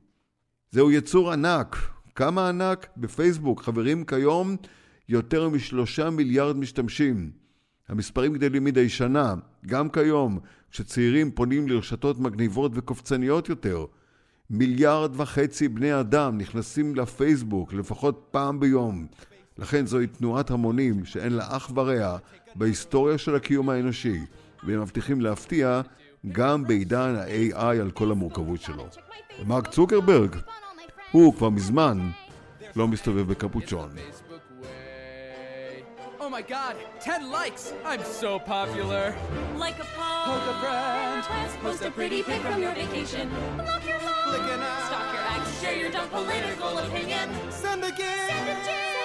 זהו 0.70 0.90
יצור 0.90 1.32
ענק. 1.32 1.76
כמה 2.14 2.48
ענק? 2.48 2.88
בפייסבוק 2.96 3.62
חברים 3.62 4.04
כיום 4.04 4.56
יותר 5.08 5.48
משלושה 5.48 6.10
מיליארד 6.10 6.56
משתמשים. 6.56 7.30
המספרים 7.88 8.32
גדלים 8.32 8.64
מדי 8.64 8.88
שנה, 8.88 9.34
גם 9.66 9.88
כיום, 9.88 10.38
כשצעירים 10.70 11.30
פונים 11.30 11.68
לרשתות 11.68 12.18
מגניבות 12.18 12.72
וקופצניות 12.74 13.48
יותר. 13.48 13.84
מיליארד 14.50 15.20
וחצי 15.20 15.68
בני 15.68 16.00
אדם 16.00 16.38
נכנסים 16.38 16.96
לפייסבוק 16.96 17.72
לפחות 17.72 18.28
פעם 18.30 18.60
ביום. 18.60 19.06
לכן 19.58 19.86
זוהי 19.86 20.06
תנועת 20.06 20.50
המונים 20.50 21.04
שאין 21.04 21.32
לה 21.32 21.56
אח 21.56 21.70
ורע 21.74 22.18
בהיסטוריה 22.54 23.18
של 23.18 23.34
הקיום 23.34 23.70
האנושי, 23.70 24.20
והם 24.62 24.82
מבטיחים 24.82 25.20
להפתיע 25.20 25.80
גם 26.32 26.66
בעידן 26.66 27.16
ה-AI 27.16 27.80
על 27.80 27.90
כל 27.90 28.10
המורכבות 28.10 28.60
שלו. 28.60 28.86
ומרק 29.40 29.68
צוקרברג, 29.68 30.36
הוא 31.10 31.34
כבר 31.34 31.50
מזמן 31.50 32.10
לא 32.76 32.88
מסתובב 32.88 33.28
בקפוצ'ון. 33.28 33.90
Oh 36.20 36.32
my 36.32 36.42
god, 36.42 36.76
10 37.00 37.28
likes! 37.32 37.72
I'm 37.84 38.04
so 38.04 38.38
popular! 38.38 39.16
Like 39.56 39.78
a 39.80 39.88
poke 39.96 40.48
a 40.52 40.56
friend. 40.62 41.24
Post 41.62 41.82
a 41.82 41.90
pretty 41.90 42.22
pic 42.22 42.40
from 42.42 42.62
your 42.62 42.72
vacation. 42.72 43.28
Unlock 43.58 43.84
your 43.88 43.98
phone. 43.98 44.34
An. 44.52 44.60
Stalk 44.86 45.08
your 45.14 45.24
ex. 45.34 45.60
Share 45.60 45.76
your 45.82 45.90
dumb 45.90 46.08
political 46.08 46.78
opinion. 46.78 47.26
Send 47.50 47.82
a 47.82 47.90
gift! 47.90 48.28
Send 48.28 48.48
a 48.48 48.56
gift. 48.66 48.99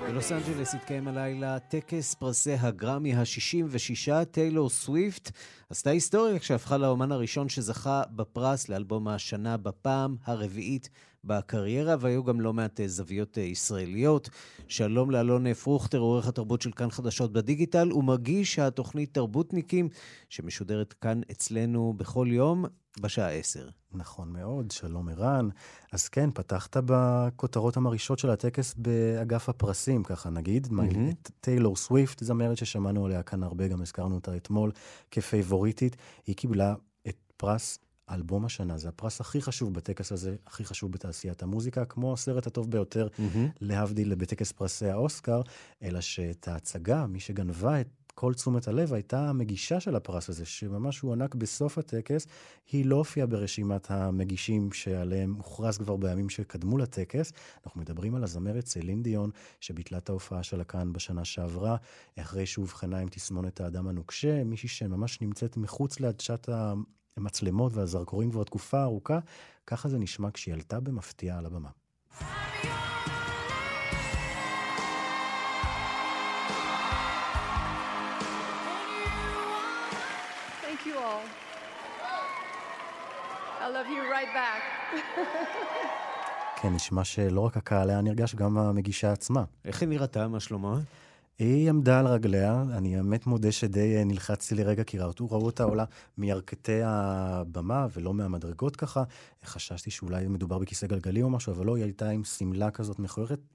בלוס 0.00 0.32
אנג'לס 0.32 0.74
התקיים 0.74 1.08
הלילה 1.08 1.58
טקס 1.58 2.14
פרסי 2.14 2.52
הגרמי 2.52 3.14
ה-66, 3.14 4.24
טיילור 4.24 4.70
סוויפט 4.70 5.30
עשתה 5.70 5.90
היסטוריה 5.90 6.38
כשהפכה 6.38 6.76
לאומן 6.76 7.12
הראשון 7.12 7.48
שזכה 7.48 8.02
בפרס 8.10 8.68
לאלבום 8.68 9.08
השנה 9.08 9.56
בפעם 9.56 10.16
הרביעית 10.24 10.90
בקריירה, 11.26 11.96
והיו 12.00 12.24
גם 12.24 12.40
לא 12.40 12.52
מעט 12.52 12.80
אה, 12.80 12.88
זוויות 12.88 13.38
אה, 13.38 13.42
ישראליות. 13.42 14.30
שלום 14.68 15.10
לאלון 15.10 15.54
פרוכטר, 15.54 15.98
עורך 15.98 16.28
התרבות 16.28 16.62
של 16.62 16.72
כאן 16.72 16.90
חדשות 16.90 17.32
בדיגיטל, 17.32 17.92
ומגיש 17.92 18.58
התוכנית 18.58 19.14
תרבותניקים, 19.14 19.88
שמשודרת 20.28 20.92
כאן 20.92 21.20
אצלנו 21.30 21.94
בכל 21.96 22.26
יום 22.30 22.64
בשעה 23.00 23.30
10. 23.30 23.68
נכון 23.92 24.32
מאוד, 24.32 24.70
שלום 24.70 25.08
ערן. 25.08 25.48
אז 25.92 26.08
כן, 26.08 26.30
פתחת 26.34 26.76
בכותרות 26.86 27.76
המרעישות 27.76 28.18
של 28.18 28.30
הטקס 28.30 28.74
באגף 28.74 29.48
הפרסים, 29.48 30.04
ככה 30.04 30.30
נגיד. 30.30 30.68
את 31.22 31.30
טיילור 31.40 31.76
סוויפט, 31.76 32.24
זמרת 32.24 32.56
ששמענו 32.56 33.06
עליה 33.06 33.22
כאן 33.22 33.42
הרבה, 33.42 33.68
גם 33.68 33.82
הזכרנו 33.82 34.14
אותה 34.14 34.36
אתמול 34.36 34.72
כפייבוריטית. 35.10 35.96
היא 36.26 36.36
קיבלה 36.36 36.74
את 37.08 37.16
פרס 37.36 37.78
אלבום 38.10 38.44
השנה, 38.44 38.78
זה 38.78 38.88
הפרס 38.88 39.20
הכי 39.20 39.42
חשוב 39.42 39.74
בטקס 39.74 40.12
הזה, 40.12 40.36
הכי 40.46 40.64
חשוב 40.64 40.92
בתעשיית 40.92 41.42
המוזיקה, 41.42 41.84
כמו 41.84 42.12
הסרט 42.12 42.46
הטוב 42.46 42.70
ביותר, 42.70 43.08
מהמם. 43.18 43.48
להבדיל 43.60 44.14
בטקס 44.14 44.52
פרסי 44.52 44.86
האוסקר, 44.86 45.40
אלא 45.82 46.00
שאת 46.00 46.48
ההצגה, 46.48 47.06
מי 47.06 47.20
שגנבה 47.20 47.80
את 47.80 47.88
כל 48.14 48.34
תשומת 48.34 48.68
הלב 48.68 48.92
הייתה 48.92 49.28
המגישה 49.28 49.80
של 49.80 49.96
הפרס 49.96 50.28
הזה, 50.28 50.44
שממש 50.44 51.00
הוענק 51.00 51.34
בסוף 51.34 51.78
הטקס. 51.78 52.26
היא 52.72 52.86
לא 52.86 52.96
הופיעה 52.96 53.26
ברשימת 53.26 53.90
המגישים 53.90 54.72
שעליהם 54.72 55.34
הוכרז 55.34 55.78
כבר 55.78 55.96
בימים 55.96 56.28
שקדמו 56.28 56.78
לטקס. 56.78 57.32
אנחנו 57.66 57.80
מדברים 57.80 58.14
על 58.14 58.24
הזמרת 58.24 58.66
סלין 58.66 59.02
דיון, 59.02 59.30
שביטלה 59.60 59.98
את 59.98 60.08
ההופעה 60.08 60.42
שלה 60.42 60.64
כאן 60.64 60.92
בשנה 60.92 61.24
שעברה, 61.24 61.76
אחרי 62.18 62.46
שאובחנה 62.46 62.98
עם 62.98 63.08
תסמונת 63.08 63.60
האדם 63.60 63.88
הנוקשה, 63.88 64.44
מישהי 64.44 64.68
שממש 64.68 65.20
נמצאת 65.20 65.56
מחוץ 65.56 66.00
לעדשת 66.00 66.48
המצלמות 67.16 67.74
והזרקורים 67.74 68.30
כבר 68.30 68.44
תקופה 68.44 68.82
ארוכה. 68.82 69.18
ככה 69.66 69.88
זה 69.88 69.98
נשמע 69.98 70.28
כשהיא 70.30 70.54
עלתה 70.54 70.80
במפתיע 70.80 71.38
על 71.38 71.46
הבמה. 71.46 71.68
Thank 80.62 80.86
you 80.86 80.96
all. 81.06 81.24
I 83.60 83.68
love 83.68 83.88
you 83.88 84.02
right 84.14 84.32
back. 84.34 84.62
כן, 86.62 86.74
נשמע 86.74 87.04
שלא 87.04 87.40
רק 87.40 87.56
הקהל 87.56 87.90
היה 87.90 88.00
נרגש, 88.00 88.34
גם 88.34 88.58
המגישה 88.58 89.12
עצמה. 89.12 89.44
איך 89.64 89.80
היא 89.80 89.88
נראתה? 89.88 90.28
מה 90.28 90.40
שלמה? 90.40 90.78
היא 91.38 91.70
עמדה 91.70 92.00
על 92.00 92.06
רגליה, 92.06 92.64
אני 92.72 92.96
באמת 92.96 93.26
מודה 93.26 93.52
שדי 93.52 93.96
אה, 93.96 94.04
נלחצתי 94.04 94.54
לרגע, 94.54 94.84
כי 94.84 94.98
ראו, 94.98 95.12
ראו 95.20 95.46
אותה 95.46 95.64
עולה 95.64 95.84
מירכתי 96.18 96.80
הבמה 96.84 97.86
ולא 97.92 98.14
מהמדרגות 98.14 98.76
ככה. 98.76 99.02
חששתי 99.44 99.90
שאולי 99.90 100.26
מדובר 100.26 100.58
בכיסא 100.58 100.86
גלגלי 100.86 101.22
או 101.22 101.30
משהו, 101.30 101.52
אבל 101.52 101.66
לא, 101.66 101.76
היא 101.76 101.84
הייתה 101.84 102.08
עם 102.08 102.24
שמלה 102.24 102.70
כזאת 102.70 102.96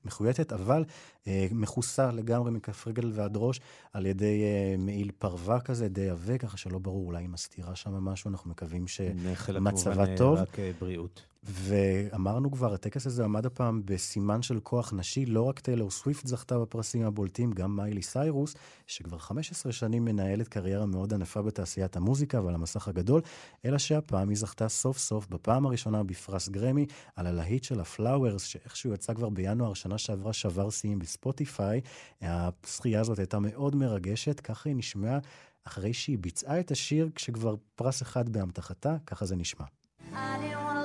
מחויטת, 0.06 0.54
אבל 0.54 0.84
אה, 1.28 1.48
מכוסה 1.52 2.12
לגמרי 2.12 2.52
מכף 2.52 2.88
רגל 2.88 3.12
ועד 3.14 3.34
ראש 3.36 3.62
על 3.94 4.06
ידי 4.06 4.44
אה, 4.44 4.76
מעיל 4.78 5.12
פרווה 5.18 5.60
כזה, 5.60 5.88
די 5.88 6.10
עבה, 6.10 6.38
ככה 6.38 6.58
שלא 6.58 6.80
ברור, 6.80 7.08
אולי 7.08 7.20
היא 7.20 7.30
מסתירה 7.30 7.76
שם 7.76 7.92
משהו, 7.92 8.30
אנחנו 8.30 8.50
מקווים 8.50 8.86
נאחל 9.16 9.54
לה 9.54 9.60
שמצבה 9.60 9.94
כמובן, 9.94 10.12
אה, 10.12 10.18
טוב. 10.18 10.38
רק 10.38 10.60
אה, 10.60 10.72
בריאות. 10.80 11.31
ואמרנו 11.44 12.52
כבר, 12.52 12.74
הטקס 12.74 13.08
הזה 13.08 13.24
עמד 13.24 13.46
הפעם 13.46 13.82
בסימן 13.86 14.42
של 14.42 14.60
כוח 14.60 14.94
נשי, 14.94 15.26
לא 15.26 15.42
רק 15.42 15.60
טיילור 15.60 15.92
סוויפט 15.92 16.28
זכתה 16.28 16.60
בפרסים 16.60 17.06
הבולטים, 17.06 17.52
גם 17.52 17.76
מיילי 17.76 18.02
סיירוס, 18.02 18.56
שכבר 18.88 19.18
15 19.18 19.72
שנים 19.72 20.06
מנהלת 20.06 20.48
קריירה 20.48 20.86
מאוד 20.86 21.14
ענפה 21.14 21.42
בתעשיית 21.42 21.96
המוזיקה 21.96 22.42
ועל 22.42 22.56
המסך 22.56 22.88
הגדול, 22.88 23.22
אלא 23.66 23.78
שהפעם 23.78 24.30
היא 24.30 24.38
זכתה 24.38 24.70
סוף 24.70 24.98
סוף, 24.98 25.28
בפעם 25.28 25.66
הראשונה 25.66 26.04
בפרס 26.04 26.50
גרמי, 26.50 26.86
על 27.16 27.28
הלהיט 27.28 27.64
שלה 27.64 27.80
Flowers, 27.80 28.44
שאיכשהו 28.44 28.94
יצא 28.94 29.14
כבר 29.14 29.30
בינואר 29.30 29.74
שנה 29.74 29.98
שעברה, 29.98 30.34
שבר 30.34 30.70
שיאים 30.70 31.00
בספוטיפיי. 31.00 31.82
הזכייה 32.22 33.02
הזאת 33.02 33.20
הייתה 33.20 33.40
מאוד 33.40 33.76
מרגשת, 33.76 34.40
ככה 34.40 34.70
היא 34.70 34.76
נשמעה 34.76 35.20
אחרי 35.64 35.94
שהיא 35.94 36.18
ביצעה 36.18 36.60
את 36.60 36.72
השיר 36.72 37.10
כשכבר 37.16 37.56
פרס 37.76 38.02
אחד 38.02 38.30
באמתחתה, 38.30 38.96
ככה 39.06 39.26
זה 39.26 39.36
נשמע. 39.36 39.66
I 40.14 40.81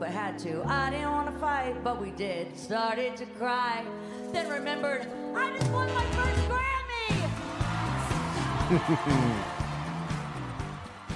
but 0.00 0.08
had 0.08 0.38
to. 0.38 0.64
I 0.64 0.88
didn't 0.90 1.12
want 1.12 1.30
to 1.30 1.38
fight, 1.38 1.84
but 1.84 2.00
we 2.00 2.10
did. 2.12 2.58
Started 2.58 3.16
to 3.18 3.26
cry, 3.26 3.84
then 4.32 4.48
remembered 4.48 5.06
I 5.36 5.56
just 5.58 5.70
won 5.70 5.92
my 5.94 6.04
first 6.12 6.40
Grammy. 8.70 9.56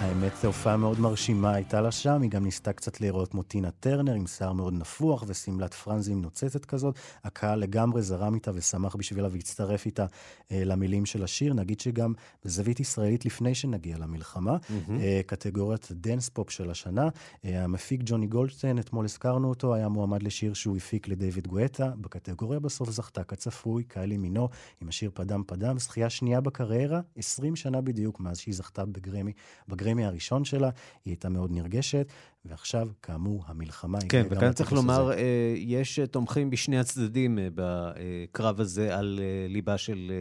האמת, 0.05 0.33
זו 0.43 0.47
הופעה 0.47 0.77
מאוד 0.77 1.01
מרשימה 1.01 1.55
הייתה 1.55 1.81
לה 1.81 1.93
שם, 1.93 2.23
היא 2.23 2.31
גם 2.31 2.45
ניסתה 2.45 2.73
קצת 2.73 3.01
להיראות 3.01 3.31
כמו 3.31 3.43
טינה 3.43 3.71
טרנר, 3.71 4.15
עם 4.15 4.27
שיער 4.27 4.53
מאוד 4.53 4.73
נפוח 4.73 5.25
ושמלת 5.27 5.75
פרנזים 5.75 6.23
נוצצת 6.23 6.65
כזאת. 6.65 6.99
הקהל 7.25 7.59
לגמרי 7.59 8.03
זרם 8.03 8.35
איתה 8.35 8.51
ושמח 8.55 8.97
בשבילה 8.97 9.29
והצטרף 9.33 9.87
איתה 9.87 10.07
אה, 10.53 10.65
למילים 10.65 11.07
של 11.07 11.25
השיר. 11.25 11.55
נגיד 11.55 11.81
שגם 11.81 12.13
בזווית 12.45 12.81
ישראלית, 12.81 13.25
לפני 13.25 13.55
שנגיע 13.55 13.99
למלחמה, 13.99 14.57
מהמם. 14.69 15.01
אה, 15.01 15.21
קטגוריית 15.27 15.89
dance 15.91 16.29
pop 16.29 16.51
של 16.51 16.71
השנה, 16.71 17.09
אה, 17.45 17.65
המפיק 17.65 18.01
ג'וני 18.05 18.27
גולדשטיין, 18.27 18.79
אתמול 18.79 19.05
הזכרנו 19.05 19.49
אותו, 19.49 19.75
היה 19.75 19.89
מועמד 19.89 20.23
לשיר 20.23 20.55
שהוא 20.55 20.77
הפיק 20.77 21.09
לדייוויד 21.09 21.47
גואטה. 21.47 21.91
בקטגוריה 22.01 22.61
בסוף 22.61 22.91
זכתה 22.91 23.25
כצפוי, 23.25 23.85
קיילי 23.85 24.17
מינוג, 24.17 24.49
עם 24.83 24.89
השיר 24.89 25.11
Padam 25.15 25.43
Padam, 25.47 25.79
זכייה 25.79 26.11
שנייה 26.11 26.41
בקריירה, 26.41 27.01
20 27.17 27.57
שנה 27.57 27.81
בדיוק 27.81 28.21
מאז 28.21 28.39
שהיא 28.39 28.55
זכתה 28.55 28.85
בגרמי, 28.85 29.33
בגרמי 29.69 29.94
הראשון 30.03 30.45
שלה, 30.45 30.71
היא 31.05 31.13
הייתה 31.13 31.29
מאוד 31.29 31.51
נרגשת, 31.53 32.13
ועכשיו, 32.45 32.89
כאמור, 33.03 33.45
המלחמה 33.47 33.99
כן, 34.01 34.07
הגיעה 34.07 34.25
גם 34.25 34.37
וכאן 34.37 34.53
צריך 34.53 34.73
לומר, 34.73 35.03
הזה. 35.03 35.15
אה, 35.15 35.55
יש 35.57 35.99
אה, 35.99 36.07
תומכים 36.07 36.51
בשני 36.51 36.79
הצדדים 36.79 37.39
אה, 37.39 37.49
בקרב 37.55 38.61
הזה 38.61 38.97
על 38.97 39.21
ליבה 39.49 39.79
של 39.79 40.13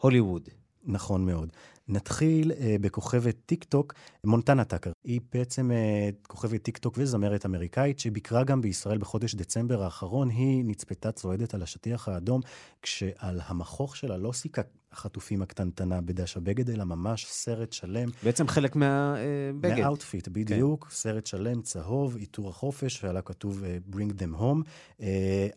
הוליווד. 0.00 0.48
נכון 0.84 1.26
מאוד. 1.26 1.48
נתחיל 1.88 2.52
אה, 2.52 2.76
בכוכבת 2.80 3.36
טיק 3.46 3.64
טוק, 3.64 3.94
מונטנה 4.24 4.64
טאקר. 4.64 4.92
היא 5.04 5.20
בעצם 5.32 5.70
אה, 5.70 6.08
כוכבת 6.22 6.62
טיק 6.62 6.78
טוק 6.78 6.94
וזמרת 6.98 7.46
אמריקאית 7.46 7.98
שביקרה 7.98 8.44
גם 8.44 8.60
בישראל 8.60 8.98
בחודש 8.98 9.34
דצמבר 9.34 9.82
האחרון. 9.82 10.30
היא 10.30 10.64
נצפתה 10.64 11.12
צועדת 11.12 11.54
על 11.54 11.62
השטיח 11.62 12.08
האדום, 12.08 12.40
כשעל 12.82 13.40
המחוך 13.46 13.96
שלה 13.96 14.16
לא 14.16 14.32
סיכה 14.32 14.62
החטופים 14.92 15.42
הקטנטנה 15.42 16.00
בדש 16.00 16.36
הבגד, 16.36 16.70
אלא 16.70 16.84
ממש 16.84 17.26
סרט 17.26 17.72
שלם. 17.72 18.08
בעצם 18.22 18.48
חלק 18.48 18.76
מהבגד. 18.76 19.80
מה-outfit, 19.80 20.28
בדיוק. 20.28 20.84
כן. 20.84 20.90
סרט 20.94 21.26
שלם, 21.26 21.62
צהוב, 21.62 22.16
עיטור 22.16 22.48
החופש, 22.48 23.04
ועליו 23.04 23.22
כתוב 23.22 23.62
uh, 23.62 23.94
Bring 23.94 24.12
them 24.20 24.40
home. 24.40 24.62
Uh, 25.00 25.02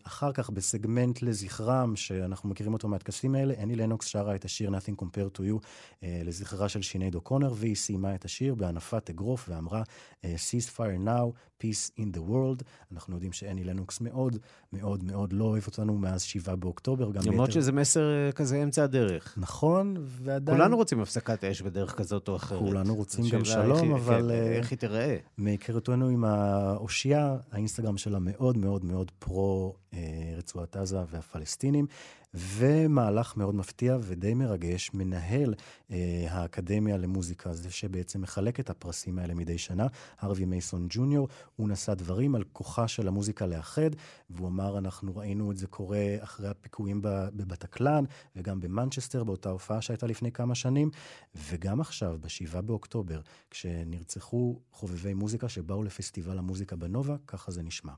אחר 0.02 0.32
כך, 0.32 0.50
בסגמנט 0.50 1.22
לזכרם, 1.22 1.96
שאנחנו 1.96 2.48
מכירים 2.48 2.72
אותו 2.72 2.88
מהטקסים 2.88 3.34
האלה, 3.34 3.54
אני 3.58 3.76
לנוקס 3.76 4.06
שרה 4.06 4.34
את 4.34 4.44
השיר 4.44 4.70
Nothing 4.70 5.02
Compared 5.02 5.38
to 5.38 5.40
You 5.40 5.60
uh, 5.60 6.04
לזכרה 6.24 6.68
של 6.68 6.82
שינייד 6.82 7.14
אוקונר, 7.14 7.52
והיא 7.56 7.76
סיימה 7.76 8.14
את 8.14 8.24
השיר 8.24 8.54
בהנפת 8.54 9.10
אגרוף 9.10 9.48
ואמרה, 9.48 9.82
uh, 9.82 10.24
Ceasefire 10.24 11.06
now, 11.06 11.51
Peace 11.62 12.00
in 12.00 12.16
the 12.16 12.30
world. 12.30 12.62
אנחנו 12.92 13.14
יודעים 13.14 13.32
שאני 13.32 13.64
לנוקס 13.64 14.00
מאוד 14.00 14.36
מאוד 14.72 15.04
מאוד 15.04 15.32
לא 15.32 15.44
אוהב 15.44 15.62
אותנו 15.66 15.98
מאז 15.98 16.22
7 16.22 16.54
באוקטובר. 16.54 17.10
גם 17.12 17.22
למרות 17.26 17.48
ביתר- 17.48 17.60
שזה 17.60 17.72
מסר 17.72 18.00
אה, 18.26 18.32
כזה 18.32 18.62
אמצע 18.62 18.84
הדרך. 18.84 19.34
נכון, 19.36 19.94
ועדיין... 19.98 20.58
כולנו 20.58 20.76
רוצים 20.76 21.00
הפסקת 21.00 21.44
אש 21.44 21.62
בדרך 21.62 21.94
כזאת 21.94 22.28
או 22.28 22.36
אחרת. 22.36 22.58
כולנו 22.58 22.94
רוצים 22.94 23.24
גם 23.32 23.38
איך 23.38 23.46
שלום, 23.46 23.82
היא- 23.82 23.94
אבל... 23.94 24.22
כן, 24.22 24.30
אה, 24.30 24.52
איך 24.56 24.70
היא 24.70 24.78
תיראה? 24.78 25.16
מהיכרותנו 25.38 26.08
עם 26.08 26.24
האושייה, 26.24 27.36
האינסטגרם 27.52 27.96
שלה 27.98 28.18
מאוד 28.18 28.56
מאוד 28.58 28.84
מאוד 28.84 29.10
פרו 29.18 29.74
אה, 29.94 29.98
רצועת 30.36 30.76
עזה 30.76 30.98
והפלסטינים, 31.10 31.86
ומהלך 32.34 33.36
מאוד 33.36 33.54
מפתיע 33.54 33.98
ודי 34.00 34.34
מרגש, 34.34 34.90
מנהל 34.94 35.54
אה, 35.90 36.26
האקדמיה 36.30 36.96
למוזיקה, 36.96 37.52
זה 37.52 37.70
שבעצם 37.70 38.20
מחלק 38.20 38.60
את 38.60 38.70
הפרסים 38.70 39.18
האלה 39.18 39.34
מדי 39.34 39.58
שנה, 39.58 39.86
הרווי 40.18 40.44
מייסון 40.44 40.86
ג'וניור, 40.90 41.28
הוא 41.56 41.68
נשא 41.68 41.94
דברים 41.94 42.34
על 42.34 42.44
כוחה 42.52 42.88
של 42.88 43.08
המוזיקה 43.08 43.46
לאחד, 43.46 43.90
והוא 44.30 44.48
אמר, 44.48 44.78
אנחנו 44.78 45.16
ראינו 45.16 45.50
את 45.50 45.56
זה 45.56 45.66
קורה 45.66 46.16
אחרי 46.20 46.48
הפיגועים 46.48 47.02
ב- 47.02 47.28
בבטקלן, 47.32 48.04
וגם 48.36 48.60
במנצ'סטר, 48.60 49.24
באותה 49.24 49.50
הופעה 49.50 49.82
שהייתה 49.82 50.06
לפני 50.06 50.32
כמה 50.32 50.54
שנים, 50.54 50.90
וגם 51.34 51.80
עכשיו, 51.80 52.18
ב-7 52.20 52.60
באוקטובר, 52.60 53.20
כשנרצחו 53.50 54.60
חובבי 54.72 55.14
מוזיקה 55.14 55.48
שבאו 55.48 55.82
לפסטיבל 55.82 56.38
המוזיקה 56.38 56.76
בנובה, 56.76 57.16
ככה 57.26 57.52
זה 57.52 57.62
נשמע. 57.62 57.92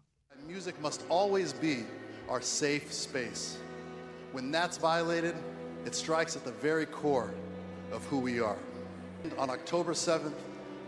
Music 0.49 0.85
must 0.85 1.01
always 1.11 1.53
be 1.63 1.77
our 2.29 2.43
safe 2.43 2.93
space. 2.93 3.74
When 4.35 4.51
that's 4.51 4.79
violated, 4.79 5.37
it 5.87 5.95
strikes 5.95 6.35
at 6.35 6.45
the 6.45 6.51
very 6.51 6.87
core 6.87 7.33
of 7.93 8.05
who 8.07 8.19
we 8.19 8.41
are. 8.41 8.59
On 9.39 9.49
October 9.49 9.93
7th, 9.93 10.35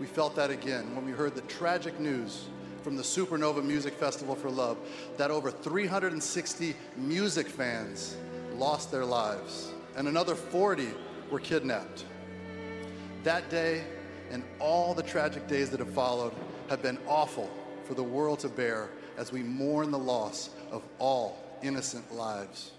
we 0.01 0.07
felt 0.07 0.35
that 0.35 0.51
again 0.51 0.97
when 0.97 1.07
we 1.07 1.13
heard 1.13 1.37
the 1.37 1.43
tragic 1.43 2.01
news 2.01 2.49
from 2.83 2.97
the 2.97 3.05
Supernova 3.05 3.65
Music 3.65 3.95
Festival 3.95 4.35
for 4.35 4.51
Love 4.51 4.77
that 5.17 5.31
over 5.31 5.53
360 5.53 6.75
music 6.97 7.47
fans 7.47 8.17
lost 8.55 8.91
their 8.91 9.05
lives 9.05 9.71
and 9.97 10.09
another 10.09 10.35
40 10.35 10.89
were 11.31 11.39
kidnapped. 11.39 12.05
That 13.23 13.49
day 13.49 13.85
and 14.33 14.43
all 14.59 14.93
the 14.93 15.05
tragic 15.05 15.47
days 15.47 15.71
that 15.71 15.79
have 15.79 15.95
followed 15.95 16.33
have 16.69 16.83
been 16.83 16.99
awful 17.07 17.49
for 17.85 17.95
the 17.95 18.03
world 18.03 18.41
to 18.41 18.49
bear 18.49 18.89
as 19.17 19.31
we 19.31 19.45
mourn 19.45 19.93
the 19.93 19.99
loss 20.01 20.51
of 20.73 20.83
all 20.99 21.39
innocent 21.63 22.13
lives. 22.13 22.73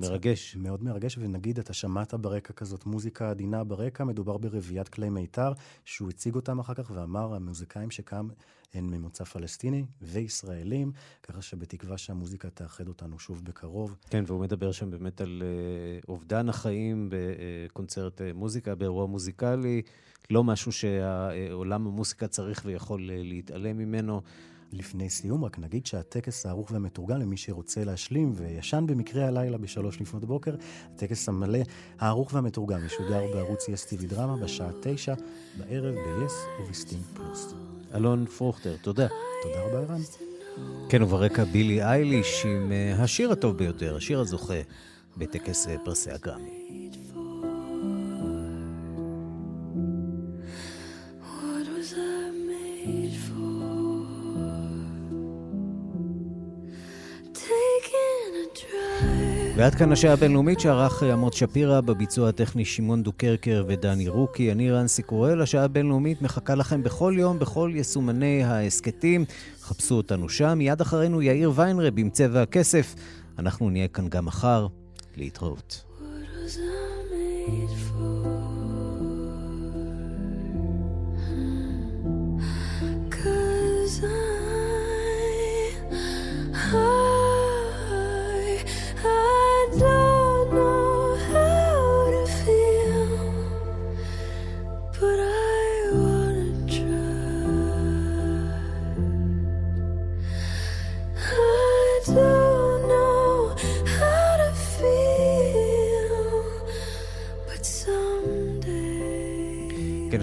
מרגש. 0.00 0.56
מאוד 0.56 0.82
מרגש, 0.82 1.18
ונגיד, 1.18 1.58
אתה 1.58 1.72
שמעת 1.72 2.14
ברקע 2.14 2.52
כזאת 2.52 2.86
מוזיקה 2.86 3.30
עדינה 3.30 3.64
ברקע, 3.64 4.04
מדובר 4.04 4.38
ברביעיית 4.38 4.88
כלי 4.88 5.08
מיתר, 5.08 5.52
שהוא 5.84 6.08
הציג 6.10 6.34
אותם 6.34 6.58
אחר 6.58 6.74
כך 6.74 6.90
ואמר, 6.94 7.34
המוזיקאים 7.34 7.90
שכאן 7.90 8.28
הם 8.74 8.90
ממוצא 8.90 9.24
פלסטיני 9.24 9.84
וישראלים, 10.02 10.92
ככה 11.22 11.42
שבתקווה 11.42 11.98
שהמוזיקה 11.98 12.50
תאחד 12.50 12.88
אותנו 12.88 13.18
שוב 13.18 13.44
בקרוב. 13.44 13.96
כן, 14.10 14.24
והוא 14.26 14.40
מדבר 14.40 14.72
שם 14.72 14.90
באמת 14.90 15.20
על 15.20 15.42
אה, 15.44 16.00
אובדן 16.08 16.48
החיים 16.48 17.10
בקונצרט 17.10 18.20
אה, 18.20 18.32
מוזיקה, 18.32 18.74
באירוע 18.74 19.06
מוזיקלי, 19.06 19.82
לא 20.30 20.44
משהו 20.44 20.72
שעולם 20.72 21.86
המוזיקה 21.86 22.28
צריך 22.28 22.62
ויכול 22.64 23.10
אה, 23.10 23.22
להתעלם 23.22 23.78
ממנו. 23.78 24.22
לפני 24.72 25.10
סיום, 25.10 25.44
רק 25.44 25.58
נגיד 25.58 25.86
שהטקס 25.86 26.46
הערוך 26.46 26.70
והמתורגם 26.70 27.16
למי 27.16 27.36
שרוצה 27.36 27.84
להשלים 27.84 28.32
וישן 28.36 28.84
במקרה 28.88 29.26
הלילה 29.26 29.58
בשלוש 29.58 30.00
לפנות 30.00 30.24
בוקר, 30.24 30.54
הטקס 30.94 31.28
המלא, 31.28 31.58
הערוך 31.98 32.34
והמתורגם 32.34 32.86
ישודר 32.86 33.26
בערוץ 33.34 33.68
yes 33.68 33.84
TV 33.84 34.06
Drama 34.06 34.36
בשעה 34.36 34.70
תשע 34.82 35.14
בערב 35.58 35.94
ב-yes 35.94 36.62
ובסטינג 36.62 37.02
פלוס. 37.14 37.54
אלון 37.94 38.26
פרוכטר, 38.26 38.76
תודה. 38.82 39.06
תודה 39.42 39.62
רבה, 39.62 39.78
ערן. 39.78 40.00
כן, 40.88 41.02
וברקע 41.02 41.44
בילי 41.44 41.82
אייליש 41.82 42.46
עם 42.46 42.72
אה, 42.72 43.02
השיר 43.02 43.32
הטוב 43.32 43.56
ביותר, 43.56 43.96
השיר 43.96 44.20
הזוכה 44.20 44.60
בטקס 45.16 45.68
אה, 45.68 45.76
פרסי 45.84 46.10
הגרמי. 46.10 46.58
ועד 59.58 59.74
כאן 59.74 59.92
השעה 59.92 60.12
הבינלאומית 60.12 60.60
שערך 60.60 61.02
עמוד 61.02 61.32
שפירא, 61.32 61.80
בביצוע 61.80 62.28
הטכני 62.28 62.64
שמעון 62.64 63.02
דוקרקר 63.02 63.64
ודני 63.68 64.08
רוקי. 64.08 64.52
אני 64.52 64.70
רנסי 64.70 65.02
קורל, 65.02 65.42
השעה 65.42 65.64
הבינלאומית 65.64 66.22
מחכה 66.22 66.54
לכם 66.54 66.82
בכל 66.82 67.14
יום, 67.16 67.38
בכל 67.38 67.70
יישומני 67.74 68.44
ההסכתים. 68.44 69.24
חפשו 69.62 69.94
אותנו 69.94 70.28
שם. 70.28 70.58
מיד 70.58 70.80
אחרינו 70.80 71.22
יאיר 71.22 71.52
ויינרב 71.54 71.94
עם 71.96 72.10
צבע 72.10 72.42
הכסף. 72.42 72.94
אנחנו 73.38 73.70
נהיה 73.70 73.88
כאן 73.88 74.08
גם 74.08 74.24
מחר. 74.24 74.66
להתראות. 75.16 75.84
What 75.84 76.02
was 76.02 76.56
I 76.56 77.12
made 77.12 77.74
for? 77.88 78.37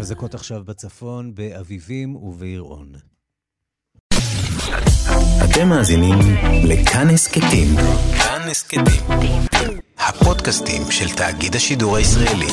אזעקות 0.06 0.36
עכשיו 0.36 0.64
בצפון, 0.64 1.36
באביבים 1.36 2.16
וביראון. 2.16 2.91
אתם 5.43 5.70
מאזינים 5.70 6.20
לכאן 6.64 7.10
הסכתים. 7.10 7.76
כאן 8.18 8.49
הסכתים. 8.51 8.84
הפודקאסטים 9.97 10.82
של 10.91 11.16
תאגיד 11.16 11.56
השידור 11.56 11.95
הישראלי. 11.95 12.51